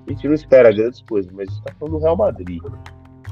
a 0.07 0.11
gente 0.11 0.27
não 0.27 0.33
espera 0.33 0.71
grandes 0.71 1.01
coisas, 1.03 1.31
mas 1.31 1.47
a 1.47 1.51
gente 1.51 1.59
está 1.59 1.73
falando 1.79 1.93
do 1.93 2.03
Real 2.03 2.17
Madrid, 2.17 2.61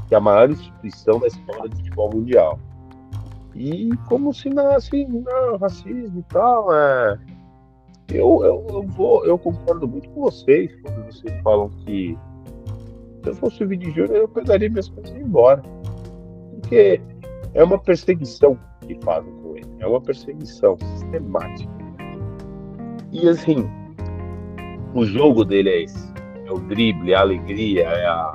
que 0.08 0.14
é 0.14 0.18
a 0.18 0.22
maior 0.22 0.50
instituição 0.50 1.20
da 1.20 1.28
história 1.28 1.70
do 1.70 1.76
futebol 1.76 2.10
mundial. 2.14 2.60
E 3.56 3.90
como 4.08 4.34
se 4.34 4.50
nasce 4.50 5.06
não, 5.06 5.58
racismo 5.58 6.20
e 6.20 6.24
tal, 6.24 6.74
é... 6.74 7.20
eu, 8.12 8.44
eu, 8.44 8.68
eu, 8.70 8.84
vou, 8.84 9.26
eu 9.26 9.38
concordo 9.38 9.88
muito 9.88 10.10
com 10.10 10.22
vocês 10.22 10.72
quando 10.82 11.06
vocês 11.06 11.42
falam 11.42 11.70
que 11.86 12.18
se 13.24 13.30
eu 13.30 13.36
fosse 13.36 13.64
o 13.64 13.68
Vini 13.68 13.92
Júnior, 13.92 14.16
eu 14.16 14.28
pegaria 14.28 14.70
minhas 14.70 14.90
coisas 14.90 15.12
e 15.14 15.18
ir 15.18 15.24
embora. 15.24 15.62
Porque 16.52 17.02
é 17.54 17.64
uma 17.64 17.78
perseguição 17.78 18.58
que 18.88 18.98
fazem 19.04 19.32
com 19.42 19.58
ele. 19.58 19.68
É 19.80 19.88
uma 19.88 20.02
perseguição 20.02 20.78
sistemática. 20.78 21.72
E 23.12 23.28
assim, 23.28 23.70
o 24.94 25.06
jogo 25.06 25.44
dele 25.44 25.70
é 25.70 25.84
esse 25.84 26.10
é 26.50 26.52
o 26.52 26.60
drible, 26.60 27.14
é 27.14 27.16
a 27.16 27.22
alegria, 27.22 27.84
é 27.84 28.06
a 28.08 28.32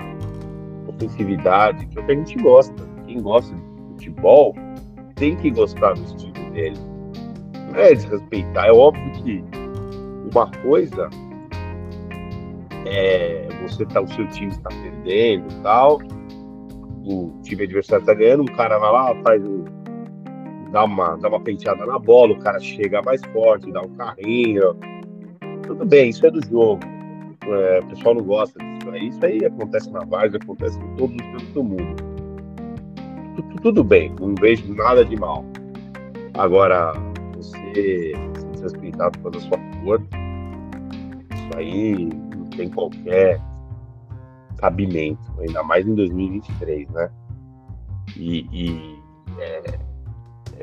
ofensividade, 0.86 1.84
que 1.86 1.98
é 1.98 2.02
o 2.02 2.06
que 2.06 2.12
a 2.12 2.14
gente 2.14 2.36
gosta. 2.38 2.88
Quem 3.06 3.20
gosta 3.20 3.54
de 3.54 3.62
futebol 3.88 4.54
tem 5.16 5.36
que 5.36 5.50
gostar 5.50 5.94
do 5.94 6.04
estilo 6.04 6.50
dele. 6.52 6.78
Não 7.72 7.80
é 7.80 7.92
desrespeitar. 7.94 8.66
É 8.66 8.72
óbvio 8.72 9.12
que 9.12 9.44
uma 10.32 10.50
coisa 10.62 11.08
é 12.86 13.48
você 13.62 13.84
tá, 13.86 14.00
o 14.00 14.08
seu 14.08 14.26
time 14.28 14.50
está 14.50 14.68
perdendo 14.68 15.46
tal, 15.62 15.98
o 17.06 17.32
time 17.42 17.64
adversário 17.64 18.02
está 18.02 18.14
ganhando, 18.14 18.42
um 18.42 18.56
cara 18.56 18.78
vai 18.78 18.92
lá, 18.92 19.14
faz 19.22 19.42
um, 19.42 19.64
dá 20.70 20.84
uma, 20.84 21.16
dá 21.16 21.28
uma 21.28 21.40
penteada 21.40 21.86
na 21.86 21.98
bola, 21.98 22.32
o 22.32 22.38
cara 22.38 22.60
chega 22.60 23.00
mais 23.02 23.22
forte, 23.32 23.72
dá 23.72 23.80
um 23.80 23.94
carrinho, 23.94 24.76
tudo 25.66 25.84
bem, 25.84 26.10
isso 26.10 26.26
é 26.26 26.30
do 26.30 26.44
jogo. 26.46 26.80
É, 27.46 27.80
o 27.80 27.86
pessoal 27.88 28.14
não 28.14 28.24
gosta 28.24 28.58
disso 28.58 28.90
aí. 28.90 29.08
Isso 29.08 29.24
aí 29.24 29.44
acontece 29.44 29.90
na 29.90 30.00
Vargas, 30.04 30.40
acontece 30.42 30.78
em 30.78 30.96
todos 30.96 31.16
os 31.16 31.22
cantos 31.22 31.48
do 31.48 31.64
mundo. 31.64 31.96
Tudo, 33.36 33.62
tudo 33.62 33.84
bem, 33.84 34.14
não 34.20 34.34
vejo 34.40 34.72
nada 34.74 35.04
de 35.04 35.16
mal. 35.16 35.44
Agora, 36.34 36.92
você 37.36 38.12
por 38.72 39.22
causa 39.22 39.30
da 39.30 39.40
sua 39.40 39.58
cor, 39.82 40.02
isso 41.34 41.58
aí 41.58 42.04
não 42.36 42.46
tem 42.46 42.70
qualquer 42.70 43.40
cabimento, 44.58 45.22
ainda 45.40 45.62
mais 45.62 45.86
em 45.86 45.94
2023, 45.94 46.88
né? 46.90 47.10
E, 48.16 48.46
e 48.52 49.02
é, 49.38 49.78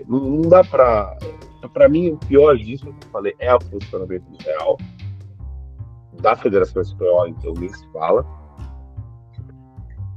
não, 0.07 0.19
não, 0.19 0.49
dá 0.49 0.63
para. 0.63 1.17
Para 1.73 1.87
mim, 1.87 2.09
o 2.09 2.17
pior 2.17 2.57
disso, 2.57 2.85
que 2.85 3.07
eu 3.07 3.11
falei, 3.11 3.35
é 3.39 3.53
o 3.53 3.61
funcionamento 3.61 4.25
real 4.43 4.77
da 6.21 6.35
Federação 6.35 6.81
Espanhola, 6.81 7.29
então 7.29 7.53
nem 7.53 7.69
se 7.69 7.87
fala. 7.91 8.25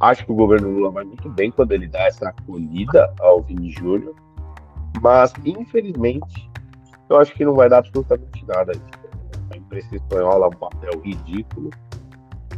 Acho 0.00 0.26
que 0.26 0.32
o 0.32 0.34
governo 0.34 0.70
Lula 0.70 0.90
vai 0.90 1.04
muito 1.04 1.28
bem 1.30 1.50
quando 1.50 1.72
ele 1.72 1.86
dá 1.86 2.02
essa 2.06 2.28
acolhida 2.28 3.12
ao 3.20 3.42
Vini 3.42 3.70
Júnior, 3.70 4.14
mas 5.00 5.32
infelizmente 5.44 6.50
eu 7.08 7.18
acho 7.18 7.34
que 7.34 7.44
não 7.44 7.54
vai 7.54 7.68
dar 7.68 7.78
absolutamente 7.78 8.44
nada. 8.46 8.72
A 9.50 9.56
imprensa 9.56 9.94
espanhola 9.94 10.46
é 10.46 10.48
um 10.48 10.58
papel 10.58 11.00
ridículo, 11.00 11.70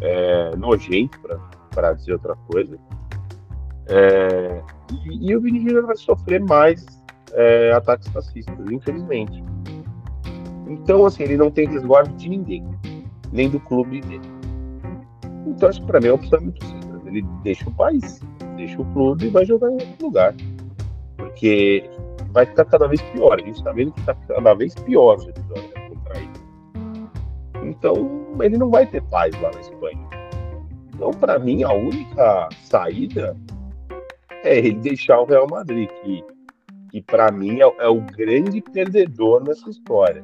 é, 0.01 0.57
nojento, 0.57 1.19
para 1.71 1.93
dizer 1.93 2.13
outra 2.15 2.37
coisa. 2.51 2.79
É, 3.89 4.63
e, 5.05 5.31
e, 5.31 5.37
o 5.37 5.41
Vini 5.41 5.61
Júnior 5.61 5.87
vai 5.87 5.97
sofrer 5.97 6.41
mais 6.41 6.85
é, 7.33 7.73
ataques 7.73 8.09
fascistas, 8.09 8.59
infelizmente. 8.71 9.45
Então, 10.69 11.07
assim, 11.07 11.23
ele 11.23 11.37
não 11.37 11.51
tem 11.51 11.69
resguardo 11.69 12.13
de 12.15 12.29
ninguém 12.29 12.65
nem 13.33 13.49
do 13.49 13.61
clube 13.61 14.01
dele. 14.01 14.29
Então, 15.47 15.71
isso 15.71 15.83
para 15.85 16.01
mim 16.01 16.09
é 16.09 16.13
uma 16.13 16.17
opção 16.17 16.41
muito 16.41 16.65
simples. 16.65 17.07
Ele 17.07 17.23
deixa 17.43 17.69
o 17.69 17.73
país, 17.73 18.21
deixa 18.57 18.81
o 18.81 18.85
clube 18.93 19.27
e 19.27 19.29
vai 19.29 19.45
jogar 19.45 19.71
em 19.71 19.75
outro 19.75 20.07
lugar. 20.07 20.35
Porque 21.17 21.89
vai 22.37 22.45
ficar 22.45 22.67
cada 22.67 22.87
vez 22.87 23.01
pior. 23.01 23.41
A 23.41 23.43
gente 23.43 23.57
está 23.57 23.73
vendo 23.73 23.93
que 23.93 24.01
está 24.01 24.15
cada 24.15 24.55
vez 24.55 24.75
pior 24.75 25.17
contra 25.17 26.19
ele. 26.19 26.31
Então, 27.65 28.37
ele 28.43 28.59
não 28.59 28.71
vai 28.71 28.87
ter 28.87 29.03
paz 29.05 29.35
lá 29.41 29.51
na 29.51 29.61
Espanha. 29.61 30.07
Então, 30.95 31.11
para 31.13 31.39
mim, 31.39 31.63
a 31.63 31.73
única 31.73 32.49
saída 32.63 33.35
é 34.45 34.59
ele 34.59 34.75
deixar 34.75 35.19
o 35.21 35.25
Real 35.25 35.47
Madrid, 35.51 35.89
que, 36.03 36.25
que 36.91 37.01
para 37.01 37.33
mim 37.33 37.61
é, 37.61 37.73
é, 37.79 37.89
o 37.89 38.03
grande 38.03 38.61
perdedor 38.61 39.43
nessa 39.43 39.71
história. 39.71 40.23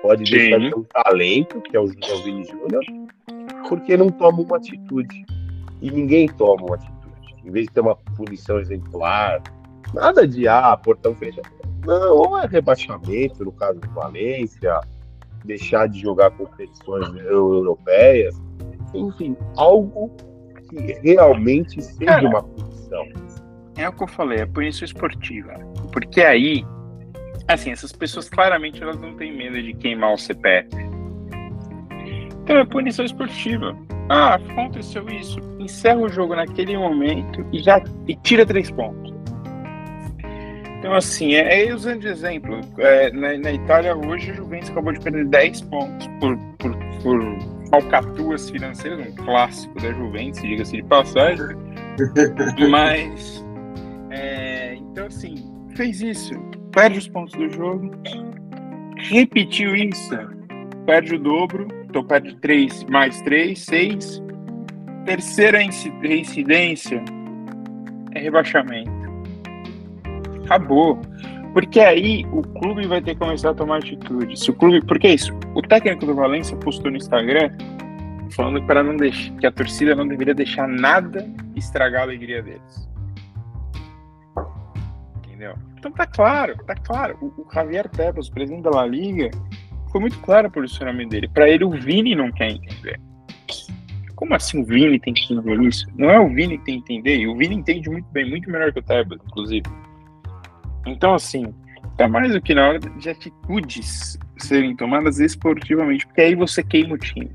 Pode 0.00 0.24
Sim. 0.24 0.36
deixar 0.36 0.58
de 0.60 0.70
ter 0.70 0.76
um 0.76 0.84
talento, 0.84 1.60
que 1.60 1.76
é 1.76 1.80
o, 1.80 1.86
é 1.86 2.14
o 2.14 2.22
Vini 2.22 2.44
Júnior, 2.44 2.84
porque 3.68 3.96
não 3.96 4.10
toma 4.10 4.42
uma 4.42 4.58
atitude. 4.58 5.24
E 5.80 5.90
ninguém 5.90 6.28
toma 6.28 6.66
uma 6.66 6.76
atitude. 6.76 7.02
Em 7.44 7.50
vez 7.50 7.66
de 7.66 7.72
ter 7.72 7.80
uma 7.80 7.96
punição 7.96 8.60
exemplar, 8.60 9.42
nada 9.94 10.26
de 10.26 10.46
ah, 10.48 10.76
portão 10.76 11.14
fechado. 11.14 11.48
Não, 11.84 12.16
ou 12.16 12.38
é 12.38 12.46
rebaixamento, 12.46 13.44
no 13.44 13.52
caso 13.52 13.80
do 13.80 13.90
Valência, 13.90 14.80
deixar 15.44 15.88
de 15.88 16.00
jogar 16.00 16.30
competições 16.30 17.08
europeias, 17.24 18.40
enfim, 18.94 19.36
algo 19.56 20.10
que 20.68 20.76
realmente 21.02 21.82
seja 21.82 22.20
uma 22.20 22.42
punição. 22.42 23.04
É 23.76 23.88
o 23.88 23.92
que 23.92 24.02
eu 24.02 24.08
falei, 24.08 24.40
é 24.40 24.46
punição 24.46 24.84
esportiva. 24.84 25.54
Porque 25.92 26.20
aí 26.20 26.64
Assim, 27.48 27.70
essas 27.70 27.92
pessoas 27.92 28.28
claramente 28.28 28.82
elas 28.82 28.98
não 29.00 29.14
têm 29.14 29.36
medo 29.36 29.60
de 29.60 29.74
queimar 29.74 30.12
o 30.12 30.18
CPF. 30.18 30.68
Então 32.42 32.56
é 32.56 32.64
punição 32.64 33.04
esportiva. 33.04 33.76
Ah, 34.08 34.34
aconteceu 34.34 35.06
isso. 35.08 35.38
Encerra 35.58 36.00
o 36.00 36.08
jogo 36.08 36.34
naquele 36.34 36.76
momento 36.76 37.44
e 37.52 37.60
já 37.60 37.82
e 38.06 38.16
tira 38.16 38.46
três 38.46 38.70
pontos. 38.70 39.11
Então, 40.82 40.94
assim, 40.94 41.34
é, 41.34 41.68
é 41.68 41.72
usando 41.72 42.00
de 42.00 42.08
exemplo. 42.08 42.58
É, 42.78 43.12
na, 43.12 43.38
na, 43.38 43.52
Itália, 43.52 43.96
hoje, 43.96 44.32
a 44.32 44.34
Juventus 44.34 44.68
acabou 44.70 44.92
de 44.92 44.98
perder 44.98 45.26
10 45.26 45.60
pontos 45.62 46.08
por, 46.18 46.36
por, 46.58 46.76
por 47.02 48.50
financeiras, 48.50 49.06
um 49.06 49.14
clássico 49.24 49.80
da 49.80 49.92
Juventus, 49.92 50.42
diga-se 50.42 50.76
de 50.76 50.82
passagem. 50.82 51.56
Mas, 52.68 53.44
é, 54.10 54.74
então, 54.74 55.06
assim, 55.06 55.36
fez 55.76 56.02
isso 56.02 56.34
perde 56.72 56.98
os 56.98 57.08
pontos 57.08 57.34
do 57.34 57.48
jogo. 57.50 57.90
Repetiu 58.96 59.76
isso, 59.76 60.16
perde 60.86 61.14
o 61.14 61.18
dobro, 61.18 61.68
então 61.84 62.04
perde 62.04 62.34
3 62.36 62.84
mais 62.84 63.20
3, 63.22 63.58
6. 63.58 64.22
Terceira 65.04 65.58
reincidência 66.02 67.02
é 68.14 68.20
rebaixamento. 68.20 69.01
Acabou. 70.44 71.00
Porque 71.52 71.80
aí 71.80 72.24
o 72.32 72.42
clube 72.42 72.86
vai 72.86 73.02
ter 73.02 73.14
que 73.14 73.20
começar 73.20 73.50
a 73.50 73.54
tomar 73.54 73.78
atitude. 73.78 74.38
Se 74.38 74.50
o 74.50 74.54
clube, 74.54 74.84
porque 74.86 75.06
é 75.06 75.14
isso, 75.14 75.32
o 75.54 75.60
técnico 75.60 76.06
do 76.06 76.14
Valência 76.14 76.56
postou 76.56 76.90
no 76.90 76.96
Instagram 76.96 77.50
falando 78.30 78.62
para 78.66 78.82
não 78.82 78.96
deixar 78.96 79.34
que 79.36 79.46
a 79.46 79.52
torcida 79.52 79.94
não 79.94 80.08
deveria 80.08 80.34
deixar 80.34 80.66
nada 80.66 81.28
estragar 81.54 82.00
a 82.00 82.04
alegria 82.04 82.42
deles. 82.42 82.88
Entendeu? 85.18 85.54
Então 85.78 85.92
tá 85.92 86.06
claro, 86.06 86.56
tá 86.64 86.74
claro. 86.74 87.18
O, 87.20 87.42
o 87.42 87.52
Javier 87.52 87.88
Tebas, 87.90 88.30
presidente 88.30 88.62
da 88.62 88.70
La 88.70 88.86
Liga, 88.86 89.30
foi 89.90 90.00
muito 90.00 90.18
claro 90.20 90.48
o 90.48 90.50
posicionamento 90.50 91.10
dele. 91.10 91.28
Para 91.28 91.50
ele, 91.50 91.64
o 91.64 91.70
Vini 91.70 92.14
não 92.14 92.32
quer 92.32 92.50
entender. 92.50 92.98
Como 94.16 94.34
assim 94.34 94.62
o 94.62 94.64
Vini 94.64 94.98
tem 94.98 95.12
que 95.12 95.34
entender 95.34 95.60
isso? 95.62 95.86
Não 95.96 96.08
é 96.08 96.18
o 96.18 96.28
Vini 96.28 96.56
que 96.56 96.64
tem 96.64 96.80
que 96.80 96.94
entender, 96.94 97.18
e 97.18 97.28
o 97.28 97.36
Vini 97.36 97.56
entende 97.56 97.90
muito 97.90 98.08
bem, 98.12 98.30
muito 98.30 98.48
melhor 98.48 98.72
que 98.72 98.78
o 98.78 98.82
Tebas, 98.82 99.18
inclusive. 99.26 99.64
Então, 100.86 101.14
assim, 101.14 101.54
tá 101.96 102.08
mais 102.08 102.32
do 102.32 102.40
que 102.40 102.54
na 102.54 102.68
hora 102.68 102.78
de 102.78 103.10
atitudes 103.10 104.18
serem 104.38 104.74
tomadas 104.76 105.20
esportivamente, 105.20 106.06
porque 106.06 106.20
aí 106.20 106.34
você 106.34 106.62
queima 106.62 106.94
o 106.94 106.98
time. 106.98 107.30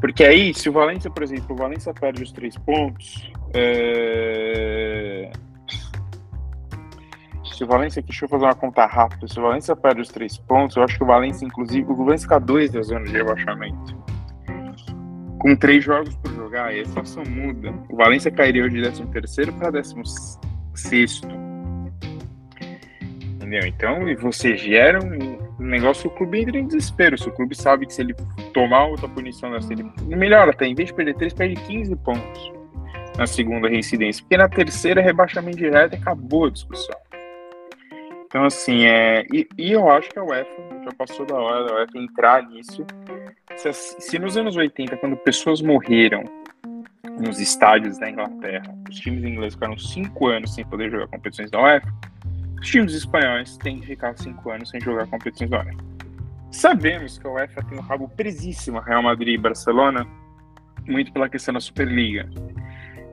Porque 0.00 0.24
aí, 0.24 0.54
se 0.54 0.68
o 0.68 0.72
Valência, 0.72 1.10
por 1.10 1.22
exemplo, 1.22 1.54
o 1.54 1.56
Valência 1.56 1.92
perde 1.92 2.22
os 2.22 2.32
três 2.32 2.56
pontos, 2.56 3.30
é 3.52 5.30
se 7.60 7.64
o 7.64 7.66
Valência, 7.66 8.00
deixa 8.00 8.24
eu 8.24 8.28
fazer 8.30 8.44
uma 8.46 8.54
conta 8.54 8.86
rápida, 8.86 9.28
se 9.28 9.38
o 9.38 9.42
Valência 9.42 9.76
perde 9.76 10.00
os 10.00 10.08
três 10.08 10.38
pontos, 10.38 10.76
eu 10.78 10.82
acho 10.82 10.96
que 10.96 11.04
o 11.04 11.06
Valência, 11.06 11.44
inclusive, 11.44 11.92
o 11.92 11.94
Valência 11.94 12.26
fica 12.26 12.40
dois 12.40 12.72
da 12.72 12.80
zona 12.80 13.04
de 13.04 13.12
rebaixamento. 13.12 13.94
Com 15.38 15.54
três 15.56 15.84
jogos 15.84 16.16
por 16.16 16.32
jogar, 16.32 16.68
aí 16.68 16.80
a 16.80 16.86
situação 16.86 17.22
muda. 17.24 17.74
O 17.90 17.96
Valência 17.96 18.30
cairia 18.30 18.66
de 18.66 18.80
13 18.80 19.06
terceiro 19.08 19.52
para 19.52 19.70
16 19.72 20.40
sexto. 20.74 21.28
Entendeu? 23.50 23.66
Então, 23.66 24.08
e 24.08 24.14
você 24.14 24.56
gera 24.56 25.00
um 25.04 25.58
negócio 25.58 26.08
que 26.08 26.14
o 26.14 26.18
clube 26.18 26.40
entra 26.40 26.56
em 26.56 26.68
desespero. 26.68 27.18
Se 27.18 27.28
o 27.28 27.32
clube 27.32 27.56
sabe 27.56 27.84
que 27.84 27.92
se 27.92 28.00
ele 28.00 28.14
tomar 28.54 28.84
outra 28.84 29.08
punição 29.08 29.50
dessa, 29.50 29.72
ele 29.72 29.84
melhora 30.06 30.52
até. 30.52 30.66
Em 30.66 30.74
vez 30.74 30.90
de 30.90 30.94
perder 30.94 31.16
3, 31.16 31.34
perde 31.34 31.56
15 31.62 31.96
pontos 31.96 32.52
na 33.18 33.26
segunda 33.26 33.68
reincidência. 33.68 34.22
Porque 34.22 34.36
na 34.36 34.48
terceira, 34.48 35.00
rebaixamento 35.00 35.56
direto, 35.56 35.96
acabou 35.96 36.44
a 36.44 36.50
discussão. 36.50 36.96
Então, 38.26 38.44
assim, 38.44 38.84
é, 38.84 39.26
e, 39.32 39.48
e, 39.58 39.72
eu 39.72 39.90
acho 39.90 40.08
que 40.10 40.18
a 40.20 40.22
UEFA 40.22 40.84
já 40.84 40.92
passou 40.96 41.26
da 41.26 41.34
hora 41.34 41.64
da 41.64 41.74
UEFA 41.74 41.98
entrar 41.98 42.48
nisso. 42.48 42.86
Se, 43.56 43.72
se 43.72 44.16
nos 44.20 44.36
anos 44.36 44.54
80, 44.54 44.96
quando 44.98 45.16
pessoas 45.16 45.60
morreram 45.60 46.22
nos 47.18 47.40
estádios 47.40 47.98
da 47.98 48.08
Inglaterra, 48.08 48.72
os 48.88 49.00
times 49.00 49.24
ingleses 49.24 49.54
ficaram 49.54 49.76
cinco 49.76 50.28
anos 50.28 50.54
sem 50.54 50.64
poder 50.64 50.88
jogar 50.88 51.08
competições 51.08 51.50
da 51.50 51.60
UEFA, 51.60 51.92
os 52.60 52.68
times 52.68 52.92
espanhóis 52.92 53.56
têm 53.56 53.80
que 53.80 53.86
ficar 53.86 54.16
cinco 54.18 54.50
anos 54.50 54.68
sem 54.68 54.80
jogar 54.80 55.06
competições 55.06 55.50
da. 55.50 55.66
Sabemos 56.50 57.18
que 57.18 57.26
a 57.26 57.30
UEFA 57.30 57.62
tem 57.64 57.78
um 57.78 57.82
rabo 57.82 58.08
presíssimo 58.08 58.80
Real 58.80 59.02
Madrid 59.02 59.34
e 59.34 59.38
Barcelona, 59.38 60.06
muito 60.86 61.12
pela 61.12 61.28
questão 61.28 61.54
da 61.54 61.60
Superliga. 61.60 62.28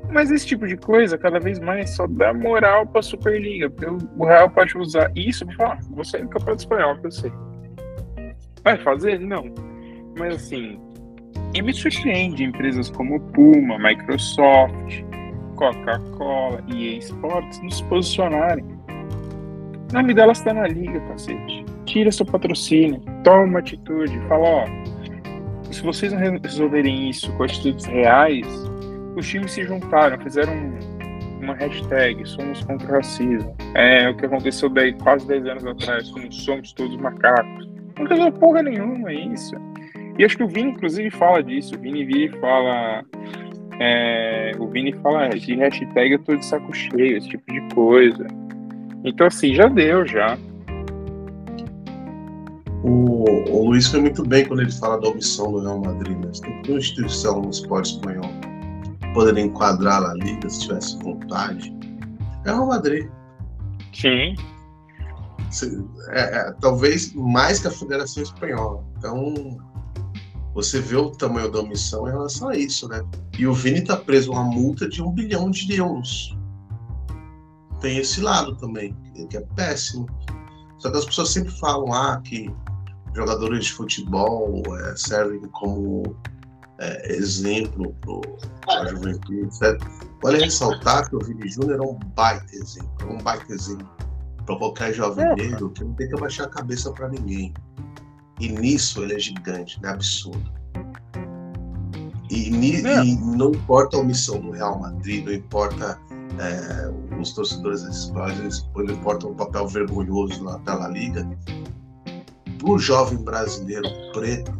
Mas 0.09 0.31
esse 0.31 0.45
tipo 0.47 0.65
de 0.65 0.75
coisa, 0.77 1.17
cada 1.17 1.39
vez 1.39 1.59
mais, 1.59 1.91
só 1.91 2.07
dá 2.07 2.33
moral 2.33 2.87
pra 2.87 3.01
Superliga. 3.01 3.69
Porque 3.69 3.85
o 4.17 4.25
Real 4.25 4.49
pode 4.49 4.77
usar 4.77 5.11
isso 5.15 5.45
pra 5.45 5.55
falar, 5.55 5.79
você 5.91 6.17
é 6.17 6.21
do 6.21 6.29
Campeonato 6.29 6.61
Espanhol, 6.61 6.99
eu 7.03 7.11
sei. 7.11 7.31
Vai 8.63 8.77
fazer? 8.77 9.19
Não. 9.19 9.53
Mas 10.17 10.35
assim, 10.35 10.79
e 11.53 11.61
me 11.61 11.73
surpreende 11.73 12.43
empresas 12.43 12.89
como 12.89 13.19
Puma, 13.31 13.77
Microsoft, 13.77 15.03
Coca-Cola 15.55 16.63
e 16.67 16.95
EA 16.95 16.99
Sports 16.99 17.61
nos 17.61 17.81
posicionarem. 17.81 18.76
O 19.89 19.93
nome 19.93 20.13
delas 20.13 20.39
está 20.39 20.53
na 20.53 20.67
liga, 20.67 20.99
cacete. 21.01 21.65
Tira 21.85 22.11
seu 22.11 22.25
patrocínio, 22.25 23.01
toma 23.23 23.59
atitude, 23.59 24.19
fala, 24.27 24.45
ó, 24.45 24.65
se 25.71 25.81
vocês 25.81 26.11
não 26.11 26.19
resolverem 26.39 27.09
isso 27.09 27.31
com 27.33 27.43
atitudes 27.43 27.85
reais, 27.85 28.45
os 29.15 29.27
times 29.27 29.51
se 29.51 29.63
juntaram, 29.63 30.19
fizeram 30.19 30.53
uma 31.41 31.53
hashtag, 31.55 32.27
somos 32.27 32.63
contra 32.65 32.87
o 32.87 32.91
racismo. 32.91 33.55
É 33.75 34.09
o 34.09 34.15
que 34.15 34.25
aconteceu 34.25 34.69
daí 34.69 34.93
quase 34.93 35.27
10 35.27 35.45
anos 35.45 35.65
atrás, 35.65 36.09
como 36.11 36.31
somos 36.31 36.73
todos 36.73 36.97
macacos. 36.97 37.67
Não 37.97 38.05
resolve 38.05 38.39
porra 38.39 38.63
nenhuma, 38.63 39.13
isso. 39.13 39.55
E 40.17 40.25
acho 40.25 40.37
que 40.37 40.43
o 40.43 40.47
Vini, 40.47 40.71
inclusive, 40.71 41.09
fala 41.11 41.43
disso. 41.43 41.75
O 41.75 41.79
Vini 41.79 42.03
vira 42.03 42.35
e 42.35 42.39
fala. 42.39 43.03
É, 43.79 44.51
o 44.59 44.67
Vini 44.67 44.91
fala 44.93 45.29
de 45.29 45.55
hashtag 45.55 46.13
eu 46.13 46.19
tô 46.19 46.35
de 46.35 46.45
saco 46.45 46.73
cheio, 46.73 47.17
esse 47.17 47.29
tipo 47.29 47.51
de 47.51 47.61
coisa. 47.73 48.25
Então, 49.07 49.27
assim, 49.27 49.55
já 49.55 49.67
deu, 49.67 50.05
já. 50.05 50.37
O, 52.83 53.25
o 53.49 53.69
Luiz 53.69 53.87
foi 53.87 54.01
muito 54.01 54.23
bem 54.23 54.45
quando 54.45 54.61
ele 54.61 54.71
fala 54.71 54.99
da 54.99 55.09
omissão 55.09 55.51
do 55.51 55.61
Real 55.61 55.79
Madrid. 55.79 56.17
Né? 56.17 56.31
Tem 56.41 56.61
que 56.61 56.71
uma 56.71 56.79
instituição 56.79 57.41
no 57.41 57.49
esporte 57.49 57.93
espanhol 57.93 58.29
poderia 59.17 59.43
enquadrar 59.43 60.03
a 60.03 60.13
liga 60.13 60.47
se 60.47 60.61
tivesse 60.61 60.95
vontade. 60.99 61.73
É 62.45 62.51
o 62.51 62.55
Real 62.55 62.67
Madrid. 62.67 63.09
Sim. 63.91 64.35
É, 66.09 66.21
é, 66.21 66.53
talvez 66.61 67.13
mais 67.15 67.59
que 67.59 67.67
a 67.67 67.71
Federação 67.71 68.21
Espanhola. 68.21 68.83
Então, 68.95 69.57
você 70.53 70.79
vê 70.79 70.97
o 70.97 71.09
tamanho 71.09 71.51
da 71.51 71.61
omissão 71.61 72.07
em 72.07 72.11
relação 72.11 72.49
a 72.49 72.55
isso, 72.55 72.87
né? 72.87 73.03
E 73.39 73.47
o 73.47 73.53
Vini 73.53 73.81
tá 73.81 73.97
preso 73.97 74.31
a 74.31 74.35
uma 74.35 74.43
multa 74.43 74.87
de 74.87 75.01
um 75.01 75.11
bilhão 75.11 75.49
de 75.49 75.73
euros. 75.73 76.36
Tem 77.79 77.97
esse 77.97 78.21
lado 78.21 78.55
também, 78.55 78.95
que 79.29 79.37
é 79.37 79.41
péssimo. 79.55 80.07
Só 80.79 80.91
que 80.91 80.97
as 80.97 81.05
pessoas 81.05 81.29
sempre 81.29 81.51
falam 81.59 81.93
ah, 81.93 82.21
que 82.23 82.53
jogadores 83.15 83.65
de 83.65 83.73
futebol 83.73 84.63
é, 84.77 84.95
servem 84.95 85.41
como 85.51 86.03
é, 86.79 87.15
exemplo 87.15 87.95
para 88.65 88.81
a 88.81 88.87
juventude, 88.87 89.41
etc. 89.41 89.81
Vale 90.21 90.43
ressaltar 90.43 91.09
que 91.09 91.15
o 91.15 91.19
Vini 91.19 91.49
Júnior 91.49 91.79
é 91.79 91.81
um 91.81 91.99
baita 92.15 92.55
exemplo, 92.55 92.91
é 93.01 93.05
um 93.05 93.17
baita 93.17 93.53
exemplo 93.53 93.89
para 94.45 94.55
qualquer 94.57 94.93
jovem 94.93 95.25
é. 95.25 95.35
negro 95.35 95.69
que 95.71 95.83
não 95.83 95.93
tem 95.93 96.07
que 96.07 96.15
abaixar 96.15 96.47
a 96.47 96.49
cabeça 96.49 96.91
para 96.91 97.09
ninguém. 97.09 97.53
E 98.39 98.47
nisso 98.49 99.03
ele 99.03 99.15
é 99.15 99.19
gigante, 99.19 99.79
é 99.83 99.89
absurdo. 99.89 100.51
E, 102.29 102.47
é. 102.85 103.03
e, 103.03 103.15
não 103.17 103.51
importa 103.51 103.97
a 103.97 103.99
omissão 103.99 104.39
do 104.39 104.51
Real 104.51 104.79
Madrid, 104.79 105.25
não 105.25 105.33
importa 105.33 105.99
é, 106.39 107.06
os 107.19 107.33
torcedores 107.33 107.83
desses 107.83 108.09
países, 108.11 108.69
não 108.75 108.85
importa 108.85 109.27
o 109.27 109.35
papel 109.35 109.67
vergonhoso 109.67 110.43
na, 110.43 110.57
da 110.57 110.75
La 110.75 110.87
Liga, 110.89 111.27
para 112.57 112.69
o 112.69 112.79
jovem 112.79 113.23
brasileiro 113.23 113.87
preto, 114.13 114.51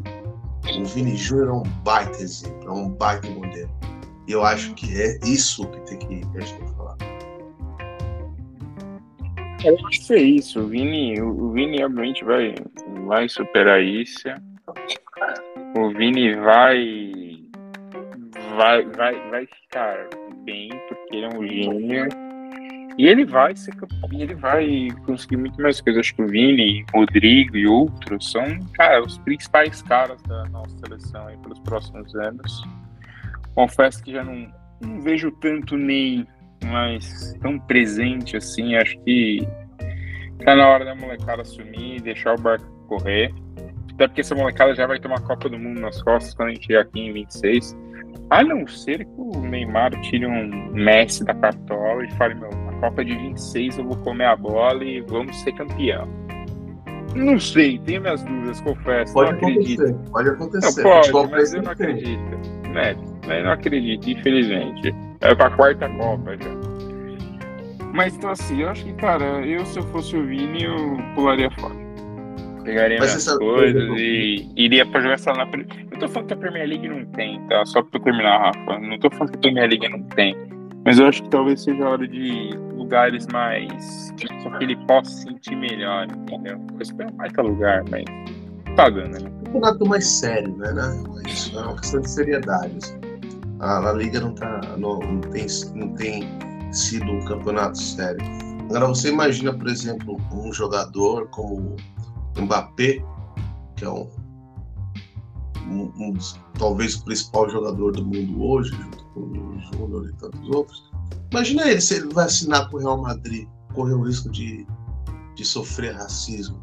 o 0.80 0.86
Vini 0.86 1.16
Júnior 1.16 1.47
é 1.47 1.51
um 1.51 1.64
baita 1.84 2.22
exemplo, 2.22 2.68
é 2.68 2.72
um 2.72 2.89
baita 2.89 3.30
modelo. 3.30 3.70
E 4.28 4.32
eu 4.34 4.43
acho 4.43 4.74
que 4.76 5.01
é 5.01 5.18
isso 5.24 5.68
que 5.70 5.80
tem 5.82 5.99
que, 5.99 6.08
que 6.08 6.38
a 6.38 6.41
gente 6.41 6.60
que 6.60 6.76
falar. 6.76 6.97
Eu 9.64 9.78
acho 9.88 10.05
que 10.05 10.14
é 10.14 10.22
isso. 10.22 10.60
O 10.60 10.68
Vini, 10.68 11.20
o 11.22 11.51
Vini 11.51 11.84
obviamente 11.84 12.24
vai, 12.24 12.53
vai 13.05 13.30
superar 13.30 13.82
isso. 13.82 14.28
O 15.78 15.89
Vini 15.91 16.36
vai, 16.36 17.39
vai, 18.55 18.86
vai, 18.86 19.30
vai 19.30 19.47
ficar 19.47 20.10
bem, 20.43 20.70
porque 20.88 21.16
ele 21.16 21.26
é 21.26 21.30
um 21.30 21.47
gênio. 21.47 22.26
E 22.98 23.06
ele 23.06 23.26
vai 23.26 23.56
ser 23.56 23.74
ele 24.12 24.34
vai 24.34 24.88
conseguir 25.06 25.38
muito 25.38 25.62
mais 25.62 25.80
coisas. 25.80 26.00
Acho 26.00 26.16
que 26.16 26.22
o 26.24 26.28
Vini, 26.28 26.84
Rodrigo 26.91 27.56
e 27.56 27.68
outros 27.68 28.32
são, 28.32 28.45
cara, 28.74 29.02
os 29.04 29.20
principais 29.20 29.82
caras 29.84 30.20
da 30.24 30.45
nossa 30.45 30.76
seleção 30.80 31.28
aí 31.28 31.38
pelos 31.38 31.60
próximos 31.60 32.16
anos. 32.16 32.64
Confesso 33.54 34.04
que 34.04 34.12
já 34.12 34.24
não, 34.24 34.52
não 34.82 35.02
vejo 35.02 35.30
tanto 35.32 35.78
Ney 35.78 36.26
mais 36.66 37.34
tão 37.41 37.60
presente 37.60 38.36
assim. 38.36 38.76
Acho 38.76 38.98
que 39.02 39.48
tá 40.43 40.56
na 40.56 40.68
hora 40.68 40.86
da 40.86 40.95
molecada 40.95 41.43
assumir, 41.43 42.02
deixar 42.02 42.34
o 42.34 42.41
barco 42.41 42.66
correr. 42.88 43.32
Até 43.93 44.08
porque 44.08 44.22
essa 44.22 44.36
molecada 44.36 44.74
já 44.74 44.88
vai 44.88 45.00
ter 45.00 45.08
uma 45.08 45.22
Copa 45.22 45.50
do 45.50 45.58
Mundo 45.58 45.82
nas 45.82 46.02
costas 46.02 46.34
quando 46.34 46.50
a 46.50 46.54
gente 46.54 46.66
chegar 46.66 46.82
aqui 46.82 47.00
em 47.00 47.14
26. 47.14 47.78
A 48.30 48.43
não 48.43 48.68
ser 48.68 49.06
que 49.06 49.12
o 49.18 49.41
Neymar 49.41 49.91
tire 50.02 50.26
um 50.26 50.72
Messi 50.74 51.24
da 51.24 51.34
cartola 51.34 52.04
e 52.04 52.12
fale, 52.14 52.36
meu, 52.36 52.50
Copa 52.80 53.03
de 53.03 53.15
26 53.15 53.78
eu 53.78 53.86
vou 53.86 53.97
comer 53.97 54.25
a 54.25 54.36
bola 54.36 54.84
e 54.84 55.01
vamos 55.01 55.36
ser 55.41 55.51
campeão. 55.53 56.07
Não 57.15 57.39
sei, 57.39 57.80
tenho 57.80 58.01
minhas 58.01 58.23
dúvidas, 58.23 58.61
confesso. 58.61 59.13
Pode 59.13 59.32
não 59.32 59.38
acontecer, 59.39 59.73
acredito. 59.82 60.11
pode 60.11 60.30
acontecer. 60.30 60.84
Não, 60.84 61.01
pode, 61.11 61.32
mas 61.32 61.53
eu 61.53 61.63
não 61.63 61.71
acredito. 61.71 62.69
Né? 62.69 62.95
Eu 63.28 63.43
não 63.43 63.51
acredito, 63.51 64.09
infelizmente. 64.09 64.93
É 65.21 65.34
pra 65.34 65.49
quarta 65.49 65.89
Copa 65.89 66.38
já. 66.38 66.67
Mas 67.93 68.15
então 68.15 68.30
assim, 68.30 68.61
eu 68.61 68.69
acho 68.69 68.86
que, 68.86 68.93
cara, 68.93 69.25
eu 69.45 69.65
se 69.65 69.80
eu 69.80 69.84
fosse 69.84 70.15
o 70.15 70.23
Vini, 70.23 70.63
eu 70.63 70.97
pularia 71.15 71.49
fora. 71.51 71.73
Pegaria 72.63 72.97
Mas 72.99 73.11
minhas 73.11 73.38
coisas 73.38 73.89
e 73.97 74.51
iria 74.55 74.86
pra 74.86 74.99
jogar 74.99 75.13
essa 75.13 75.32
na. 75.34 75.47
Eu 75.91 75.99
tô 75.99 76.07
falando 76.07 76.28
que 76.28 76.34
a 76.34 76.38
Premier 76.38 76.67
League 76.67 76.88
não 76.88 77.05
tem, 77.05 77.41
tá? 77.47 77.65
Só 77.65 77.82
pra 77.82 77.99
terminar, 77.99 78.38
Rafa. 78.38 78.80
Não 78.80 78.99
tô 78.99 79.09
falando 79.09 79.32
que 79.32 79.38
a 79.38 79.41
Premier 79.41 79.69
League 79.69 79.89
não 79.89 80.03
tem. 80.03 80.36
Mas 80.88 80.99
eu 80.99 81.05
acho 81.05 81.21
que 81.21 81.29
talvez 81.29 81.61
seja 81.61 81.83
a 81.83 81.89
hora 81.89 82.07
de 82.07 82.51
lugares 82.77 83.27
mais. 83.27 84.13
Só 84.41 84.57
que 84.57 84.63
ele 84.63 84.77
possa 84.88 85.11
se 85.11 85.23
sentir 85.23 85.57
melhor, 85.57 86.07
entendeu? 86.09 86.65
Eu 86.73 86.81
espero 86.81 87.13
mais 87.15 87.33
que 87.33 87.41
lugar, 87.41 87.83
mas. 87.91 88.05
Tá 88.77 88.89
dando, 88.89 89.21
né? 89.21 89.29
Um 89.29 89.43
campeonato 89.43 89.85
mais 89.85 90.07
sério, 90.07 90.55
né? 90.55 90.71
né? 90.71 91.03
Isso 91.27 91.59
é 91.59 91.61
uma 91.61 91.75
questão 91.75 91.99
de 91.99 92.09
seriedade. 92.09 92.71
Assim. 92.81 92.97
A, 93.59 93.89
a 93.89 93.91
Liga 93.91 94.21
não, 94.21 94.33
tá, 94.33 94.61
não, 94.77 94.99
não, 94.99 95.19
tem, 95.19 95.45
não 95.75 95.93
tem 95.95 96.23
sido 96.71 97.11
um 97.11 97.25
campeonato 97.25 97.77
sério. 97.77 98.25
Agora, 98.69 98.88
você 98.88 99.09
imagina, 99.09 99.51
por 99.53 99.67
exemplo, 99.67 100.15
um 100.31 100.53
jogador 100.53 101.27
como 101.31 101.75
Mbappé, 102.38 103.03
que 103.75 103.83
é 103.83 103.89
um, 103.89 104.07
um, 105.68 105.91
um 105.97 106.13
talvez 106.57 106.95
o 106.95 107.05
principal 107.05 107.49
jogador 107.49 107.91
do 107.91 108.05
mundo 108.05 108.43
hoje, 108.43 108.72
junto 108.72 109.03
com 109.13 109.20
o 109.20 109.59
Júnior 109.59 110.09
e 110.09 110.13
tantos 110.13 110.49
outros. 110.49 110.91
Imagina 111.32 111.70
ele 111.70 111.82
se 111.82 111.95
ele 111.95 112.13
vai 112.13 112.26
assinar 112.26 112.70
com 112.70 112.78
o 112.78 112.80
Real 112.80 113.01
Madrid, 113.01 113.47
correr 113.74 113.93
o 113.93 114.03
risco 114.03 114.30
de, 114.32 114.65
de 115.36 115.45
sofrer 115.45 115.93
racismo, 115.93 116.61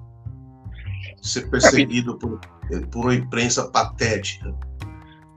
ser 1.22 1.48
perseguido 1.50 2.16
por, 2.18 2.40
por 2.90 3.04
uma 3.04 3.14
imprensa 3.14 3.64
patética. 3.70 4.54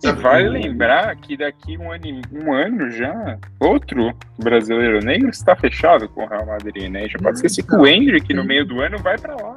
E 0.03 0.11
vale 0.11 0.49
lembrar 0.49 1.15
que 1.15 1.36
daqui 1.36 1.76
um 1.78 1.91
ano, 1.91 2.05
um 2.32 2.53
ano 2.53 2.91
já, 2.91 3.39
outro 3.59 4.15
brasileiro 4.38 5.03
negro 5.03 5.30
está 5.30 5.55
fechado 5.55 6.07
com 6.09 6.24
o 6.24 6.28
Real 6.28 6.45
Madrid, 6.45 6.89
né? 6.91 7.07
Já 7.09 7.18
pode 7.18 7.38
esquecer 7.38 7.63
que 7.63 7.76
o 7.76 7.86
Hendrick 7.86 8.32
no 8.32 8.43
meio 8.43 8.65
do 8.65 8.80
ano 8.80 8.99
vai 8.99 9.18
para 9.18 9.36
lá. 9.36 9.55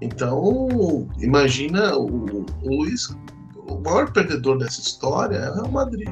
Então, 0.00 1.06
imagina 1.20 1.96
o, 1.96 2.46
o 2.62 2.68
Luiz, 2.68 3.14
o 3.56 3.78
maior 3.84 4.10
perdedor 4.12 4.58
dessa 4.58 4.80
história 4.80 5.36
é 5.36 5.50
o 5.50 5.54
Real 5.54 5.70
Madrid. 5.70 6.08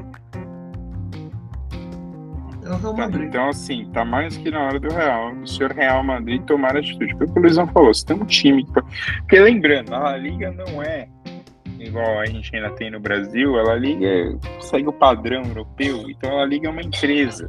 É 2.64 2.70
o 2.70 2.76
Real 2.76 2.96
Madrid. 2.96 3.28
Então, 3.28 3.48
assim, 3.48 3.90
tá 3.92 4.04
mais 4.04 4.36
que 4.36 4.50
na 4.50 4.60
hora 4.60 4.78
do 4.78 4.92
Real, 4.92 5.34
do 5.34 5.48
senhor 5.48 5.72
Real 5.72 6.04
Madrid 6.04 6.42
tomar 6.42 6.76
atitude. 6.76 7.16
Foi 7.16 7.26
o 7.26 7.30
o 7.34 7.40
Luizão 7.40 7.66
falou, 7.68 7.94
você 7.94 8.04
tem 8.04 8.16
um 8.16 8.26
time. 8.26 8.66
Porque 9.20 9.40
lembrando, 9.40 9.94
a 9.94 10.16
Liga 10.16 10.52
não 10.52 10.82
é 10.82 11.08
igual 11.80 12.18
a 12.18 12.26
gente 12.26 12.54
ainda 12.54 12.70
tem 12.70 12.90
no 12.90 13.00
Brasil, 13.00 13.58
ela 13.58 13.74
liga, 13.74 14.36
segue 14.60 14.88
o 14.88 14.92
padrão 14.92 15.44
europeu, 15.44 16.10
então 16.10 16.30
ela 16.32 16.44
liga 16.44 16.68
é 16.68 16.70
uma 16.70 16.82
empresa 16.82 17.48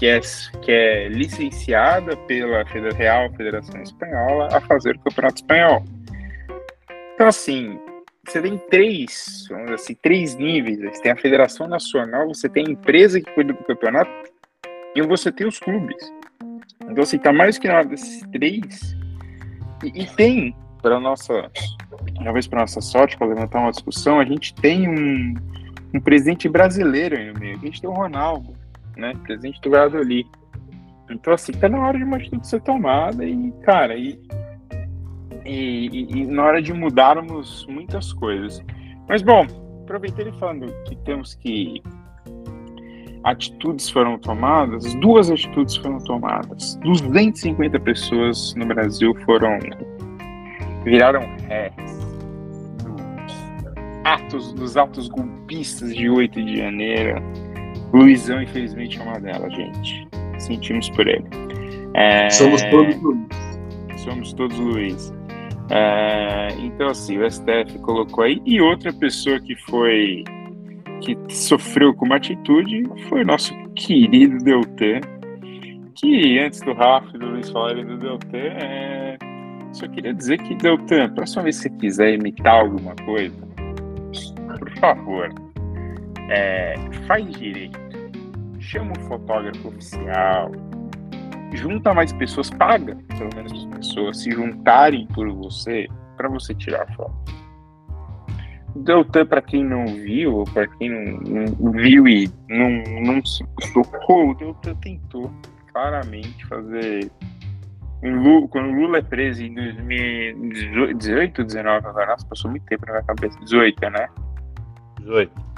que 0.00 0.06
é, 0.06 0.18
que 0.62 0.72
é 0.72 1.08
licenciada 1.08 2.16
pela 2.16 2.64
Real 2.96 3.30
Federação 3.34 3.82
Espanhola 3.82 4.48
a 4.50 4.58
fazer 4.62 4.96
o 4.96 5.00
Campeonato 5.00 5.34
Espanhol. 5.34 5.84
Então, 7.14 7.26
assim, 7.26 7.78
você 8.26 8.40
tem 8.40 8.56
três, 8.70 9.46
assim, 9.74 9.94
três 10.00 10.36
níveis. 10.36 10.78
Você 10.78 11.02
tem 11.02 11.12
a 11.12 11.16
Federação 11.16 11.68
Nacional, 11.68 12.28
você 12.28 12.48
tem 12.48 12.66
a 12.66 12.70
empresa 12.70 13.20
que 13.20 13.30
cuida 13.32 13.52
do 13.52 13.62
campeonato 13.62 14.10
e 14.96 15.02
você 15.02 15.30
tem 15.30 15.46
os 15.46 15.58
clubes. 15.58 16.10
Então, 16.88 17.02
assim, 17.02 17.18
tá 17.18 17.30
mais 17.30 17.58
que 17.58 17.68
na 17.68 17.74
hora 17.74 17.84
desses 17.84 18.22
três. 18.32 18.96
E, 19.84 20.02
e 20.02 20.06
tem, 20.06 20.56
para 20.80 20.98
nossa 20.98 21.50
talvez 22.24 22.46
para 22.46 22.60
nossa 22.60 22.80
sorte, 22.80 23.18
para 23.18 23.26
levantar 23.26 23.58
uma 23.58 23.70
discussão, 23.70 24.18
a 24.18 24.24
gente 24.24 24.54
tem 24.54 24.88
um, 24.88 25.34
um 25.92 26.00
presidente 26.00 26.48
brasileiro 26.48 27.18
aí 27.18 27.30
no 27.30 27.38
meio. 27.38 27.58
A 27.58 27.66
gente 27.66 27.82
tem 27.82 27.90
o 27.90 27.92
Ronaldo, 27.92 28.58
né? 29.00 29.12
Do 29.62 29.70
Valladolid. 29.70 30.28
Então, 31.10 31.32
assim, 31.32 31.52
tá 31.52 31.68
na 31.68 31.80
hora 31.80 31.98
de 31.98 32.04
uma 32.04 32.16
atitude 32.16 32.46
ser 32.46 32.60
tomada 32.60 33.24
e, 33.24 33.52
cara, 33.62 33.96
e, 33.96 34.20
e, 35.44 36.06
e, 36.08 36.26
na 36.26 36.44
hora 36.44 36.62
de 36.62 36.72
mudarmos 36.72 37.66
muitas 37.68 38.12
coisas. 38.12 38.62
Mas, 39.08 39.22
bom, 39.22 39.44
aproveitando 39.82 40.32
falando 40.38 40.72
que 40.84 40.94
temos 40.98 41.34
que 41.34 41.82
atitudes 43.24 43.90
foram 43.90 44.18
tomadas, 44.18 44.94
duas 44.94 45.30
atitudes 45.30 45.76
foram 45.76 45.98
tomadas. 45.98 46.76
250 46.84 47.80
pessoas 47.80 48.54
no 48.54 48.66
Brasil 48.66 49.12
foram 49.24 49.58
viraram 50.84 51.22
réis 51.48 52.00
atos 54.04 54.52
dos 54.52 54.76
atos 54.76 55.08
golpistas 55.08 55.94
de 55.94 56.08
8 56.08 56.42
de 56.42 56.56
janeiro. 56.58 57.22
Luizão, 57.92 58.42
infelizmente, 58.42 58.98
é 58.98 59.02
uma 59.02 59.18
delas, 59.20 59.52
gente. 59.54 60.08
Sentimos 60.38 60.88
por 60.90 61.06
ele. 61.06 61.24
É... 61.94 62.30
Somos 62.30 62.62
todos 62.64 63.02
Luiz. 63.02 63.28
Somos 63.96 64.32
todos 64.32 64.58
Luiz. 64.58 65.12
É, 65.70 66.48
então, 66.58 66.88
assim, 66.88 67.18
o 67.18 67.30
STF 67.30 67.78
colocou 67.80 68.24
aí. 68.24 68.40
E 68.44 68.60
outra 68.60 68.92
pessoa 68.92 69.40
que 69.40 69.54
foi. 69.56 70.24
que 71.00 71.16
sofreu 71.28 71.94
com 71.94 72.06
uma 72.06 72.16
atitude 72.16 72.82
foi 73.08 73.22
o 73.22 73.26
nosso 73.26 73.54
querido 73.74 74.38
Deltan. 74.38 75.00
Que 75.94 76.38
antes 76.38 76.60
do 76.60 76.72
Rafa 76.72 77.14
e 77.14 77.18
do 77.18 77.26
Luiz 77.26 77.50
falarem 77.50 77.84
do 77.84 77.98
Deltan, 77.98 78.38
é, 78.38 79.18
só 79.72 79.86
queria 79.88 80.14
dizer 80.14 80.38
que, 80.38 80.54
Deltan, 80.54 81.12
próxima 81.14 81.44
vez 81.44 81.56
que 81.56 81.62
você 81.64 81.70
quiser 81.70 82.14
imitar 82.14 82.60
alguma 82.60 82.94
coisa, 83.04 83.36
por 84.58 84.70
favor, 84.78 85.28
é, 86.30 86.74
faz 87.06 87.28
direito. 87.30 87.78
Chama 88.58 88.92
um 88.98 89.08
fotógrafo 89.08 89.68
oficial, 89.68 90.52
junta 91.54 91.92
mais 91.92 92.12
pessoas, 92.12 92.50
paga 92.50 92.96
pelo 93.18 93.30
menos 93.34 93.52
as 93.52 93.64
pessoas 93.76 94.22
se 94.22 94.30
juntarem 94.30 95.06
por 95.08 95.28
você 95.30 95.88
para 96.16 96.28
você 96.28 96.54
tirar 96.54 96.86
foto. 96.94 97.14
Deltan, 98.76 99.26
para 99.26 99.42
quem 99.42 99.64
não 99.64 99.84
viu, 99.86 100.44
para 100.54 100.68
quem 100.68 100.88
não, 100.88 101.46
não, 101.58 101.72
viu 101.72 102.06
e 102.06 102.30
não, 102.48 102.70
não 103.02 103.24
se 103.24 103.44
tocou, 103.72 104.30
o 104.30 104.34
Deltan 104.34 104.74
tentou 104.76 105.30
claramente 105.72 106.46
fazer. 106.46 107.10
quando 108.50 108.68
o 108.68 108.72
Lula 108.72 108.98
é 108.98 109.02
preso 109.02 109.42
em 109.42 109.54
2018, 109.54 111.42
19, 111.42 111.86
agora, 111.86 112.06
nossa, 112.06 112.26
passou 112.26 112.50
muito 112.50 112.64
tempo 112.66 112.86
na 112.86 112.92
minha 112.92 113.04
cabeça. 113.04 113.38
18, 113.40 113.90
né? 113.90 114.08
18 115.00 115.49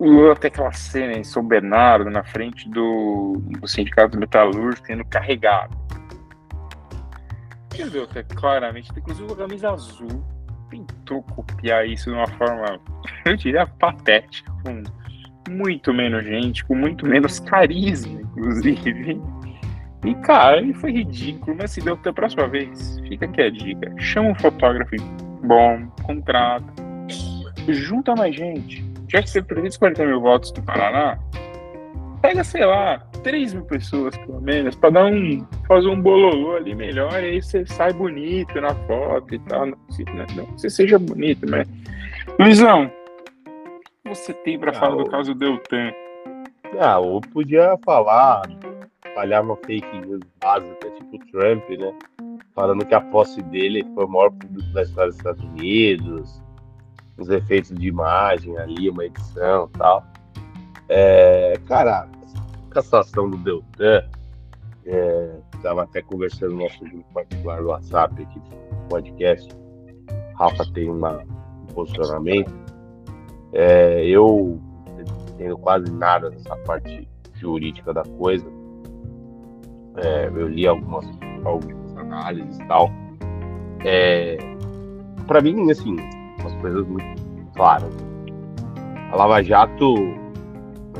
o 0.00 0.06
Lula 0.06 0.34
tem 0.34 0.48
aquela 0.48 0.72
cena 0.72 1.12
em 1.12 1.22
São 1.22 1.46
Bernardo, 1.46 2.08
na 2.08 2.24
frente 2.24 2.66
do, 2.70 3.34
do 3.60 3.68
Sindicato 3.68 4.18
Metalúrgico, 4.18 4.86
sendo 4.86 5.04
carregado. 5.04 5.76
Entendeu? 7.66 8.08
Que 8.08 8.24
claramente, 8.24 8.90
inclusive 8.96 9.30
a 9.30 9.36
camisa 9.36 9.70
azul 9.70 10.24
tentou 10.70 11.22
copiar 11.22 11.86
isso 11.86 12.10
de 12.10 12.16
uma 12.16 12.26
forma, 12.28 12.80
eu 13.26 13.36
diria, 13.36 13.66
patética, 13.66 14.50
com 14.64 14.82
muito 15.52 15.92
menos 15.92 16.24
gente, 16.24 16.64
com 16.64 16.74
muito 16.74 17.04
menos 17.06 17.38
carisma, 17.38 18.22
inclusive. 18.22 19.20
E, 20.02 20.14
cara, 20.22 20.56
ele 20.62 20.72
foi 20.72 20.92
ridículo, 20.92 21.58
mas 21.60 21.72
se 21.72 21.82
deu 21.82 21.92
até 21.92 22.08
a 22.08 22.14
próxima 22.14 22.48
vez, 22.48 22.98
fica 23.06 23.26
aqui 23.26 23.42
a 23.42 23.50
dica. 23.50 23.94
Chama 23.98 24.30
um 24.30 24.34
fotógrafo 24.34 24.96
bom, 25.44 25.86
contrata, 26.04 26.72
junta 27.68 28.14
mais 28.14 28.34
gente 28.34 28.89
já 29.10 29.20
que 29.20 29.28
você 29.28 29.42
precisa 29.42 29.78
340 29.78 30.06
mil 30.06 30.20
votos 30.20 30.52
do 30.52 30.62
Paraná, 30.62 31.18
pega, 32.22 32.44
sei 32.44 32.64
lá, 32.64 32.98
3 33.24 33.54
mil 33.54 33.64
pessoas, 33.64 34.16
pelo 34.16 34.40
menos, 34.40 34.76
para 34.76 34.90
dar 34.90 35.06
um. 35.06 35.44
fazer 35.66 35.88
um 35.88 36.00
bololô 36.00 36.56
ali 36.56 36.74
melhor, 36.74 37.12
e 37.14 37.30
aí 37.30 37.42
você 37.42 37.66
sai 37.66 37.92
bonito 37.92 38.60
na 38.60 38.72
foto 38.86 39.34
e 39.34 39.38
tal. 39.40 39.66
Não, 39.66 39.78
não, 40.14 40.36
não 40.36 40.46
você 40.56 40.70
seja 40.70 40.98
bonito, 40.98 41.44
mas. 41.50 41.68
Luizão, 42.38 42.84
o 42.86 44.08
que 44.08 44.14
você 44.14 44.32
tem 44.32 44.58
para 44.58 44.70
ah, 44.70 44.74
falar 44.74 45.02
do 45.02 45.10
caso 45.10 45.34
Deltan? 45.34 45.92
Ah, 46.78 46.98
ou 47.00 47.20
podia 47.20 47.76
falar, 47.84 48.42
falhar 49.12 49.42
uma 49.42 49.56
fake 49.56 50.00
news 50.06 50.20
básica, 50.40 50.88
tipo 50.90 51.18
Trump, 51.32 51.68
né? 51.70 51.92
Falando 52.54 52.86
que 52.86 52.94
a 52.94 53.00
posse 53.00 53.42
dele 53.42 53.84
foi 53.94 54.04
o 54.04 54.08
maior 54.08 54.30
público 54.30 54.72
da 54.72 54.82
história 54.82 55.08
dos 55.08 55.16
Estados 55.16 55.44
Unidos 55.44 56.40
os 57.20 57.28
efeitos 57.28 57.70
de 57.70 57.88
imagem 57.88 58.56
ali, 58.58 58.88
uma 58.88 59.04
edição 59.04 59.68
e 59.74 59.78
tal. 59.78 60.04
É, 60.88 61.58
cara, 61.66 62.00
a 62.00 62.74
cassação 62.74 63.30
do 63.30 63.36
Deltan, 63.36 64.02
é, 64.86 65.36
tava 65.62 65.82
até 65.84 66.02
conversando 66.02 66.52
no 66.54 66.62
nosso 66.62 66.80
grupo 66.80 67.04
particular 67.12 67.60
do 67.60 67.68
WhatsApp 67.68 68.22
aqui 68.22 68.40
do 68.40 68.88
podcast. 68.88 69.48
Rafa 70.36 70.64
tem 70.72 70.88
uma, 70.88 71.18
um 71.18 71.66
posicionamento. 71.74 72.52
É, 73.52 74.04
eu 74.06 74.58
entendo 75.32 75.58
quase 75.58 75.92
nada 75.92 76.30
dessa 76.30 76.56
parte 76.58 77.06
jurídica 77.34 77.92
da 77.92 78.02
coisa. 78.02 78.46
É, 79.96 80.26
eu 80.26 80.48
li 80.48 80.66
algumas, 80.66 81.06
algumas 81.44 81.96
análises 81.96 82.58
e 82.58 82.64
tal. 82.66 82.90
É, 83.84 84.38
para 85.26 85.40
mim, 85.40 85.70
assim, 85.70 85.96
umas 86.40 86.54
coisas 86.54 86.86
muito 86.86 87.20
claras. 87.54 87.94
A 89.12 89.16
Lava 89.16 89.42
Jato, 89.42 89.94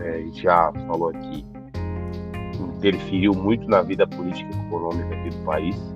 é, 0.02 0.24
já 0.32 0.72
falou 0.86 1.10
aqui, 1.10 1.44
interferiu 2.76 3.34
muito 3.34 3.68
na 3.68 3.82
vida 3.82 4.06
política 4.06 4.50
e 4.54 4.66
econômica 4.66 5.14
aqui 5.14 5.30
do 5.30 5.44
país, 5.44 5.94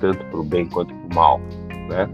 tanto 0.00 0.24
para 0.26 0.40
o 0.40 0.44
bem 0.44 0.66
quanto 0.66 0.94
para 0.94 1.06
o 1.06 1.14
mal. 1.14 1.40
Né? 1.88 2.08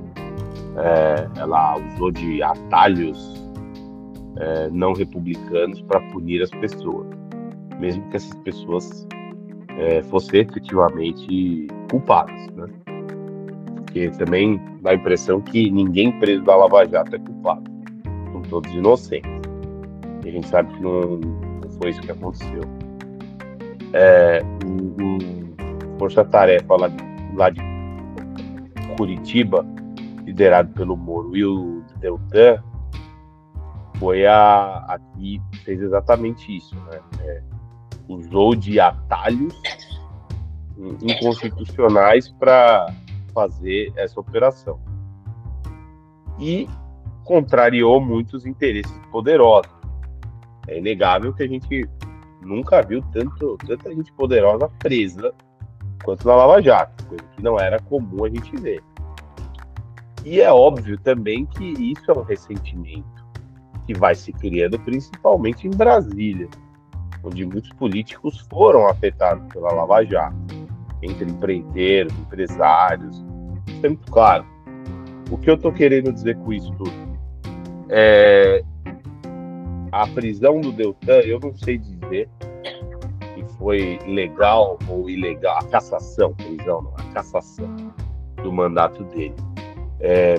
É, 0.77 1.41
ela 1.41 1.77
usou 1.77 2.11
de 2.11 2.43
atalhos 2.43 3.45
é, 4.37 4.69
não 4.71 4.93
republicanos 4.93 5.81
para 5.83 6.01
punir 6.13 6.43
as 6.43 6.51
pessoas, 6.51 7.07
mesmo 7.79 8.03
que 8.11 8.17
essas 8.17 8.35
pessoas 8.39 9.07
é, 9.77 10.03
fossem 10.03 10.41
efetivamente 10.41 11.67
culpadas. 11.91 12.49
Né? 12.55 12.69
Porque 13.99 14.11
também 14.11 14.61
dá 14.81 14.91
a 14.91 14.95
impressão 14.95 15.41
que 15.41 15.71
ninguém 15.71 16.17
preso 16.21 16.45
da 16.45 16.55
Lava 16.55 16.87
Jato 16.87 17.17
é 17.17 17.19
culpado. 17.19 17.65
São 18.31 18.43
todos 18.43 18.73
inocentes. 18.73 19.31
E 20.25 20.29
a 20.29 20.33
gente 20.33 20.47
sabe 20.47 20.73
que 20.75 20.83
não, 20.83 21.21
foi 21.81 21.91
isso 21.91 22.01
que 22.01 22.13
aconteceu. 22.13 22.61
É, 23.93 24.41
um, 24.65 25.99
Força 25.99 26.25
Tarefa 26.25 26.77
lá 26.77 26.89
de, 26.89 26.97
lá 27.35 27.51
de 27.51 27.61
Curitiba, 28.97 29.67
liderado 30.25 30.73
pelo 30.75 30.97
Moro 30.97 31.37
e 31.37 31.45
o 31.45 31.83
Deltan, 31.99 32.63
foi 33.97 34.27
a, 34.27 34.85
a 34.89 34.99
que 35.17 35.41
fez 35.65 35.81
exatamente 35.83 36.57
isso. 36.57 36.75
Né? 36.77 37.01
É, 37.25 37.43
usou 38.09 38.55
de 38.55 38.79
atalhos 38.79 39.61
inconstitucionais 41.03 42.29
para 42.29 42.95
fazer 43.39 43.93
essa 43.95 44.19
operação. 44.19 44.81
E 46.41 46.69
contrariou 47.25 48.01
muitos 48.01 48.45
interesses 48.45 48.99
poderosos. 49.13 49.73
É 50.67 50.79
inegável 50.79 51.33
que 51.33 51.45
a 51.45 51.47
gente 51.47 51.89
nunca 52.43 52.83
viu 52.83 53.01
tanto, 53.13 53.57
tanta 53.59 53.95
gente 53.95 54.13
poderosa 54.13 54.69
presa 54.81 55.33
quanto 56.05 56.27
na 56.27 56.35
Lava 56.35 56.61
Jato, 56.61 57.07
coisa 57.07 57.25
que 57.37 57.43
não 57.43 57.59
era 57.61 57.79
comum 57.81 58.25
a 58.25 58.29
gente 58.29 58.57
ver. 58.57 58.83
E 60.25 60.41
é 60.41 60.53
óbvio 60.53 60.99
também 60.99 61.47
que 61.47 61.65
isso 61.65 62.11
é 62.11 62.19
um 62.19 62.23
ressentimento 62.23 63.27
que 63.87 63.95
vai 63.95 64.15
se 64.15 64.33
criando 64.33 64.79
principalmente 64.81 65.67
em 65.67 65.71
Brasília, 65.71 66.49
onde 67.23 67.47
muitos 67.47 67.73
políticos 67.75 68.41
foram 68.51 68.89
afetados 68.89 69.47
pela 69.53 69.73
Lava 69.73 70.05
Jato, 70.05 70.37
entre 71.03 71.31
empreiteiros, 71.31 72.13
empresários, 72.19 73.25
é 73.83 73.89
muito 73.89 74.11
claro. 74.11 74.45
O 75.31 75.37
que 75.37 75.51
eu 75.51 75.55
estou 75.55 75.73
querendo 75.73 76.13
dizer 76.13 76.37
com 76.39 76.53
isso 76.53 76.73
tudo? 76.73 77.09
É, 77.91 78.63
a 79.93 80.07
prisão 80.07 80.61
do 80.61 80.73
Deltan, 80.73 81.21
eu 81.21 81.39
não 81.41 81.55
sei 81.55 81.79
dizer 81.79 82.29
se 83.35 83.59
foi 83.59 83.99
legal 84.07 84.79
ou 84.89 85.09
ilegal, 85.09 85.59
a 85.59 85.65
cassação, 85.65 86.35
prisão 86.35 86.83
não, 86.83 86.95
a 86.97 87.13
cassação 87.13 87.75
do 88.43 88.53
mandato 88.53 89.05
dele. 89.05 89.35
É, 90.01 90.37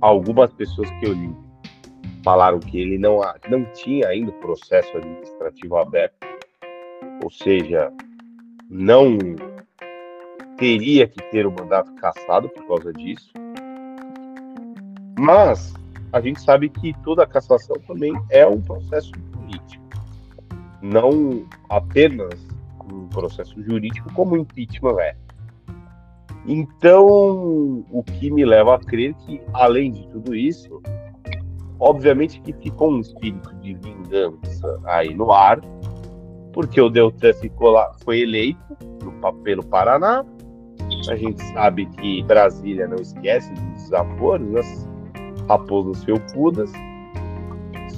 algumas 0.00 0.52
pessoas 0.52 0.90
que 0.92 1.06
eu 1.06 1.12
li 1.12 1.34
falaram 2.22 2.58
que 2.58 2.78
ele 2.78 2.98
não, 2.98 3.20
não 3.48 3.64
tinha 3.72 4.08
ainda 4.08 4.32
processo 4.32 4.96
administrativo 4.96 5.76
aberto, 5.76 6.26
ou 7.22 7.30
seja, 7.30 7.92
não 8.68 9.18
teria 10.58 11.06
que 11.06 11.22
ter 11.30 11.46
o 11.46 11.52
mandato 11.52 11.94
cassado 11.94 12.48
por 12.50 12.66
causa 12.66 12.92
disso. 12.92 13.32
Mas 15.18 15.72
a 16.12 16.20
gente 16.20 16.40
sabe 16.40 16.68
que 16.68 16.92
toda 17.02 17.26
cassação 17.26 17.76
também 17.86 18.12
é 18.30 18.46
um 18.46 18.60
processo 18.60 19.12
político, 19.32 19.84
não 20.82 21.46
apenas 21.68 22.34
um 22.92 23.08
processo 23.08 23.62
jurídico 23.62 24.12
como 24.12 24.34
o 24.34 24.38
impeachment 24.38 24.98
é. 25.00 25.16
Então, 26.46 27.84
o 27.90 28.02
que 28.02 28.30
me 28.30 28.44
leva 28.44 28.76
a 28.76 28.78
crer 28.78 29.14
que, 29.14 29.40
além 29.52 29.92
de 29.92 30.08
tudo 30.08 30.34
isso, 30.34 30.80
obviamente 31.78 32.40
que 32.40 32.52
ficou 32.54 32.90
um 32.90 33.00
espírito 33.00 33.54
de 33.56 33.74
vingança 33.74 34.80
aí 34.86 35.14
no 35.14 35.30
ar, 35.30 35.60
porque 36.52 36.80
o 36.80 36.88
Deltan 36.88 37.34
ficou 37.34 37.70
lá, 37.70 37.92
foi 38.02 38.20
eleito 38.20 38.76
no, 39.02 39.32
pelo 39.42 39.64
Paraná, 39.64 40.24
a 41.08 41.16
gente 41.16 41.42
sabe 41.52 41.86
que 41.86 42.22
Brasília 42.24 42.88
não 42.88 42.96
esquece 42.96 43.52
dos 43.52 43.82
desaforos, 43.84 44.48
né? 44.48 44.60
raposas 45.48 46.04
felpudas. 46.04 46.70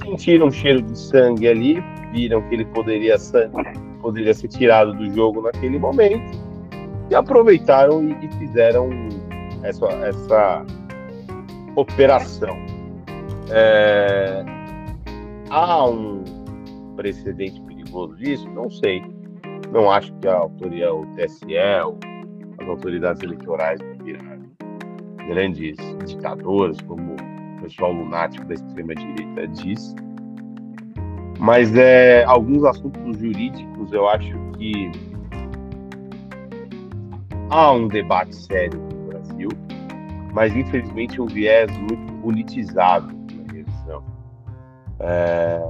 Sentiram 0.03 0.47
um 0.47 0.51
cheiro 0.51 0.81
de 0.81 0.97
sangue 0.97 1.47
ali, 1.47 1.83
viram 2.11 2.41
que 2.47 2.55
ele 2.55 2.65
poderia, 2.65 3.15
poderia 4.01 4.33
ser 4.33 4.47
tirado 4.47 4.93
do 4.93 5.13
jogo 5.13 5.41
naquele 5.41 5.77
momento. 5.77 6.37
e 7.09 7.15
aproveitaram 7.15 8.03
e, 8.03 8.25
e 8.25 8.31
fizeram 8.39 8.89
essa, 9.63 9.87
essa 9.87 10.65
operação. 11.75 12.57
É, 13.49 14.43
há 15.49 15.85
um 15.85 16.23
precedente 16.95 17.61
perigoso 17.61 18.15
disso? 18.15 18.47
Não 18.49 18.69
sei. 18.69 19.03
Não 19.71 19.89
acho 19.89 20.13
que 20.15 20.27
a 20.27 20.35
autoria, 20.35 20.93
o 20.93 21.05
TSE, 21.15 21.55
as 22.61 22.67
autoridades 22.69 23.21
eleitorais 23.21 23.79
virar 24.03 24.39
grandes 25.27 25.77
ditadores, 26.05 26.79
como 26.81 27.13
o 27.13 27.61
pessoal 27.61 27.91
lunático 27.91 28.45
da 28.45 28.53
extrema-direita 28.53 29.47
diz. 29.47 29.95
Mas 31.39 31.75
é, 31.75 32.23
alguns 32.25 32.63
assuntos 32.63 33.17
jurídicos 33.17 33.91
eu 33.91 34.07
acho 34.07 34.31
que 34.57 34.91
há 37.49 37.71
um 37.71 37.87
debate 37.87 38.35
sério 38.35 38.79
no 38.79 39.07
Brasil, 39.07 39.49
mas 40.33 40.55
infelizmente 40.55 41.19
um 41.19 41.25
viés 41.25 41.71
muito 41.77 42.13
politizado, 42.21 43.07
na 43.07 43.53
visão. 43.53 44.03
É, 44.99 45.61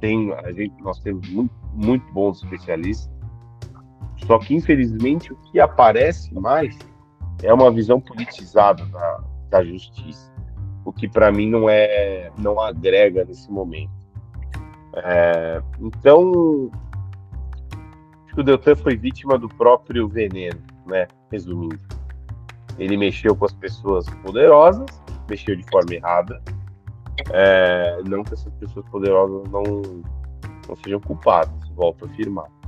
tem, 0.00 0.32
a 0.32 0.52
gente, 0.52 0.74
nós 0.82 0.98
temos 1.00 1.28
muito, 1.30 1.54
muito 1.74 2.12
bons 2.12 2.42
especialistas, 2.42 3.19
só 4.30 4.38
que 4.38 4.54
infelizmente 4.54 5.32
o 5.32 5.36
que 5.36 5.58
aparece 5.58 6.32
mais 6.32 6.78
é 7.42 7.52
uma 7.52 7.68
visão 7.68 8.00
politizada 8.00 8.86
da, 8.86 9.24
da 9.50 9.64
justiça, 9.64 10.32
o 10.84 10.92
que 10.92 11.08
para 11.08 11.32
mim 11.32 11.50
não 11.50 11.68
é, 11.68 12.30
não 12.38 12.60
agrega 12.60 13.24
nesse 13.24 13.50
momento. 13.50 13.90
É, 14.94 15.60
então 15.80 16.70
Acho 18.24 18.36
que 18.36 18.40
o 18.40 18.44
Deltan 18.44 18.76
foi 18.76 18.96
vítima 18.96 19.36
do 19.36 19.48
próprio 19.48 20.06
veneno, 20.06 20.60
né? 20.86 21.08
Resumindo. 21.32 21.80
Ele 22.78 22.96
mexeu 22.96 23.34
com 23.34 23.46
as 23.46 23.52
pessoas 23.52 24.08
poderosas, 24.22 24.86
mexeu 25.28 25.56
de 25.56 25.68
forma 25.68 25.92
errada. 25.92 26.40
É, 27.32 28.00
não 28.06 28.22
que 28.22 28.34
essas 28.34 28.54
pessoas 28.54 28.88
poderosas 28.90 29.50
não, 29.50 29.64
não 30.68 30.76
sejam 30.84 31.00
culpadas, 31.00 31.68
volto 31.70 32.04
a 32.04 32.08
afirmar. 32.08 32.59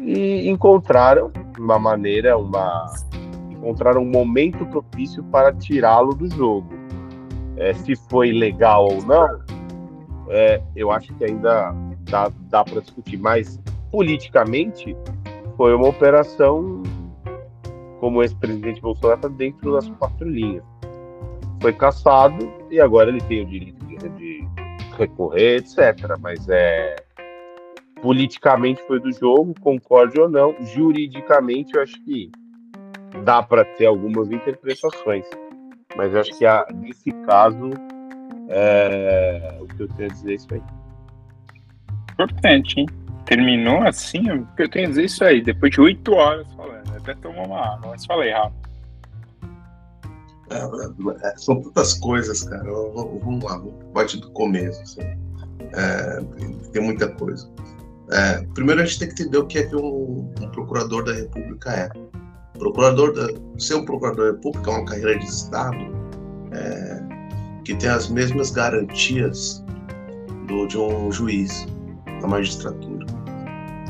E 0.00 0.48
encontraram 0.48 1.32
uma 1.58 1.78
maneira, 1.78 2.36
uma 2.36 2.92
encontraram 3.50 4.02
um 4.02 4.10
momento 4.10 4.66
propício 4.66 5.22
para 5.24 5.52
tirá-lo 5.52 6.14
do 6.14 6.28
jogo. 6.34 6.68
É, 7.56 7.72
se 7.72 7.96
foi 8.10 8.32
legal 8.32 8.88
ou 8.90 9.02
não, 9.04 9.40
é, 10.28 10.60
eu 10.74 10.90
acho 10.90 11.14
que 11.14 11.24
ainda 11.24 11.72
dá, 12.10 12.30
dá 12.50 12.64
para 12.64 12.80
discutir. 12.80 13.16
Mas 13.16 13.58
politicamente, 13.90 14.96
foi 15.56 15.74
uma 15.74 15.88
operação, 15.88 16.82
como 18.00 18.18
o 18.18 18.22
ex-presidente 18.22 18.80
Bolsonaro 18.80 19.18
está 19.18 19.28
dentro 19.28 19.72
das 19.72 19.88
quatro 19.90 20.28
linhas. 20.28 20.64
Foi 21.60 21.72
caçado 21.72 22.52
e 22.70 22.80
agora 22.80 23.08
ele 23.08 23.20
tem 23.22 23.42
o 23.42 23.46
direito 23.46 23.84
de, 23.86 23.96
de 23.96 24.48
recorrer, 24.98 25.58
etc. 25.58 26.18
Mas 26.20 26.48
é 26.48 26.96
politicamente 28.04 28.82
foi 28.86 29.00
do 29.00 29.10
jogo, 29.10 29.54
concorde 29.62 30.20
ou 30.20 30.28
não. 30.28 30.54
Juridicamente, 30.74 31.74
eu 31.74 31.82
acho 31.82 31.98
que 32.04 32.30
dá 33.24 33.42
para 33.42 33.64
ter 33.64 33.86
algumas 33.86 34.30
interpretações. 34.30 35.24
Mas 35.96 36.12
eu 36.12 36.20
acho 36.20 36.36
que 36.36 36.44
a, 36.44 36.66
nesse 36.74 37.10
caso, 37.26 37.70
é, 38.50 39.56
o 39.58 39.66
que 39.66 39.84
eu 39.84 39.88
tenho 39.88 40.10
a 40.10 40.12
dizer 40.12 40.32
é 40.32 40.34
isso 40.34 40.48
aí. 40.52 40.62
Importante, 42.12 42.80
hein? 42.80 42.86
terminou 43.24 43.82
assim, 43.84 44.28
eu 44.58 44.68
tenho 44.68 44.84
a 44.84 44.88
dizer 44.90 45.04
isso 45.04 45.24
aí, 45.24 45.42
depois 45.42 45.72
de 45.72 45.80
oito 45.80 46.12
horas 46.12 46.46
falando, 46.52 46.94
até 46.94 47.14
tomou 47.14 47.46
uma 47.46 47.58
água, 47.58 47.92
mas 47.92 48.04
falei 48.04 48.30
rápido. 48.30 48.68
É, 50.50 50.56
é, 50.58 51.28
é, 51.28 51.36
são 51.38 51.62
tantas 51.62 51.94
coisas, 51.94 52.42
cara. 52.42 52.64
Vamos 52.64 53.42
lá, 53.42 53.56
vamos 53.56 53.82
partir 53.94 54.18
do 54.18 54.30
começo. 54.32 54.82
Assim. 54.82 55.00
É, 55.72 56.20
tem 56.70 56.82
muita 56.82 57.08
coisa. 57.08 57.48
É, 58.10 58.44
primeiro 58.54 58.82
a 58.82 58.84
gente 58.84 58.98
tem 58.98 59.08
que 59.08 59.22
entender 59.22 59.38
o 59.38 59.46
que 59.46 59.58
é 59.58 59.62
que 59.64 59.76
um, 59.76 60.32
um 60.40 60.48
procurador 60.50 61.04
da 61.04 61.12
República 61.12 61.70
é. 61.70 61.88
Procurador 62.58 63.12
da, 63.12 63.28
ser 63.58 63.74
um 63.74 63.84
procurador 63.84 64.26
da 64.26 64.32
República 64.36 64.70
é 64.70 64.74
uma 64.74 64.84
carreira 64.84 65.18
de 65.18 65.24
Estado 65.24 65.78
é, 66.52 67.02
que 67.64 67.74
tem 67.74 67.88
as 67.88 68.08
mesmas 68.08 68.50
garantias 68.50 69.64
do, 70.46 70.66
de 70.66 70.78
um 70.78 71.10
juiz 71.10 71.66
da 72.20 72.28
magistratura. 72.28 73.06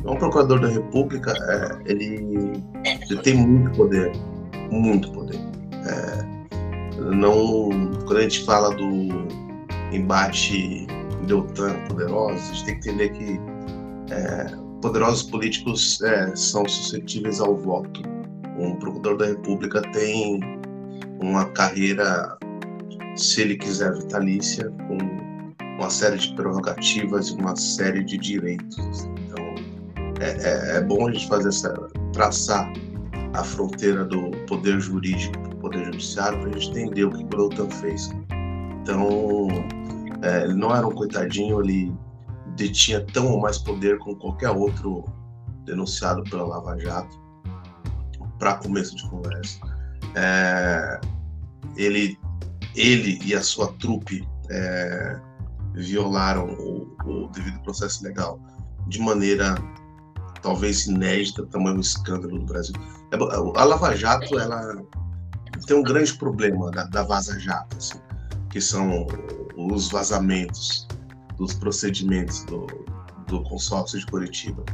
Um 0.07 0.17
procurador 0.17 0.61
da 0.61 0.69
República, 0.69 1.33
é, 1.33 1.91
ele, 1.91 2.63
ele, 2.85 3.23
tem 3.23 3.35
muito 3.35 3.75
poder, 3.77 4.13
muito 4.71 5.11
poder. 5.13 5.41
É, 5.87 6.35
não, 7.01 7.91
quando 8.05 8.19
a 8.19 8.23
gente 8.23 8.45
fala 8.45 8.75
do 8.75 8.85
embate 9.93 10.87
Deltan 11.27 11.75
poderoso, 11.89 12.35
a 12.35 12.55
gente 12.55 12.65
tem 12.67 12.81
que 12.81 12.89
entender 12.91 13.09
que 13.11 13.54
poderosos 14.81 15.23
políticos 15.23 16.01
é, 16.03 16.35
são 16.37 16.69
suscetíveis 16.69 17.41
ao 17.41 17.57
voto. 17.57 18.03
Um 18.59 18.77
procurador 18.77 19.17
da 19.17 19.27
República 19.27 19.81
tem 19.93 20.41
uma 21.21 21.47
carreira, 21.47 22.37
se 23.17 23.41
ele 23.41 23.57
quiser, 23.57 23.93
vitalícia, 23.95 24.71
com 24.87 24.99
uma 25.79 25.91
série 25.91 26.19
de 26.19 26.35
prerrogativas 26.35 27.29
e 27.29 27.33
uma 27.35 27.57
série 27.57 28.05
de 28.05 28.19
direitos. 28.19 29.09
Então, 29.19 29.45
é, 30.21 30.75
é, 30.75 30.77
é 30.77 30.81
bom 30.83 31.09
a 31.09 31.13
gente 31.13 31.27
fazer 31.27 31.49
essa 31.49 31.73
traçar 32.13 32.73
a 33.33 33.43
fronteira 33.43 34.05
do 34.05 34.31
poder 34.47 34.81
jurídico 34.81 35.39
para 35.41 35.55
o 35.55 35.57
poder 35.57 35.85
judiciário 35.87 36.39
para 36.41 36.51
a 36.51 36.53
gente 36.53 36.71
entender 36.71 37.05
o 37.05 37.11
que 37.11 37.25
o 37.25 37.27
Doutan 37.27 37.69
fez. 37.69 38.11
Então, 38.83 39.49
é, 40.23 40.45
ele 40.45 40.55
não 40.55 40.75
era 40.75 40.87
um 40.87 40.93
coitadinho, 40.93 41.61
ele 41.61 41.93
detinha 42.57 43.05
tão 43.13 43.33
ou 43.33 43.41
mais 43.41 43.59
poder 43.59 43.99
como 43.99 44.17
qualquer 44.17 44.51
outro 44.51 45.05
denunciado 45.65 46.23
pela 46.25 46.45
Lava 46.45 46.79
Jato, 46.79 47.19
para 48.39 48.55
começo 48.55 48.95
de 48.97 49.09
conversa. 49.09 49.59
É, 50.15 51.01
ele, 51.77 52.19
ele 52.75 53.19
e 53.25 53.35
a 53.35 53.43
sua 53.43 53.73
trupe 53.75 54.27
é, 54.51 55.21
violaram 55.75 56.47
o, 56.55 56.97
o 57.05 57.29
devido 57.29 57.61
processo 57.61 58.05
legal 58.05 58.39
de 58.89 59.01
maneira 59.01 59.55
talvez 60.43 60.87
inédita, 60.87 61.47
tamanho 61.47 61.81
escândalo 61.81 62.39
no 62.39 62.45
Brasil. 62.45 62.75
É 63.11 63.17
a 63.59 63.65
Lava 63.65 63.97
Jato, 63.97 64.39
ela 64.39 64.77
tem 65.67 65.77
um 65.77 65.83
grande 65.83 66.13
problema 66.15 66.71
da, 66.71 66.85
da 66.85 67.03
Vaza 67.03 67.39
Jato, 67.41 67.77
assim, 67.79 67.99
que 68.51 68.61
são 68.61 69.07
os 69.57 69.89
vazamentos 69.89 70.87
dos 71.37 71.55
procedimentos 71.55 72.45
do, 72.45 72.67
do 73.27 73.43
consórcio 73.45 73.99
de 73.99 74.07
Curitiba. 74.07 74.65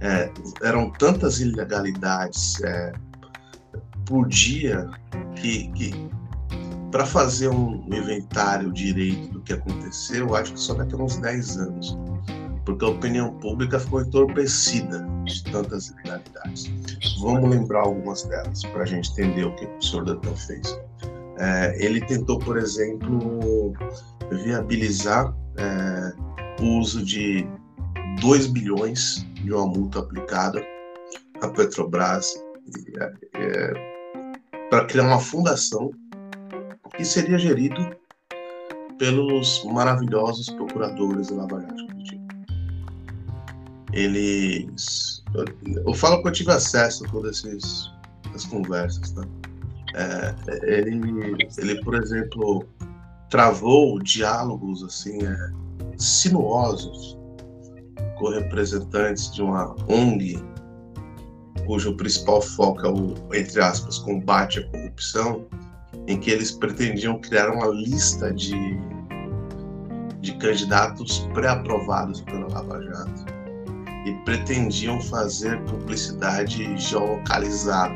É, 0.00 0.30
eram 0.62 0.90
tantas 0.90 1.40
ilegalidades 1.40 2.62
é, 2.62 2.92
por 4.04 4.28
dia 4.28 4.88
que, 5.36 5.68
que 5.72 5.92
para 6.90 7.06
fazer 7.06 7.48
um 7.48 7.86
inventário 7.86 8.72
direito 8.72 9.32
do 9.32 9.40
que 9.40 9.54
aconteceu, 9.54 10.34
acho 10.36 10.52
que 10.52 10.60
só 10.60 10.74
daqui 10.74 10.94
a 10.94 10.98
uns 10.98 11.16
10 11.16 11.56
anos 11.58 11.98
porque 12.64 12.84
a 12.84 12.88
opinião 12.88 13.32
pública 13.38 13.78
ficou 13.78 14.00
entorpecida 14.00 15.06
de 15.24 15.44
tantas 15.44 15.88
ilegalidades. 15.88 16.72
Vamos 17.20 17.50
lembrar 17.50 17.80
algumas 17.80 18.22
delas 18.24 18.62
para 18.64 18.82
a 18.82 18.86
gente 18.86 19.10
entender 19.12 19.44
o 19.44 19.54
que 19.56 19.66
o 19.66 19.82
senhor 19.82 20.04
Dantan 20.04 20.34
fez. 20.34 20.78
É, 21.38 21.76
ele 21.84 22.00
tentou, 22.06 22.38
por 22.38 22.56
exemplo, 22.56 23.72
viabilizar 24.30 25.34
é, 25.56 26.12
o 26.62 26.78
uso 26.78 27.04
de 27.04 27.46
2 28.20 28.46
bilhões 28.48 29.26
de 29.34 29.52
uma 29.52 29.66
multa 29.66 30.00
aplicada 30.00 30.64
à 31.40 31.48
Petrobras 31.48 32.34
é, 33.00 33.12
é 33.34 33.94
para 34.70 34.86
criar 34.86 35.04
uma 35.04 35.20
fundação 35.20 35.90
que 36.96 37.04
seria 37.04 37.38
gerido 37.38 37.94
pelos 38.98 39.64
maravilhosos 39.64 40.48
procuradores 40.50 41.28
da 41.28 41.36
Lava 41.36 41.60
Jato 41.60 41.94
eles. 43.94 45.22
Eu, 45.34 45.44
eu 45.86 45.94
falo 45.94 46.20
que 46.20 46.28
eu 46.28 46.32
tive 46.32 46.50
acesso 46.50 47.06
a 47.06 47.08
todas 47.08 47.44
essas 47.44 48.44
conversas, 48.50 49.12
tá? 49.12 49.22
É, 49.94 50.34
ele, 50.62 51.00
ele, 51.58 51.82
por 51.82 51.94
exemplo, 51.94 52.66
travou 53.30 53.98
diálogos 54.00 54.82
assim 54.82 55.24
é, 55.24 55.36
sinuosos 55.96 57.18
com 58.18 58.28
representantes 58.30 59.32
de 59.32 59.42
uma 59.42 59.74
ONG 59.88 60.42
cujo 61.66 61.96
principal 61.96 62.40
foco 62.42 62.86
é 62.86 62.90
o, 62.90 63.14
entre 63.34 63.60
aspas, 63.60 63.98
combate 63.98 64.60
à 64.60 64.68
corrupção, 64.68 65.46
em 66.06 66.18
que 66.18 66.30
eles 66.30 66.50
pretendiam 66.50 67.18
criar 67.20 67.50
uma 67.50 67.66
lista 67.68 68.32
de, 68.32 68.54
de 70.20 70.32
candidatos 70.34 71.20
pré-aprovados 71.32 72.20
pela 72.22 72.48
Lava 72.48 72.82
Jato 72.82 73.24
e 74.06 74.12
pretendiam 74.24 75.00
fazer 75.00 75.58
publicidade 75.64 76.76
geolocalizada 76.76 77.94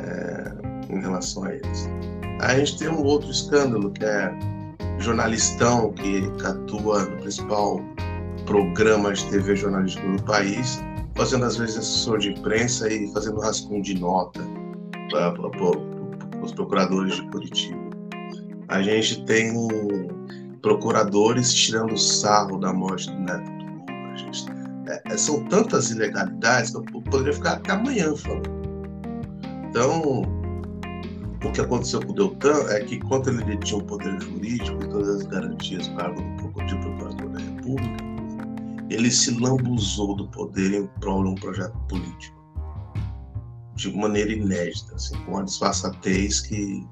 é, 0.00 0.63
em 0.96 1.00
relação 1.00 1.44
a 1.44 1.54
eles. 1.54 1.88
A 2.40 2.54
gente 2.56 2.78
tem 2.78 2.88
um 2.88 3.02
outro 3.02 3.30
escândalo 3.30 3.90
que 3.90 4.04
é 4.04 4.32
jornalistão 4.98 5.92
que 5.92 6.30
atua 6.44 7.04
no 7.04 7.16
principal 7.18 7.80
programa 8.46 9.12
de 9.12 9.24
TV 9.30 9.56
jornalístico 9.56 10.16
do 10.16 10.22
país, 10.24 10.82
fazendo 11.14 11.44
às 11.44 11.56
vezes 11.56 11.78
assessor 11.78 12.18
de 12.18 12.30
imprensa 12.32 12.92
e 12.92 13.10
fazendo 13.12 13.40
rascunho 13.40 13.82
de 13.82 13.98
nota 13.98 14.40
para 15.10 16.42
os 16.42 16.52
procuradores 16.52 17.16
de 17.16 17.30
Curitiba. 17.30 17.84
A 18.68 18.82
gente 18.82 19.24
tem 19.24 19.52
procuradores 20.62 21.52
tirando 21.52 21.96
sarro 21.98 22.58
da 22.58 22.72
morte 22.72 23.10
do 23.10 23.20
neto 23.20 23.44
do 23.44 23.64
Lula. 23.64 24.16
Gente, 24.16 24.46
é, 24.88 25.02
é, 25.06 25.16
são 25.16 25.44
tantas 25.44 25.90
ilegalidades 25.90 26.70
que 26.70 26.76
eu 26.76 27.02
poderia 27.02 27.32
ficar 27.32 27.52
até 27.54 27.72
amanhã 27.72 28.14
falando. 28.16 28.50
Então, 29.68 30.22
o 31.44 31.52
que 31.52 31.60
aconteceu 31.60 32.00
com 32.00 32.12
o 32.12 32.14
Deltan 32.14 32.70
é 32.70 32.80
que, 32.84 32.96
enquanto 32.96 33.28
ele 33.28 33.44
detinha 33.44 33.80
o 33.80 33.84
poder 33.84 34.20
jurídico 34.20 34.82
e 34.82 34.88
todas 34.88 35.08
as 35.16 35.22
garantias 35.24 35.88
para 35.88 36.10
o 36.12 36.66
de 36.66 36.76
procurador 36.76 37.28
da 37.30 37.38
República, 37.38 38.04
ele 38.90 39.10
se 39.10 39.30
lambuzou 39.38 40.16
do 40.16 40.28
poder 40.28 40.74
em 40.74 40.86
prol 41.00 41.22
de 41.24 41.30
um 41.30 41.34
projeto 41.34 41.76
político. 41.88 42.34
De 43.74 43.94
maneira 43.94 44.32
inédita, 44.32 44.94
assim, 44.94 45.16
com 45.24 45.32
uma 45.32 45.44
disfarçatez 45.44 46.40
que, 46.42 46.86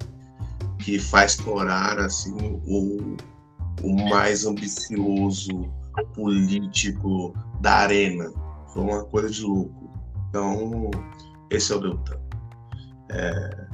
que 0.79 0.99
faz 0.99 1.37
corar 1.37 1.99
assim, 1.99 2.35
o, 2.67 3.17
o 3.83 4.09
mais 4.11 4.45
ambicioso 4.45 5.73
político 6.15 7.35
da 7.61 7.73
arena. 7.73 8.31
Foi 8.73 8.83
uma 8.83 9.05
coisa 9.05 9.31
de 9.31 9.43
louco. 9.43 9.91
Então, 10.29 10.91
esse 11.51 11.73
é 11.73 11.77
o 11.77 11.81
Deltan. 11.81 12.21
É... 13.11 13.72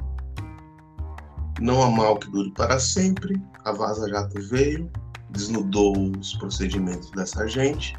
Não 1.61 1.83
há 1.83 1.89
mal 1.89 2.17
que 2.17 2.29
dure 2.29 2.51
para 2.51 2.79
sempre. 2.79 3.41
A 3.65 3.71
Vaza 3.71 4.07
Jato 4.09 4.41
veio, 4.41 4.89
desnudou 5.31 5.93
os 6.17 6.33
procedimentos 6.35 7.11
dessa 7.11 7.47
gente 7.47 7.95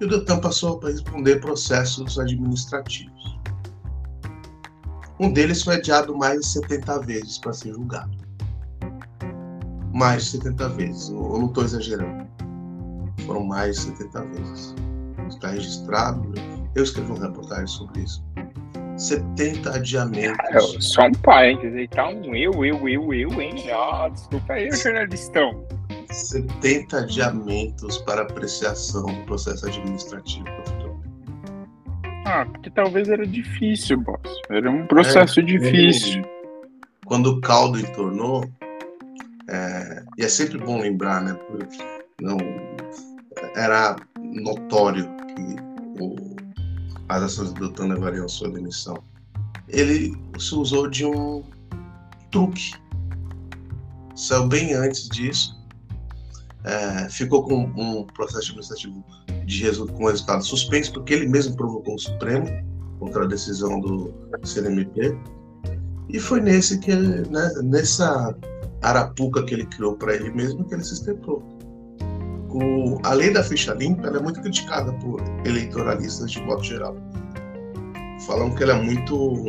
e 0.00 0.04
o 0.04 0.08
Deltan 0.08 0.40
passou 0.40 0.80
a 0.82 0.88
responder 0.88 1.40
processos 1.40 2.18
administrativos. 2.18 3.38
Um 5.20 5.32
deles 5.32 5.62
foi 5.62 5.76
adiado 5.76 6.16
mais 6.16 6.40
de 6.40 6.46
70 6.48 6.98
vezes 7.00 7.38
para 7.38 7.52
ser 7.52 7.72
julgado. 7.72 8.10
Mais 9.94 10.24
de 10.24 10.30
70 10.30 10.68
vezes, 10.70 11.08
eu 11.08 11.38
não 11.38 11.46
estou 11.46 11.64
exagerando. 11.64 12.28
Foram 13.24 13.44
mais 13.44 13.76
de 13.76 13.82
70 13.82 14.24
vezes. 14.24 14.74
Está 15.28 15.50
registrado, 15.50 16.32
eu 16.74 16.82
escrevi 16.82 17.12
uma 17.12 17.26
reportagem 17.26 17.68
sobre 17.68 18.02
isso. 18.02 18.22
70 18.96 19.74
adiamentos. 19.74 20.76
Ah, 20.76 20.80
só 20.80 21.06
um 21.06 21.12
parênteses, 21.12 21.78
então 21.78 22.12
eu, 22.34 22.64
eu, 22.64 22.88
eu, 22.88 23.14
eu, 23.14 23.40
hein? 23.40 23.54
Ah, 23.72 24.08
desculpa 24.08 24.52
aí, 24.54 24.70
jornalistão. 24.70 25.64
70 26.10 26.98
adiamentos 26.98 27.98
para 27.98 28.22
apreciação 28.22 29.06
do 29.06 29.24
processo 29.24 29.66
administrativo. 29.66 30.44
Ah, 32.26 32.46
porque 32.46 32.70
talvez 32.70 33.08
era 33.08 33.26
difícil, 33.26 34.00
boss. 34.00 34.18
Era 34.48 34.70
um 34.70 34.86
processo 34.86 35.40
é, 35.40 35.42
difícil. 35.42 36.24
Quando 37.04 37.32
o 37.32 37.40
caldo 37.40 37.78
entornou, 37.78 38.48
é, 39.48 40.02
e 40.18 40.24
é 40.24 40.28
sempre 40.28 40.58
bom 40.58 40.80
lembrar, 40.80 41.20
né? 41.20 41.36
Não, 42.20 42.38
era 43.54 43.96
notório 44.18 45.04
que 45.04 46.02
o, 46.02 46.34
as 47.08 47.22
ações 47.22 47.52
do 47.52 47.60
Deltan 47.60 47.86
levariam 47.88 48.24
a 48.24 48.28
sua 48.28 48.50
demissão. 48.50 48.96
Ele 49.68 50.16
se 50.38 50.54
usou 50.54 50.88
de 50.88 51.04
um 51.04 51.42
truque. 52.30 52.72
Saiu 54.14 54.46
bem 54.46 54.74
antes 54.74 55.08
disso 55.08 55.54
é, 56.64 57.08
ficou 57.10 57.44
com 57.44 57.64
um 57.76 58.06
processo 58.06 58.50
administrativo 58.50 59.04
de 59.44 59.62
resu 59.62 59.86
com 59.86 60.06
resultado 60.06 60.42
suspenso, 60.42 60.92
porque 60.92 61.12
ele 61.12 61.28
mesmo 61.28 61.54
provocou 61.56 61.94
o 61.94 61.98
Supremo 61.98 62.46
contra 62.98 63.24
a 63.24 63.26
decisão 63.26 63.78
do 63.80 64.12
CNMP. 64.42 65.16
E 66.08 66.18
foi 66.18 66.40
nesse 66.40 66.78
que, 66.78 66.94
né, 66.94 67.50
nessa 67.62 68.34
arapuca 68.82 69.42
que 69.44 69.54
ele 69.54 69.66
criou 69.66 69.96
para 69.96 70.14
ele 70.14 70.30
mesmo 70.30 70.64
que 70.64 70.74
ele 70.74 70.84
se 70.84 70.94
estepou. 70.94 71.42
O, 72.54 72.98
a 73.02 73.12
lei 73.12 73.32
da 73.32 73.42
ficha 73.42 73.74
limpa 73.74 74.08
é 74.08 74.20
muito 74.20 74.40
criticada 74.40 74.92
por 74.94 75.20
eleitoralistas 75.44 76.30
de 76.30 76.40
voto 76.44 76.62
geral. 76.62 76.96
Falam 78.26 78.54
que 78.54 78.62
ela 78.62 78.78
é 78.78 78.82
muito 78.82 79.42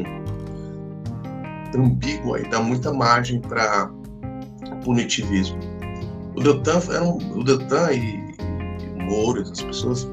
ambígua 1.77 2.41
e 2.41 2.49
dá 2.49 2.59
muita 2.59 2.91
margem 2.91 3.39
para 3.39 3.89
punitivismo 4.83 5.75
o 6.35 6.41
Deltan, 6.41 7.17
o 7.33 7.43
Deltan 7.43 7.91
e, 7.93 8.35
e 8.83 9.03
Moro, 9.03 9.41
essas 9.41 9.61
pessoas, 9.61 10.07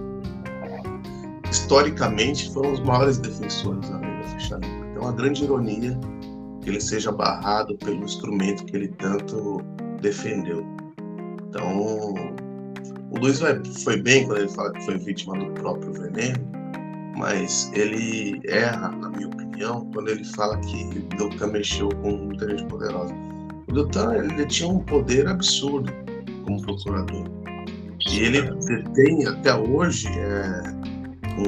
historicamente 1.51 2.53
foram 2.53 2.73
os 2.73 2.81
maiores 2.81 3.19
defensores 3.19 3.89
da 3.89 3.99
lei 3.99 4.17
da 4.19 4.29
ficha 4.29 4.55
limpa. 4.57 4.87
Então, 4.87 5.03
é 5.03 5.07
uma 5.07 5.13
grande 5.13 5.45
ironia 5.45 5.99
que 6.61 6.71
ele 6.71 6.81
seja 6.81 7.11
barrado 7.11 7.77
pelo 7.79 8.05
instrumento 8.05 8.65
que 8.65 8.77
ele 8.77 8.89
tanto 8.89 9.61
defendeu. 10.01 10.65
Então, 11.49 12.15
Luiz 13.23 13.39
foi 13.85 14.03
bem 14.03 14.27
quando 14.27 14.41
ele 14.41 14.49
fala 14.49 14.73
que 14.73 14.85
foi 14.85 14.99
vítima 14.99 15.39
do 15.39 15.53
próprio 15.53 15.93
veneno, 15.93 16.45
mas 17.17 17.71
ele 17.73 18.41
erra, 18.45 18.89
na 18.89 19.11
minha 19.11 19.29
opinião, 19.29 19.89
quando 19.95 20.09
ele 20.09 20.25
fala 20.25 20.59
que 20.59 20.99
Deltan 21.17 21.47
mexeu 21.47 21.89
com 22.03 22.17
muita 22.17 22.51
gente 22.51 22.67
poderosa. 22.67 23.15
O 23.69 23.73
Deltan 23.73 24.17
ele 24.17 24.45
tinha 24.47 24.69
um 24.69 24.81
poder 24.81 25.29
absurdo 25.29 25.93
como 26.45 26.61
procurador. 26.63 27.25
E 28.11 28.19
ele 28.19 28.43
detém 28.43 29.25
até 29.29 29.55
hoje 29.55 30.09
é, 30.09 30.63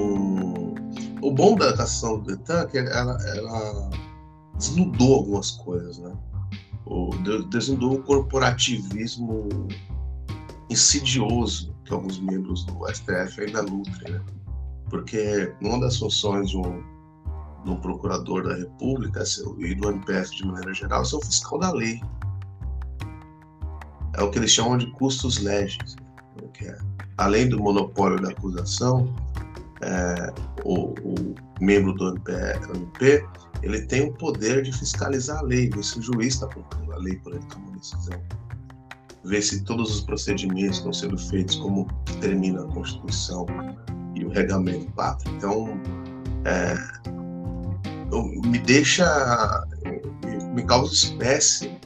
um... 0.01 0.75
o 1.23 1.33
bom 1.33 1.57
da 1.57 1.71
ação 1.71 2.21
do 2.21 2.37
Detan 2.37 2.61
é 2.61 2.67
que 2.67 2.79
ela, 2.79 3.19
ela 3.35 3.91
desnudou 4.57 5.17
algumas 5.17 5.51
coisas, 5.51 5.99
né? 5.99 6.13
O, 6.87 7.11
desnudou 7.51 7.95
o 7.95 8.03
corporativismo 8.05 9.49
insidioso 10.71 11.75
que 11.85 11.93
alguns 11.93 12.19
membros 12.19 12.65
do 12.65 12.87
STF 12.89 13.41
ainda 13.41 13.63
nutrem, 13.63 14.13
né? 14.13 14.21
Porque 14.89 15.53
uma 15.61 15.81
das 15.81 15.99
funções 15.99 16.51
de 16.51 16.57
um, 16.57 16.83
de 17.65 17.71
um 17.71 17.77
procurador 17.77 18.45
da 18.45 18.55
República 18.55 19.25
e 19.59 19.75
do 19.75 19.91
MPF 19.91 20.37
de 20.37 20.47
maneira 20.47 20.73
geral 20.75 21.03
é 21.03 21.05
ser 21.05 21.17
o 21.17 21.21
fiscal 21.21 21.59
da 21.59 21.73
lei. 21.73 22.01
É 24.17 24.23
o 24.23 24.31
que 24.31 24.39
eles 24.39 24.53
chamam 24.53 24.79
de 24.79 24.87
custos 24.93 25.39
legis, 25.39 25.97
além 27.17 27.49
do 27.49 27.59
monopólio 27.59 28.21
da 28.21 28.31
acusação, 28.31 29.13
é, 29.83 30.33
o, 30.65 30.95
o, 31.03 31.35
membro 31.61 31.93
do 31.95 32.09
MP, 32.09 33.25
ele 33.63 33.83
tem 33.83 34.09
o 34.09 34.13
poder 34.13 34.63
de 34.63 34.73
fiscalizar 34.73 35.39
a 35.39 35.43
lei, 35.43 35.71
ver 35.71 35.85
se 35.85 35.99
o 35.99 36.03
juiz 36.03 36.35
está 36.35 36.47
cumprindo 36.49 36.93
a 36.93 36.97
lei 36.97 37.17
quando 37.17 37.37
ele 37.37 37.47
toma 37.47 37.67
uma 37.69 37.79
decisão, 37.79 38.21
ver 39.25 39.43
se 39.43 39.63
todos 39.65 39.95
os 39.95 40.01
procedimentos 40.03 40.79
estão 40.79 40.93
sendo 40.93 41.19
feitos 41.19 41.57
como 41.57 41.87
determina 42.07 42.63
a 42.63 42.67
Constituição 42.69 43.47
e 44.15 44.25
o 44.25 44.29
regamento 44.29 44.91
pátrio. 44.93 45.35
Então, 45.37 45.81
é, 46.45 46.77
me 48.47 48.59
deixa, 48.59 49.65
me, 50.55 50.63
causa 50.65 50.93
espécie 50.93 51.77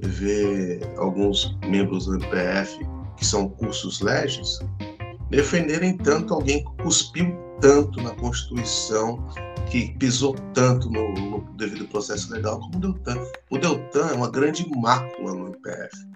ver 0.00 0.80
alguns 0.98 1.56
membros 1.66 2.06
do 2.06 2.16
MPF, 2.16 2.78
que 3.16 3.24
são 3.24 3.48
cursos 3.48 4.00
legis, 4.00 4.58
defenderem 5.30 5.96
tanto 5.96 6.34
alguém 6.34 6.64
que 6.64 6.82
cuspiu 6.82 7.34
tanto 7.60 8.02
na 8.02 8.10
Constituição, 8.10 9.24
que 9.70 9.92
pisou 9.98 10.34
tanto 10.52 10.90
no, 10.90 11.12
no 11.14 11.40
devido 11.56 11.86
processo 11.88 12.32
legal, 12.32 12.60
como 12.60 12.76
o 12.76 12.80
Deltan. 12.80 13.18
O 13.50 13.58
Deltan 13.58 14.08
é 14.10 14.12
uma 14.12 14.30
grande 14.30 14.68
mácula 14.76 15.34
no 15.34 15.46
MPF. 15.48 16.06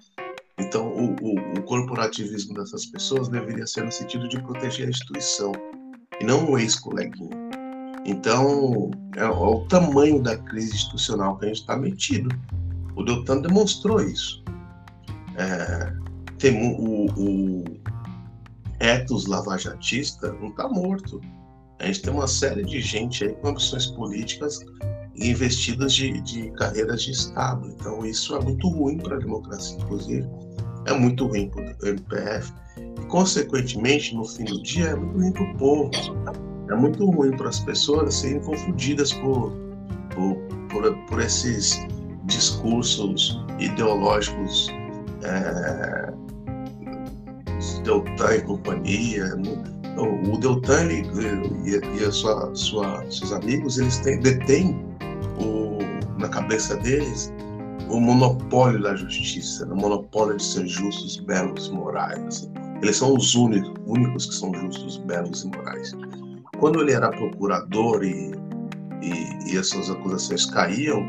Então, 0.61 0.87
o, 0.87 1.15
o, 1.21 1.57
o 1.57 1.63
corporativismo 1.63 2.53
dessas 2.53 2.85
pessoas 2.85 3.27
deveria 3.27 3.65
ser 3.65 3.83
no 3.83 3.91
sentido 3.91 4.29
de 4.29 4.39
proteger 4.41 4.87
a 4.87 4.89
instituição, 4.91 5.51
e 6.19 6.23
não 6.23 6.51
um 6.51 6.57
ex-coleguinha. 6.57 7.35
Então, 8.05 8.91
é, 9.15 9.21
é, 9.21 9.27
o 9.27 9.65
tamanho 9.67 10.21
da 10.21 10.37
crise 10.37 10.75
institucional 10.75 11.37
que 11.37 11.45
a 11.45 11.47
gente 11.47 11.61
está 11.61 11.75
metido. 11.75 12.29
O 12.95 13.03
Deltan 13.03 13.41
demonstrou 13.41 14.01
isso. 14.01 14.43
É, 15.35 15.93
tem 16.37 16.75
o, 16.75 17.05
o 17.17 17.63
ethos 18.79 19.25
lavajatista 19.25 20.31
não 20.33 20.49
está 20.49 20.67
morto. 20.67 21.21
A 21.79 21.85
gente 21.85 22.01
tem 22.01 22.13
uma 22.13 22.27
série 22.27 22.63
de 22.63 22.81
gente 22.81 23.23
aí 23.23 23.33
com 23.35 23.49
ambições 23.49 23.87
políticas 23.87 24.59
investidas 25.15 25.93
de, 25.93 26.19
de 26.21 26.51
carreiras 26.51 27.03
de 27.03 27.11
Estado. 27.11 27.67
Então 27.69 28.05
isso 28.05 28.35
é 28.35 28.41
muito 28.41 28.67
ruim 28.69 28.97
para 28.97 29.15
a 29.15 29.19
democracia, 29.19 29.77
inclusive. 29.77 30.27
É 30.85 30.93
muito 30.93 31.27
ruim 31.27 31.49
para 31.49 31.61
o 31.61 31.87
MPF. 31.87 32.53
consequentemente, 33.07 34.15
no 34.15 34.25
fim 34.25 34.45
do 34.45 34.61
dia, 34.63 34.87
é 34.87 34.95
muito 34.95 35.17
ruim 35.17 35.31
para 35.31 35.43
o 35.43 35.57
povo. 35.57 35.91
É 36.69 36.75
muito 36.75 37.05
ruim 37.09 37.31
para 37.31 37.49
as 37.49 37.59
pessoas 37.59 38.15
serem 38.15 38.39
confundidas 38.39 39.13
por, 39.13 39.51
por, 40.09 40.35
por, 40.69 40.95
por 41.07 41.21
esses 41.21 41.85
discursos 42.25 43.39
ideológicos 43.59 44.69
é, 45.23 46.13
Deltan 47.83 48.35
e 48.35 48.41
companhia. 48.41 49.25
O 49.97 50.37
Deltan 50.37 50.87
e, 50.91 51.01
e, 51.69 52.05
a 52.05 52.11
sua, 52.11 52.55
sua, 52.55 53.03
seus 53.11 53.33
amigos, 53.33 53.77
eles 53.77 53.97
têm, 53.99 54.19
detêm 54.19 54.79
o, 55.39 55.79
na 56.17 56.29
cabeça 56.29 56.75
deles 56.77 57.33
o 57.91 57.99
monopólio 57.99 58.81
da 58.81 58.95
justiça, 58.95 59.65
o 59.65 59.75
monopólio 59.75 60.37
de 60.37 60.43
ser 60.43 60.65
justos, 60.65 61.17
belos, 61.17 61.69
morais. 61.69 62.49
Eles 62.81 62.95
são 62.95 63.15
os 63.15 63.35
únicos, 63.35 63.73
únicos 63.85 64.25
que 64.27 64.35
são 64.35 64.53
justos, 64.53 64.97
belos 64.97 65.43
e 65.43 65.47
morais. 65.47 65.91
Quando 66.57 66.81
ele 66.81 66.93
era 66.93 67.09
procurador 67.09 68.03
e, 68.03 68.31
e, 69.01 69.53
e 69.53 69.57
as 69.57 69.67
suas 69.67 69.89
acusações 69.89 70.45
caíam, 70.45 71.07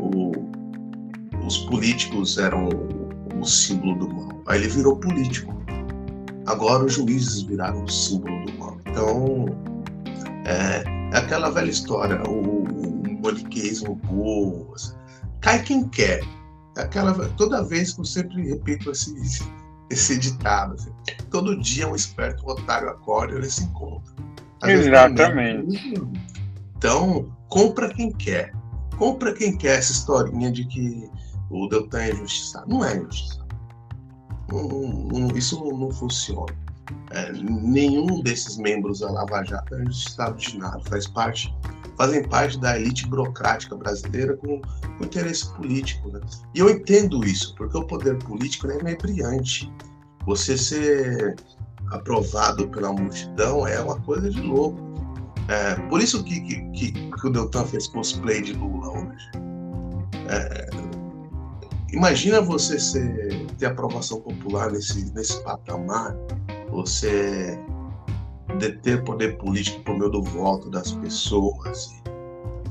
o, 0.00 0.32
os 1.46 1.58
políticos 1.66 2.36
eram 2.36 2.68
o, 2.68 3.40
o 3.40 3.44
símbolo 3.44 3.98
do 4.00 4.12
mal. 4.12 4.42
Aí 4.48 4.58
ele 4.58 4.68
virou 4.68 4.96
político. 4.96 5.54
Agora 6.46 6.84
os 6.84 6.94
juízes 6.94 7.42
viraram 7.42 7.84
o 7.84 7.88
símbolo 7.88 8.44
do 8.46 8.52
mal. 8.58 8.76
Então, 8.86 9.46
é, 10.46 10.82
é 11.14 11.18
aquela 11.18 11.48
velha 11.50 11.70
história, 11.70 12.20
o, 12.28 12.64
o 12.64 13.22
maniqueísmo 13.22 13.94
boa, 13.94 14.74
cai 15.44 15.62
quem 15.62 15.86
quer. 15.88 16.24
Aquela, 16.76 17.12
toda 17.30 17.62
vez 17.62 17.92
que 17.92 18.00
eu 18.00 18.04
sempre 18.04 18.48
repito 18.48 18.90
esse, 18.90 19.46
esse 19.90 20.18
ditado. 20.18 20.74
Assim, 20.74 20.90
todo 21.30 21.60
dia 21.60 21.86
um 21.86 21.94
esperto 21.94 22.44
um 22.44 22.50
otário 22.50 22.88
acorda 22.88 23.34
e 23.34 23.36
ele 23.36 23.50
se 23.50 23.64
encontra. 23.64 24.12
Às 24.62 24.70
Exatamente. 24.70 25.94
Então, 26.76 27.30
compra 27.48 27.90
quem 27.90 28.10
quer. 28.10 28.52
Compra 28.96 29.34
quem 29.34 29.56
quer 29.56 29.78
essa 29.78 29.92
historinha 29.92 30.50
de 30.50 30.64
que 30.64 31.08
o 31.50 31.68
Deltan 31.68 32.00
é 32.00 32.12
injustiçado. 32.12 32.68
Não 32.68 32.84
é 32.84 32.96
injustiçado. 32.96 33.44
Não, 34.50 34.68
não, 34.68 35.36
isso 35.36 35.62
não, 35.62 35.76
não 35.76 35.90
funciona. 35.90 36.54
É, 37.10 37.32
nenhum 37.32 38.22
desses 38.22 38.56
membros 38.56 39.00
da 39.00 39.10
Lava 39.10 39.44
Jato 39.44 39.74
é 39.74 39.82
injustiçado 39.82 40.36
de 40.38 40.58
nada. 40.58 40.80
Faz 40.80 41.06
parte, 41.06 41.54
fazem 41.96 42.22
parte 42.28 42.58
da 42.58 42.78
elite 42.78 43.06
burocrática 43.06 43.76
brasileira 43.76 44.36
com, 44.36 44.60
com 44.60 45.04
interesse 45.04 45.52
político. 45.54 46.10
Né? 46.10 46.20
E 46.54 46.58
eu 46.58 46.70
entendo 46.70 47.24
isso, 47.24 47.54
porque 47.56 47.76
o 47.76 47.84
poder 47.84 48.16
político 48.18 48.66
né, 48.66 48.78
é 48.84 48.96
brilhante. 48.96 49.72
Você 50.26 50.56
ser 50.56 51.36
aprovado 51.90 52.68
pela 52.68 52.92
multidão 52.92 53.66
é 53.66 53.80
uma 53.80 54.00
coisa 54.00 54.30
de 54.30 54.40
louco. 54.40 54.78
É, 55.48 55.74
por 55.88 56.00
isso 56.00 56.24
que, 56.24 56.40
que, 56.40 56.70
que, 56.70 56.92
que 56.92 57.26
o 57.26 57.30
Deltan 57.30 57.64
fez 57.66 57.86
cosplay 57.88 58.40
de 58.40 58.54
Lula 58.54 58.88
hoje. 58.90 59.30
É, 60.28 60.70
imagina 61.92 62.40
você 62.40 62.78
ser, 62.78 63.46
ter 63.58 63.66
aprovação 63.66 64.20
popular 64.20 64.70
nesse, 64.72 65.12
nesse 65.12 65.42
patamar, 65.42 66.16
você 66.70 67.58
deter 68.58 69.02
poder 69.04 69.36
político 69.38 69.82
por 69.84 69.98
meio 69.98 70.10
do 70.10 70.22
voto 70.22 70.70
das 70.70 70.92
pessoas 70.92 72.02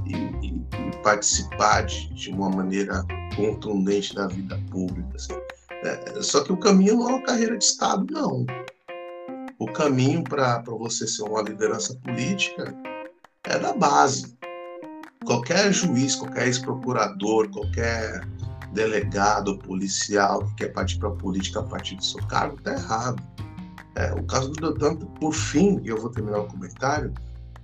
e, 0.06 0.16
e, 0.46 0.48
e 0.48 0.98
participar 1.04 1.86
de, 1.86 2.14
de, 2.14 2.30
uma 2.30 2.50
maneira 2.50 3.04
contundente 3.36 4.16
da 4.16 4.28
vida 4.28 4.60
pública. 4.70 5.16
Assim. 5.16 5.34
É, 5.84 6.22
só 6.22 6.44
que 6.44 6.52
o 6.52 6.58
caminho 6.58 6.96
não 6.96 7.10
é 7.10 7.14
uma 7.14 7.24
carreira 7.24 7.58
de 7.58 7.64
Estado, 7.64 8.06
não. 8.12 8.46
O 9.60 9.66
caminho 9.72 10.24
para 10.24 10.62
você 10.66 11.08
ser 11.08 11.24
uma 11.24 11.42
liderança 11.42 11.96
política 12.04 12.74
é 13.46 13.60
da 13.60 13.74
base. 13.74 14.38
Qualquer 15.26 15.72
juiz, 15.72 16.16
qualquer 16.16 16.48
ex-procurador, 16.48 17.50
qualquer 17.50 18.28
delegado 18.74 19.58
policial 19.60 20.46
que 20.48 20.66
quer 20.66 20.74
partir 20.74 20.98
para 20.98 21.10
a 21.10 21.14
política 21.14 21.60
a 21.60 21.64
partir 21.64 21.96
do 21.96 22.04
seu 22.04 22.22
cargo 22.28 22.58
está 22.58 22.74
errado. 22.74 23.24
É, 23.96 24.12
o 24.14 24.24
caso 24.24 24.50
do 24.52 24.74
Deltan, 24.74 24.96
por 25.20 25.34
fim, 25.34 25.80
e 25.84 25.90
eu 25.90 25.98
vou 25.98 26.10
terminar 26.10 26.40
o 26.40 26.48
comentário, 26.48 27.14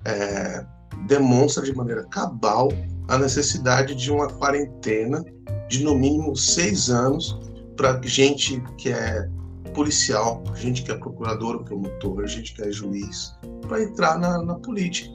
é, 0.05 0.63
demonstra 1.07 1.63
de 1.63 1.75
maneira 1.75 2.03
cabal 2.05 2.69
a 3.07 3.17
necessidade 3.17 3.95
de 3.95 4.11
uma 4.11 4.27
quarentena 4.27 5.23
de 5.67 5.84
no 5.84 5.95
mínimo 5.95 6.36
seis 6.36 6.89
anos 6.89 7.39
para 7.75 7.99
gente 8.03 8.61
que 8.77 8.89
é 8.89 9.27
policial, 9.73 10.43
gente 10.55 10.84
que 10.84 10.91
é 10.91 10.95
procurador 10.95 11.63
promotor, 11.63 12.27
gente 12.27 12.53
que 12.53 12.61
é 12.61 12.71
juiz, 12.71 13.34
para 13.67 13.82
entrar 13.82 14.19
na, 14.19 14.43
na 14.43 14.55
política. 14.55 15.09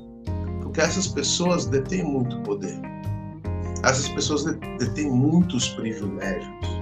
Porque 0.63 0.81
essas 0.81 1.07
pessoas 1.07 1.67
detêm 1.67 2.03
muito 2.03 2.41
poder. 2.41 2.81
Essas 3.85 4.09
pessoas 4.09 4.45
detêm 4.45 5.11
muitos 5.11 5.69
privilégios. 5.71 6.75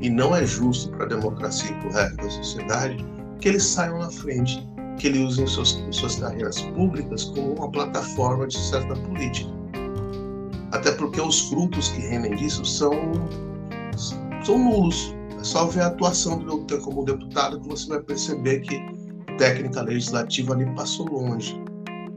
E 0.00 0.08
não 0.08 0.34
é 0.34 0.46
justo 0.46 0.90
para 0.92 1.04
a 1.04 1.08
democracia 1.08 1.70
e 1.70 1.74
para 1.74 1.88
o 1.88 1.92
resto 1.92 2.16
da 2.16 2.30
sociedade 2.30 3.13
que 3.40 3.48
eles 3.48 3.64
saiam 3.64 3.98
na 3.98 4.10
frente, 4.10 4.66
que 4.98 5.08
eles 5.08 5.20
usem 5.20 5.46
suas, 5.46 5.82
suas 5.90 6.16
carreiras 6.16 6.60
públicas 6.60 7.24
como 7.24 7.54
uma 7.54 7.70
plataforma 7.70 8.46
de 8.46 8.58
certa 8.58 8.94
política. 8.94 9.50
Até 10.72 10.92
porque 10.92 11.20
os 11.20 11.48
frutos 11.48 11.88
que 11.90 12.00
rendem 12.00 12.34
disso 12.34 12.64
são, 12.64 12.92
são 14.44 14.58
nulos. 14.58 15.14
É 15.38 15.44
só 15.44 15.66
ver 15.66 15.82
a 15.82 15.86
atuação 15.86 16.38
do 16.38 16.64
Deltan 16.64 16.80
como 16.84 17.04
deputado 17.04 17.60
que 17.60 17.68
você 17.68 17.88
vai 17.88 18.00
perceber 18.00 18.60
que 18.60 18.76
a 19.28 19.36
técnica 19.36 19.82
legislativa 19.82 20.54
ali 20.54 20.66
passou 20.74 21.06
longe, 21.08 21.54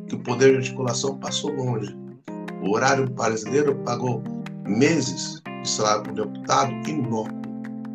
que 0.08 0.16
o 0.16 0.20
poder 0.24 0.52
de 0.52 0.58
articulação 0.58 1.18
passou 1.20 1.52
longe. 1.52 1.96
O 2.64 2.74
horário 2.74 3.08
brasileiro 3.10 3.76
pagou 3.86 4.24
meses 4.66 5.42
de 5.62 5.70
salário 5.70 6.04
para 6.04 6.12
o 6.14 6.16
deputado 6.16 6.90
inócuo, 6.90 7.38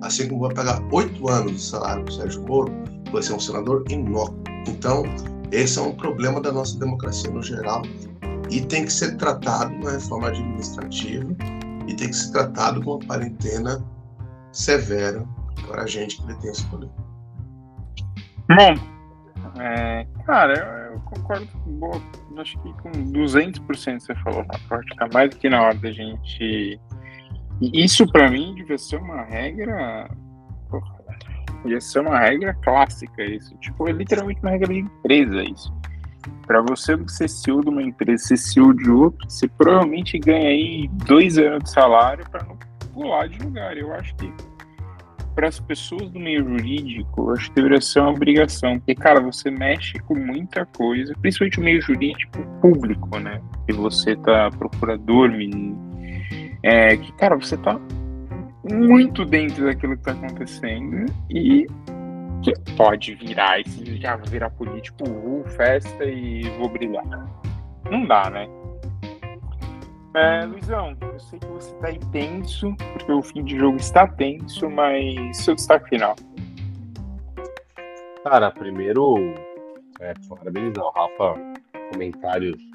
assim 0.01 0.29
como 0.29 0.43
vai 0.43 0.55
pagar 0.55 0.83
oito 0.93 1.29
anos 1.29 1.53
de 1.53 1.61
salário 1.61 2.05
para 2.05 2.12
o 2.12 2.16
Sérgio 2.16 2.43
Moro, 2.43 2.73
vai 3.13 3.23
ser 3.23 3.35
um 3.35 3.41
senador 3.41 3.85
inócuo. 3.91 4.43
Então, 4.67 5.05
esse 5.51 5.79
é 5.79 5.83
um 5.83 5.95
problema 5.95 6.41
da 6.41 6.51
nossa 6.51 6.79
democracia 6.79 7.31
no 7.31 7.43
geral 7.43 7.83
e 8.51 8.61
tem 8.61 8.85
que 8.85 8.93
ser 8.93 9.17
tratado 9.17 9.75
na 9.79 9.93
reforma 9.93 10.29
administrativa 10.29 11.27
e 11.87 11.95
tem 11.95 12.09
que 12.09 12.17
ser 12.17 12.33
tratado 12.33 12.83
com 12.83 12.93
uma 12.97 13.07
quarentena 13.07 13.85
severa 14.53 15.27
para 15.67 15.83
a 15.83 15.87
gente 15.87 16.17
que 16.17 16.27
detém 16.27 16.51
esse 16.51 16.65
poder. 16.67 16.91
Bom, 18.49 18.75
é, 19.61 20.07
cara, 20.27 20.55
eu, 20.59 20.95
eu 20.95 21.01
concordo 21.01 21.47
boa, 21.67 22.01
acho 22.39 22.59
que 22.63 22.73
com 22.75 22.91
200% 22.91 24.01
você 24.01 24.15
falou, 24.17 24.45
parte 24.69 24.97
tá 24.97 25.09
mais 25.13 25.31
do 25.31 25.37
que 25.37 25.49
na 25.49 25.63
hora 25.63 25.75
da 25.75 25.91
gente. 25.91 26.81
Isso 27.61 28.07
para 28.11 28.31
mim 28.31 28.55
devia 28.55 28.79
ser 28.79 28.97
uma 28.97 29.23
regra. 29.23 30.11
Porra, 31.63 31.65
devia 31.65 31.81
ser 31.81 32.01
uma 32.01 32.19
regra 32.19 32.55
clássica 32.55 33.23
isso. 33.25 33.55
Tipo, 33.57 33.89
é 33.89 33.93
literalmente 33.93 34.41
uma 34.43 34.51
regra 34.51 34.73
de 34.73 34.81
empresa 34.81 35.43
isso. 35.43 35.73
Para 36.47 36.61
você 36.61 36.97
ser 37.09 37.29
CEO 37.29 37.63
de 37.63 37.69
uma 37.69 37.83
empresa, 37.83 38.25
ser 38.25 38.37
CEO 38.37 38.75
de 38.75 38.91
outra, 38.91 39.29
você 39.29 39.49
provavelmente 39.49 40.19
ganha 40.19 40.49
aí 40.49 40.89
dois 41.07 41.39
anos 41.39 41.65
de 41.65 41.71
salário 41.71 42.25
para 42.31 42.45
não 42.45 42.57
pular 42.93 43.29
de 43.29 43.39
lugar. 43.39 43.77
Eu 43.77 43.93
acho 43.95 44.15
que 44.17 44.33
para 45.35 45.49
as 45.49 45.59
pessoas 45.59 46.11
do 46.11 46.21
meio 46.21 46.45
jurídico, 46.45 47.31
acho 47.31 47.49
que 47.49 47.55
deveria 47.55 47.81
ser 47.81 48.01
uma 48.01 48.11
obrigação, 48.11 48.79
porque, 48.79 48.95
cara, 48.95 49.21
você 49.21 49.51
mexe 49.51 49.99
com 50.01 50.15
muita 50.15 50.67
coisa, 50.67 51.15
principalmente 51.21 51.59
o 51.59 51.63
meio 51.63 51.81
jurídico 51.81 52.43
público, 52.61 53.19
né? 53.19 53.41
Que 53.67 53.73
você 53.73 54.15
tá 54.17 54.51
procurador, 54.51 55.31
menino, 55.31 55.79
é, 56.63 56.97
que, 56.97 57.13
cara, 57.13 57.35
você 57.35 57.57
tá 57.57 57.81
muito 58.65 59.25
dentro 59.25 59.65
daquilo 59.65 59.97
que 59.97 60.03
tá 60.03 60.13
acontecendo 60.13 61.07
e 61.31 61.67
que 62.43 62.53
pode 62.77 63.15
virar, 63.15 63.61
e 63.61 63.69
se 63.69 63.97
já 63.97 64.17
virar 64.17 64.51
político, 64.51 65.05
uh, 65.09 65.45
festa 65.51 66.05
e 66.05 66.43
vou 66.59 66.69
brilhar. 66.69 67.05
Não 67.91 68.05
dá, 68.05 68.29
né? 68.31 68.49
É, 70.15 70.45
Luizão, 70.45 70.97
eu 71.01 71.19
sei 71.19 71.39
que 71.39 71.47
você 71.47 71.75
está 71.75 71.91
intenso, 71.91 72.75
porque 72.93 73.13
o 73.13 73.23
fim 73.23 73.45
de 73.45 73.57
jogo 73.57 73.77
está 73.79 74.07
tenso, 74.07 74.69
mas 74.69 75.37
seu 75.39 75.55
destaque 75.55 75.89
final. 75.89 76.15
Cara, 78.23 78.51
primeiro, 78.51 79.35
é, 80.01 80.13
parabenizar 80.29 80.85
o 80.85 80.91
Rafa, 80.91 81.41
comentários 81.93 82.72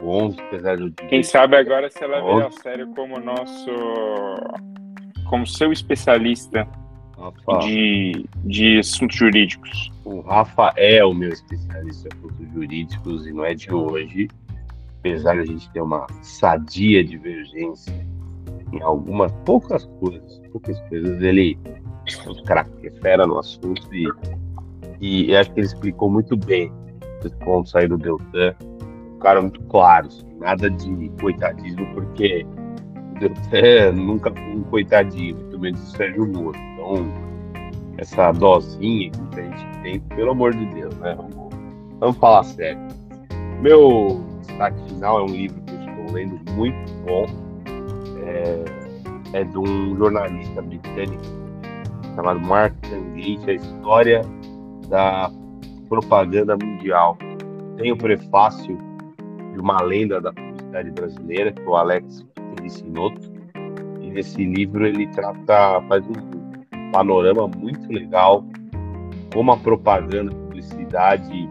bons, 0.00 0.36
apesar 0.38 0.76
do. 0.76 0.92
Quem 1.08 1.22
sabe 1.22 1.56
agora 1.56 1.90
você 1.90 2.06
leva 2.06 2.46
a 2.46 2.50
sério 2.50 2.88
como 2.94 3.18
nosso. 3.20 3.70
como 5.28 5.46
seu 5.46 5.72
especialista 5.72 6.66
Rafa, 7.16 7.66
de, 7.66 8.24
de 8.44 8.78
assuntos 8.78 9.16
jurídicos. 9.16 9.92
O 10.04 10.20
Rafa 10.20 10.72
é 10.76 11.04
o 11.04 11.12
meu 11.12 11.30
especialista 11.30 12.08
em 12.08 12.18
assuntos 12.18 12.52
jurídicos 12.52 13.26
e 13.26 13.32
não 13.32 13.44
é 13.44 13.54
de 13.54 13.72
hoje 13.72 14.28
apesar 15.00 15.34
de 15.34 15.40
a 15.40 15.44
gente 15.46 15.70
ter 15.70 15.80
uma 15.80 16.06
sadia 16.22 17.04
divergência 17.04 17.92
em 18.72 18.82
algumas 18.82 19.32
poucas 19.44 19.84
coisas, 20.00 20.40
poucas 20.52 20.78
coisas, 20.88 21.22
ele 21.22 21.58
os 22.26 22.42
é 22.82 22.90
fera 23.00 23.26
no 23.26 23.38
assunto 23.38 23.82
e, 23.94 24.08
e 25.00 25.36
acho 25.36 25.52
que 25.52 25.60
ele 25.60 25.66
explicou 25.66 26.10
muito 26.10 26.36
bem 26.36 26.72
esse 27.24 27.34
ponto 27.36 27.68
sair 27.68 27.88
do 27.88 27.98
Deltan. 27.98 28.54
Cara 29.20 29.42
muito 29.42 29.60
claro, 29.64 30.06
assim, 30.06 30.26
nada 30.38 30.70
de 30.70 31.10
coitadismo, 31.20 31.86
porque 31.94 32.46
nunca 33.94 34.32
foi 34.32 34.54
um 34.54 34.62
coitadinho, 34.64 35.36
muito 35.36 35.58
menos 35.58 35.82
o 35.82 35.96
Sérgio 35.96 36.26
Moro. 36.26 36.56
Então, 36.56 37.28
essa 37.98 38.30
dosinha 38.32 39.10
que 39.32 39.40
a 39.40 39.42
gente 39.42 39.82
tem, 39.82 40.00
pelo 40.00 40.30
amor 40.30 40.54
de 40.54 40.64
Deus, 40.66 40.96
né? 40.98 41.14
Vamos, 41.16 41.54
vamos 41.98 42.16
falar 42.18 42.44
sério. 42.44 42.80
Meu 43.60 44.24
destaque 44.40 44.80
final 44.88 45.18
é 45.18 45.22
um 45.24 45.34
livro 45.34 45.60
que 45.62 45.74
eu 45.74 45.80
estou 45.80 46.12
lendo 46.12 46.52
muito 46.52 46.92
bom. 47.04 47.26
É, 48.24 48.64
é 49.32 49.44
de 49.44 49.58
um 49.58 49.96
jornalista 49.96 50.62
britânico 50.62 51.22
chamado 52.14 52.40
Mark 52.40 52.74
Tangate, 52.82 53.50
a 53.50 53.54
história 53.54 54.22
da 54.88 55.30
propaganda 55.88 56.56
mundial. 56.56 57.18
Tem 57.76 57.90
o 57.92 57.96
prefácio 57.96 58.78
de 59.58 59.62
uma 59.62 59.82
lenda 59.82 60.20
da 60.20 60.32
publicidade 60.32 60.90
brasileira, 60.92 61.52
que 61.52 61.62
o 61.62 61.76
Alex 61.76 62.24
Felicianoto. 62.56 63.32
E 64.00 64.10
nesse 64.10 64.44
livro 64.44 64.86
ele 64.86 65.08
trata, 65.08 65.82
faz 65.88 66.04
um 66.06 66.92
panorama 66.92 67.48
muito 67.48 67.92
legal 67.92 68.44
como 69.34 69.52
a 69.52 69.56
propaganda, 69.56 70.30
a 70.30 70.34
publicidade 70.34 71.48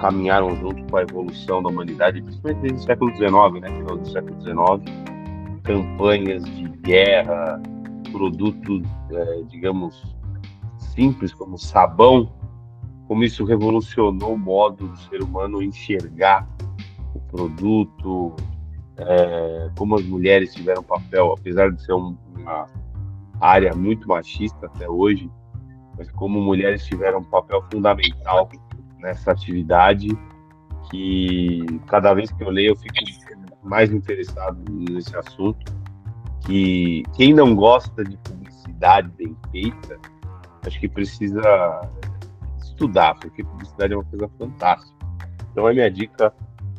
caminharam 0.00 0.54
junto 0.56 0.84
com 0.90 0.96
a 0.96 1.02
evolução 1.02 1.62
da 1.62 1.70
humanidade, 1.70 2.20
principalmente 2.20 2.60
desde 2.60 2.78
o 2.78 2.82
século 2.82 3.16
XIX, 3.16 3.60
né? 3.60 3.68
Final 3.68 3.96
do 3.96 4.08
século 4.08 4.40
XIX, 4.42 5.62
campanhas 5.62 6.44
de 6.44 6.68
guerra, 6.82 7.60
produtos, 8.12 8.82
é, 9.10 9.42
digamos, 9.48 10.16
simples 10.78 11.32
como 11.32 11.56
sabão, 11.58 12.30
como 13.06 13.24
isso 13.24 13.44
revolucionou 13.44 14.34
o 14.34 14.38
modo 14.38 14.88
do 14.88 14.96
ser 14.98 15.22
humano 15.22 15.62
enxergar 15.62 16.46
produto, 17.30 18.34
é, 18.96 19.70
como 19.76 19.96
as 19.96 20.04
mulheres 20.04 20.52
tiveram 20.54 20.82
papel, 20.82 21.32
apesar 21.38 21.70
de 21.70 21.82
ser 21.82 21.92
um, 21.92 22.16
uma 22.36 22.66
área 23.40 23.74
muito 23.74 24.08
machista 24.08 24.66
até 24.66 24.88
hoje, 24.88 25.30
mas 25.96 26.10
como 26.12 26.40
mulheres 26.40 26.84
tiveram 26.84 27.20
um 27.20 27.24
papel 27.24 27.62
fundamental 27.70 28.48
nessa 28.98 29.32
atividade 29.32 30.08
que 30.90 31.64
cada 31.86 32.14
vez 32.14 32.30
que 32.32 32.42
eu 32.42 32.50
leio 32.50 32.70
eu 32.70 32.76
fico 32.76 32.94
mais 33.62 33.92
interessado 33.92 34.58
nesse 34.90 35.16
assunto 35.16 35.72
que 36.46 37.02
quem 37.14 37.34
não 37.34 37.54
gosta 37.54 38.04
de 38.04 38.16
publicidade 38.18 39.10
bem 39.16 39.36
feita 39.50 39.98
acho 40.66 40.80
que 40.80 40.88
precisa 40.88 41.42
estudar 42.58 43.14
porque 43.16 43.44
publicidade 43.44 43.92
é 43.92 43.96
uma 43.96 44.04
coisa 44.04 44.28
fantástica. 44.38 44.96
Então 45.50 45.68
é 45.68 45.74
minha 45.74 45.90
dica 45.90 46.32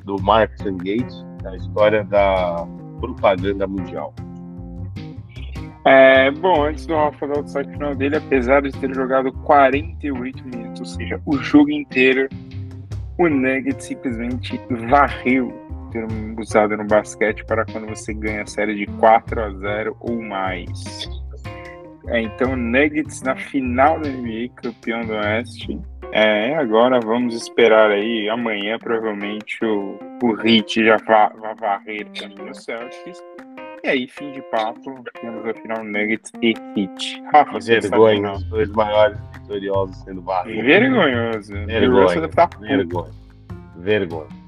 do 0.09 0.21
Mark 0.23 0.51
Gates 0.83 1.25
a 1.45 1.55
história 1.55 2.03
da 2.03 2.67
propaganda 2.99 3.67
mundial 3.67 4.13
é, 5.85 6.29
bom, 6.29 6.65
antes 6.65 6.85
do 6.85 6.93
Rafa 6.93 7.25
dar 7.25 7.39
o 7.39 7.47
final 7.47 7.95
dele, 7.95 8.17
apesar 8.17 8.61
de 8.61 8.71
ter 8.71 8.93
jogado 8.93 9.31
48 9.31 10.43
minutos, 10.45 10.81
ou 10.81 10.85
seja, 10.85 11.21
o 11.25 11.37
jogo 11.37 11.71
inteiro, 11.71 12.27
o 13.17 13.29
Nuggets 13.29 13.85
simplesmente 13.85 14.59
varreu 14.69 15.51
ter 15.91 16.05
usado 16.37 16.75
no 16.77 16.85
basquete 16.85 17.43
para 17.45 17.65
quando 17.65 17.87
você 17.87 18.13
ganha 18.13 18.43
a 18.43 18.45
série 18.45 18.75
de 18.75 18.85
4 18.97 19.41
a 19.41 19.51
0 19.51 19.97
ou 19.99 20.21
mais. 20.21 21.09
É, 22.07 22.21
então, 22.21 22.55
Nuggets 22.55 23.21
na 23.21 23.35
final 23.35 23.99
da 23.99 24.09
NBA, 24.09 24.49
campeão 24.55 25.05
do 25.05 25.13
Oeste. 25.13 25.79
É, 26.11 26.55
agora 26.55 26.99
vamos 26.99 27.35
esperar 27.35 27.91
aí. 27.91 28.29
Amanhã, 28.29 28.79
provavelmente, 28.79 29.63
o, 29.63 29.99
o 30.23 30.47
Heat 30.47 30.85
já 30.85 30.97
vai, 30.97 31.29
vai 31.39 31.55
varrer 31.55 32.07
também 32.11 32.47
no 32.47 32.55
Celtics. 32.55 33.21
E 33.83 33.87
aí, 33.87 34.07
fim 34.07 34.31
de 34.31 34.41
papo, 34.43 35.03
temos 35.21 35.45
a 35.45 35.53
final 35.53 35.83
Nuggets 35.83 36.31
e 36.41 36.53
Heat. 36.75 37.23
Rafa, 37.31 37.59
vergonha, 37.59 38.33
os 38.33 38.43
dois 38.45 38.69
maiores 38.71 39.17
vitoriosos 39.33 39.97
sendo 40.03 40.21
varridos. 40.21 40.65
Vergonhoso. 40.65 41.53
Vergonha. 41.53 42.27
Vergonha. 42.59 43.11
Vergonha. 43.77 44.38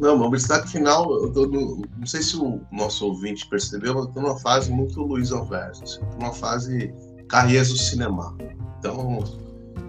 Não, 0.00 0.18
meu 0.18 0.30
destaque 0.30 0.68
final, 0.70 1.10
eu 1.22 1.32
tô 1.32 1.46
no, 1.46 1.82
não 1.96 2.06
sei 2.06 2.20
se 2.20 2.36
o 2.36 2.60
nosso 2.72 3.06
ouvinte 3.06 3.48
percebeu, 3.48 3.94
mas 3.94 4.06
eu 4.06 4.12
tô 4.12 4.20
numa 4.20 4.38
fase 4.40 4.70
muito 4.70 5.00
Luiz 5.00 5.30
Alves, 5.30 5.80
assim, 5.82 6.00
numa 6.18 6.32
fase 6.32 6.92
carreiras 7.28 7.68
do 7.68 7.78
cinema. 7.78 8.36
Então, 8.78 9.18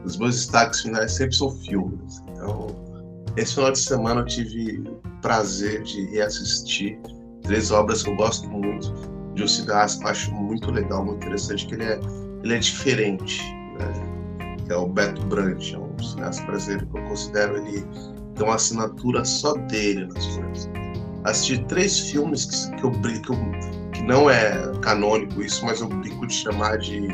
os 0.06 0.18
meus 0.18 0.36
destaques 0.36 0.82
finais 0.82 1.14
sempre 1.14 1.36
são 1.36 1.50
filmes. 1.50 2.22
Então, 2.30 2.68
esse 3.36 3.56
final 3.56 3.72
de 3.72 3.80
semana 3.80 4.22
eu 4.22 4.26
tive 4.26 4.84
prazer 5.22 5.82
de 5.84 6.06
reassistir 6.12 7.00
três 7.42 7.72
obras 7.72 8.04
que 8.04 8.10
eu 8.10 8.16
gosto 8.16 8.48
muito 8.48 8.94
de 9.34 9.44
um 9.44 9.48
cineasta 9.48 10.00
que 10.00 10.06
eu 10.06 10.12
acho 10.12 10.32
muito 10.34 10.72
legal, 10.72 11.04
muito 11.04 11.18
interessante, 11.18 11.66
que 11.66 11.74
ele 11.74 11.84
é, 11.84 12.00
ele 12.44 12.54
é 12.54 12.60
diferente, 12.60 13.42
né? 13.78 14.56
que 14.66 14.72
é 14.72 14.78
o 14.78 14.88
Beto 14.88 15.22
Brandt, 15.26 15.76
é 15.76 15.78
um 15.78 15.98
cineasta 16.00 16.46
brasileiro 16.46 16.88
que 16.88 16.98
eu 16.98 17.04
considero 17.04 17.58
ele 17.58 17.86
tem 18.36 18.46
uma 18.46 18.56
assinatura 18.56 19.24
só 19.26 19.54
dele 19.54 20.08
nas 20.08 20.26
coisas. 20.28 20.70
Assisti 21.24 21.64
três 21.66 22.00
filmes 22.00 22.46
que, 22.46 22.76
que 22.76 22.84
eu 22.84 22.92
brinco, 22.92 23.34
que 23.94 24.04
não 24.04 24.30
é 24.30 24.72
canônico 24.82 25.42
isso, 25.42 25.66
mas 25.66 25.82
eu 25.82 25.88
brinco 25.88 26.28
de 26.28 26.34
chamar 26.34 26.78
de 26.78 27.08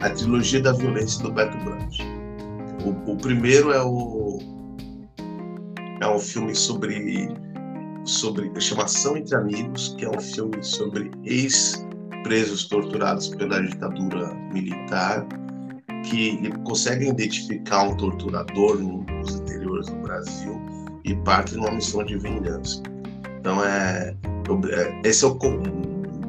a 0.00 0.10
trilogia 0.10 0.60
da 0.60 0.72
violência 0.72 1.22
do 1.22 1.32
Beto 1.32 1.56
Brandt. 1.64 2.02
O, 2.84 3.12
o 3.12 3.16
primeiro 3.16 3.72
é 3.72 3.82
o 3.82 4.38
é 6.00 6.08
um 6.08 6.18
filme 6.18 6.54
sobre 6.54 7.28
sobre 8.04 8.52
Chamação 8.60 9.16
entre 9.16 9.34
Amigos, 9.34 9.94
que 9.98 10.04
é 10.04 10.10
um 10.10 10.20
filme 10.20 10.62
sobre 10.62 11.10
ex-presos 11.24 12.68
torturados 12.68 13.28
pela 13.28 13.60
ditadura 13.60 14.32
militar, 14.52 15.26
que 16.08 16.50
conseguem 16.64 17.08
identificar 17.08 17.82
um 17.82 17.96
torturador 17.96 18.78
nos 18.78 19.40
interiores 19.76 19.88
do 19.88 19.96
Brasil 19.96 20.60
e 21.04 21.14
partem 21.16 21.58
numa 21.58 21.72
missão 21.72 22.04
de 22.04 22.18
vingança. 22.18 22.82
Então, 23.38 23.64
é, 23.64 24.16
é 24.70 25.02
esse 25.04 25.24
é 25.24 25.28
o, 25.28 25.36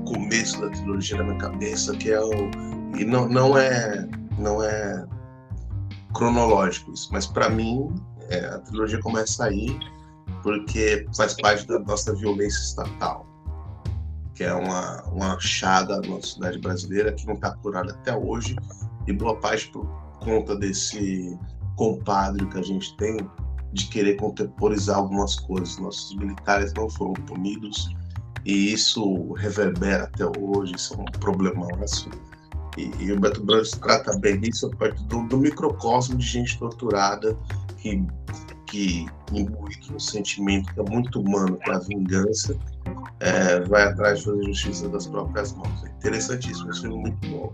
começo 0.06 0.62
da 0.62 0.70
trilogia 0.70 1.18
na 1.18 1.24
minha 1.24 1.38
cabeça, 1.38 1.95
que 1.95 2.12
é 2.12 2.20
o. 2.20 2.32
E 2.98 3.06
não, 3.06 3.28
não 3.28 3.58
é. 3.58 4.08
Não 4.38 4.64
é 4.64 5.06
cronológico 6.14 6.91
isso, 6.93 7.10
mas 7.12 7.26
para 7.26 7.50
mim 7.50 7.93
é, 8.30 8.45
a 8.45 8.60
trilogia 8.60 9.00
começa 9.00 9.45
aí 9.45 9.78
porque 10.41 11.06
faz 11.16 11.34
parte 11.34 11.68
da 11.68 11.80
nossa 11.80 12.16
violência 12.16 12.60
estatal, 12.60 13.26
que 14.34 14.43
é 14.43 14.54
uma, 14.54 15.04
uma 15.06 15.39
chaga 15.39 16.00
na 16.02 16.22
sociedade 16.22 16.60
brasileira 16.60 17.12
que 17.12 17.26
não 17.26 17.34
está 17.34 17.52
curada 17.58 17.91
até 17.91 18.16
hoje, 18.16 18.56
e 19.08 19.14
boa 19.14 19.36
parte 19.38 19.70
por 19.70 19.86
conta 20.20 20.56
desse 20.56 21.38
compadre 21.78 22.46
que 22.48 22.58
a 22.58 22.62
gente 22.62 22.96
tem 22.98 23.18
de 23.72 23.88
querer 23.88 24.16
contemporizar 24.16 24.98
algumas 24.98 25.38
coisas. 25.38 25.78
Nossos 25.78 26.14
militares 26.18 26.74
não 26.74 26.90
foram 26.90 27.14
punidos 27.14 27.96
e 28.46 28.74
isso 28.74 29.32
reverbera 29.34 30.04
até 30.04 30.26
hoje, 30.40 30.74
isso 30.76 30.94
é 30.96 30.98
um 30.98 31.06
problema 31.06 31.66
nosso. 31.78 32.10
E, 32.78 32.92
e 33.00 33.12
o 33.12 33.20
Beto 33.20 33.44
Branco 33.44 33.80
trata 33.80 34.18
bem 34.20 34.40
disso 34.40 34.68
a 34.68 34.76
partir 34.76 35.04
do, 35.06 35.24
do 35.24 35.38
microcosmo 35.38 36.18
de 36.18 36.26
gente 36.26 36.60
torturada 36.60 37.38
que 37.78 38.06
que, 38.68 39.08
imbuído 39.32 39.94
no 39.94 40.00
sentimento 40.00 40.74
que 40.74 40.80
é 40.80 40.84
muito 40.84 41.22
humano, 41.22 41.58
é 41.66 41.72
a 41.72 41.80
vingança, 41.80 42.56
é, 43.20 43.60
vai 43.62 43.84
atrás 43.84 44.20
de 44.20 44.26
fazer 44.26 44.44
justiça 44.44 44.90
das 44.90 45.08
próprias 45.08 45.54
mãos. 45.54 45.84
É 45.84 45.90
interessantíssimo, 45.90 46.70
é 46.72 46.90
muito 46.90 47.30
bom. 47.30 47.54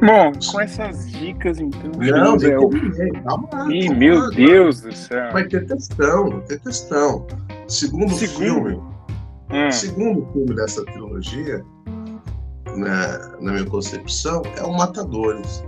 Bom, 0.00 0.32
com 0.50 0.60
essas 0.60 1.10
dicas, 1.10 1.60
então. 1.60 1.90
Não, 1.92 2.36
tem 2.36 2.58
que 2.58 3.22
calma 3.22 3.48
lá. 3.52 3.72
Ih, 3.72 3.86
calma 3.86 3.98
meu 3.98 4.18
lá, 4.18 4.30
Deus 4.30 4.80
do 4.80 4.94
céu. 4.94 5.32
Vai 5.32 5.46
ter 5.46 5.66
testão, 5.66 6.30
vai 6.30 6.40
ter 6.42 6.60
testão. 6.60 7.26
Segundo, 7.68 8.14
segundo. 8.14 8.38
filme. 8.38 8.82
Hum. 9.52 9.70
Segundo 9.70 10.32
filme 10.32 10.54
dessa 10.54 10.84
trilogia, 10.84 11.64
na, 12.76 13.18
na 13.40 13.52
minha 13.52 13.66
concepção, 13.66 14.42
é 14.56 14.62
o 14.62 14.72
Matadores. 14.72 15.64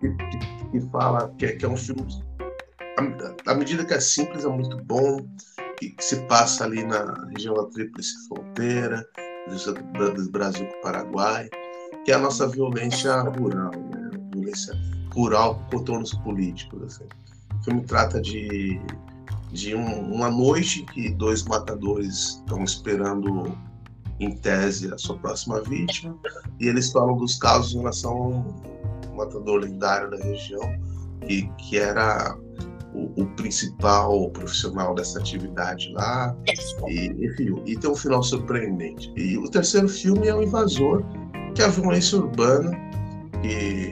Que, 0.00 0.08
que, 0.08 0.70
que 0.70 0.90
fala 0.90 1.32
que 1.38 1.46
é, 1.46 1.52
que 1.52 1.64
é 1.64 1.68
um 1.68 1.76
filme 1.76 2.02
à 3.46 3.54
medida 3.54 3.84
que 3.84 3.94
é 3.94 4.00
simples, 4.00 4.44
é 4.44 4.48
muito 4.48 4.76
bom, 4.84 5.18
que, 5.78 5.90
que 5.90 6.04
se 6.04 6.16
passa 6.26 6.64
ali 6.64 6.82
na 6.84 7.14
região 7.30 7.54
da 7.54 7.64
Tríplice 7.66 8.12
Fronteira, 8.28 9.06
do 9.46 10.30
Brasil 10.30 10.66
com 10.66 10.78
o 10.78 10.82
Paraguai, 10.82 11.48
que 12.08 12.12
é 12.12 12.14
a 12.14 12.18
nossa 12.18 12.48
violência 12.48 13.20
rural, 13.20 13.70
né? 13.70 14.10
violência 14.32 14.74
rural 15.14 15.56
com 15.56 15.76
contornos 15.76 16.14
políticos. 16.14 16.82
Assim. 16.82 17.04
O 17.60 17.64
filme 17.64 17.82
trata 17.82 18.18
de, 18.18 18.80
de 19.52 19.74
um, 19.74 20.14
uma 20.14 20.30
noite 20.30 20.86
que 20.86 21.10
dois 21.10 21.42
matadores 21.42 22.38
estão 22.38 22.64
esperando 22.64 23.54
em 24.18 24.34
tese, 24.34 24.90
a 24.90 24.96
sua 24.96 25.18
próxima 25.18 25.60
vítima. 25.60 26.16
E 26.58 26.66
eles 26.66 26.90
falam 26.90 27.14
dos 27.18 27.38
casos 27.38 27.74
em 27.74 27.80
relação 27.80 28.10
a 29.04 29.08
um 29.10 29.14
matador 29.14 29.60
lendário 29.60 30.10
da 30.10 30.16
região, 30.16 30.62
que, 31.26 31.46
que 31.58 31.76
era 31.76 32.34
o, 32.94 33.22
o, 33.22 33.26
principal 33.36 34.30
profissional 34.30 34.94
dessa 34.94 35.18
atividade 35.18 35.92
lá. 35.92 36.34
E, 36.86 37.08
enfim, 37.26 37.62
e 37.66 37.76
tem 37.76 37.90
um 37.90 37.94
final 37.94 38.22
surpreendente. 38.22 39.12
E 39.14 39.36
o 39.36 39.50
terceiro 39.50 39.90
filme 39.90 40.26
é 40.26 40.34
O 40.34 40.42
Invasor, 40.42 41.04
que 41.58 41.62
é 41.62 41.64
a 41.64 41.70
violência 41.70 42.18
urbana, 42.18 42.70
que, 43.42 43.90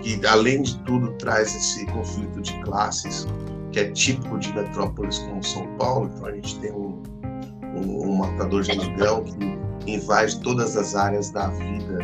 que 0.00 0.24
além 0.28 0.62
de 0.62 0.78
tudo 0.84 1.10
traz 1.18 1.52
esse 1.52 1.84
conflito 1.86 2.40
de 2.40 2.52
classes 2.62 3.26
que 3.72 3.80
é 3.80 3.90
típico 3.90 4.38
de 4.38 4.54
metrópoles 4.54 5.18
como 5.18 5.42
São 5.42 5.66
Paulo. 5.76 6.08
Então 6.14 6.28
a 6.28 6.32
gente 6.32 6.60
tem 6.60 6.70
um, 6.70 7.02
um, 7.74 8.10
um 8.10 8.16
matador 8.18 8.62
de 8.62 8.70
aluguel 8.70 9.24
que 9.24 9.90
invade 9.90 10.40
todas 10.42 10.76
as 10.76 10.94
áreas 10.94 11.30
da 11.30 11.48
vida 11.48 11.98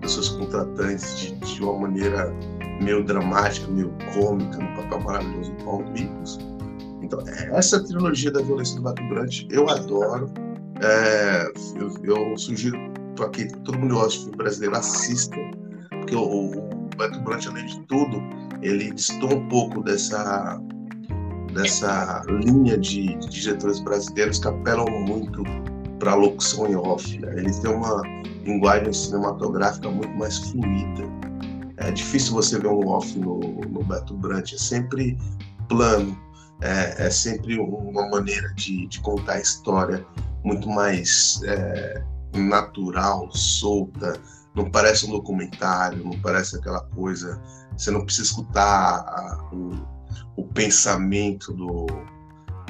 dos 0.00 0.12
seus 0.12 0.28
contratantes 0.28 1.18
de, 1.18 1.34
de 1.34 1.60
uma 1.60 1.76
maneira 1.76 2.32
meio 2.80 3.02
dramática, 3.02 3.66
meio 3.66 3.92
cômica, 4.14 4.56
no 4.56 4.76
papel 4.76 5.00
maravilhoso 5.00 5.50
do 5.50 5.64
Paulo 5.64 5.90
Micos. 5.90 6.38
Então, 7.02 7.18
essa 7.26 7.82
trilogia 7.82 8.30
da 8.30 8.40
violência 8.40 8.76
do 8.76 8.82
Bato 8.82 9.02
Brant 9.08 9.46
eu 9.50 9.68
adoro. 9.68 10.30
É, 10.80 11.50
eu, 11.74 11.92
eu, 12.04 12.38
sugiro 12.38 12.78
para 13.18 13.28
que 13.30 13.46
todo 13.64 13.78
mundo 13.78 13.96
gosta 13.96 14.10
de 14.10 14.18
filme 14.18 14.36
brasileiro 14.36 14.76
assista, 14.76 15.36
porque 15.90 16.14
o, 16.14 16.52
o 16.52 16.88
Beto 16.96 17.20
Brant, 17.20 17.46
além 17.46 17.66
de 17.66 17.80
tudo, 17.86 18.22
ele 18.62 18.92
distou 18.92 19.34
um 19.34 19.48
pouco 19.48 19.82
dessa 19.82 20.60
dessa 21.52 22.22
linha 22.28 22.76
de, 22.78 23.16
de 23.16 23.28
diretores 23.28 23.80
brasileiros 23.80 24.38
que 24.38 24.46
apelam 24.46 24.86
muito 25.06 25.42
para 25.98 26.14
locução 26.14 26.68
em 26.68 26.76
off. 26.76 27.18
Né? 27.18 27.42
Têm 27.60 27.70
uma 27.72 28.02
linguagem 28.44 28.92
cinematográfica 28.92 29.90
muito 29.90 30.14
mais 30.16 30.38
fluida. 30.38 31.02
É 31.78 31.90
difícil 31.90 32.34
você 32.34 32.58
ver 32.58 32.68
um 32.68 32.86
off 32.88 33.18
no, 33.18 33.40
no 33.40 33.82
Beto 33.82 34.14
Brant, 34.14 34.52
é 34.52 34.58
sempre 34.58 35.16
plano, 35.68 36.16
é, 36.62 37.06
é 37.06 37.10
sempre 37.10 37.58
uma 37.58 38.08
maneira 38.08 38.52
de, 38.54 38.86
de, 38.86 39.00
contar 39.00 39.34
a 39.34 39.40
história 39.40 40.04
muito 40.44 40.68
mais 40.68 41.40
é, 41.44 42.02
natural, 42.34 43.30
solta. 43.32 44.20
Não 44.54 44.70
parece 44.70 45.06
um 45.06 45.10
documentário, 45.10 46.04
não 46.04 46.18
parece 46.20 46.56
aquela 46.56 46.80
coisa. 46.80 47.40
Você 47.76 47.90
não 47.90 48.04
precisa 48.04 48.28
escutar 48.28 48.98
a, 49.00 49.48
o 49.52 49.98
o 50.38 50.44
pensamento 50.44 51.52
do, 51.52 51.86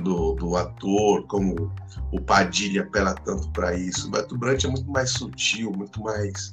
do, 0.03 0.33
do, 0.35 0.57
ator, 0.57 1.27
como 1.27 1.71
o 2.11 2.19
Padilha 2.19 2.83
apela 2.83 3.15
tanto 3.15 3.51
para 3.51 3.77
isso. 3.77 4.09
O 4.09 4.11
Beto 4.11 4.67
é 4.67 4.71
muito 4.71 4.91
mais 4.91 5.11
sutil, 5.11 5.71
muito 5.73 6.01
mais 6.03 6.51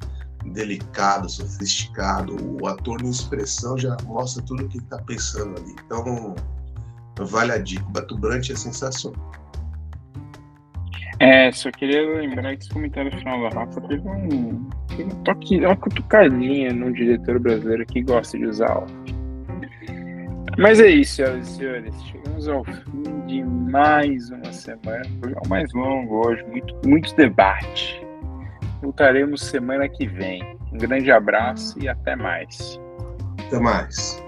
delicado, 0.51 1.29
sofisticado. 1.29 2.35
O 2.61 2.67
ator 2.67 3.01
em 3.01 3.09
expressão 3.09 3.77
já 3.77 3.95
mostra 4.03 4.43
tudo 4.43 4.63
o 4.63 4.67
que 4.67 4.77
ele 4.77 4.83
está 4.83 4.97
pensando 5.03 5.57
ali. 5.57 5.73
Então, 5.85 6.35
vale 7.25 7.53
a 7.53 7.57
dica. 7.57 7.85
O 7.85 7.91
Beto 7.91 8.19
é 8.27 8.55
sensacional. 8.55 9.31
É, 11.19 11.51
só 11.51 11.71
queria 11.71 12.01
lembrar 12.17 12.55
que 12.55 12.63
esse 12.63 12.69
comentário 12.69 13.11
final 13.17 13.49
da 13.49 13.49
Rafa 13.49 13.81
teve 13.81 14.07
um, 14.07 14.69
teve 14.89 15.03
um 15.03 15.23
toque, 15.23 15.65
uma 15.65 15.75
cutucadinha 15.75 16.73
no 16.73 16.91
diretor 16.91 17.39
brasileiro 17.39 17.85
que 17.85 18.01
gosta 18.01 18.37
de 18.37 18.45
usar 18.45 18.77
óculos. 18.77 19.15
Mas 20.57 20.79
é 20.79 20.87
isso, 20.87 21.15
senhoras 21.15 21.47
e 21.47 21.57
senhores. 21.57 22.03
Chegamos 22.03 22.47
ao 22.47 22.63
fim 22.63 23.25
de 23.27 23.43
mais 23.43 24.29
uma 24.29 24.51
semana. 24.53 25.05
O 25.45 25.47
mais 25.49 25.71
longo 25.73 26.27
hoje, 26.27 26.43
muito, 26.45 26.75
muito 26.87 27.15
debate. 27.15 28.01
Voltaremos 28.81 29.41
semana 29.41 29.89
que 29.89 30.07
vem. 30.07 30.57
Um 30.71 30.77
grande 30.77 31.11
abraço 31.11 31.77
e 31.81 31.89
até 31.89 32.15
mais. 32.15 32.79
Até 33.47 33.59
mais. 33.59 34.24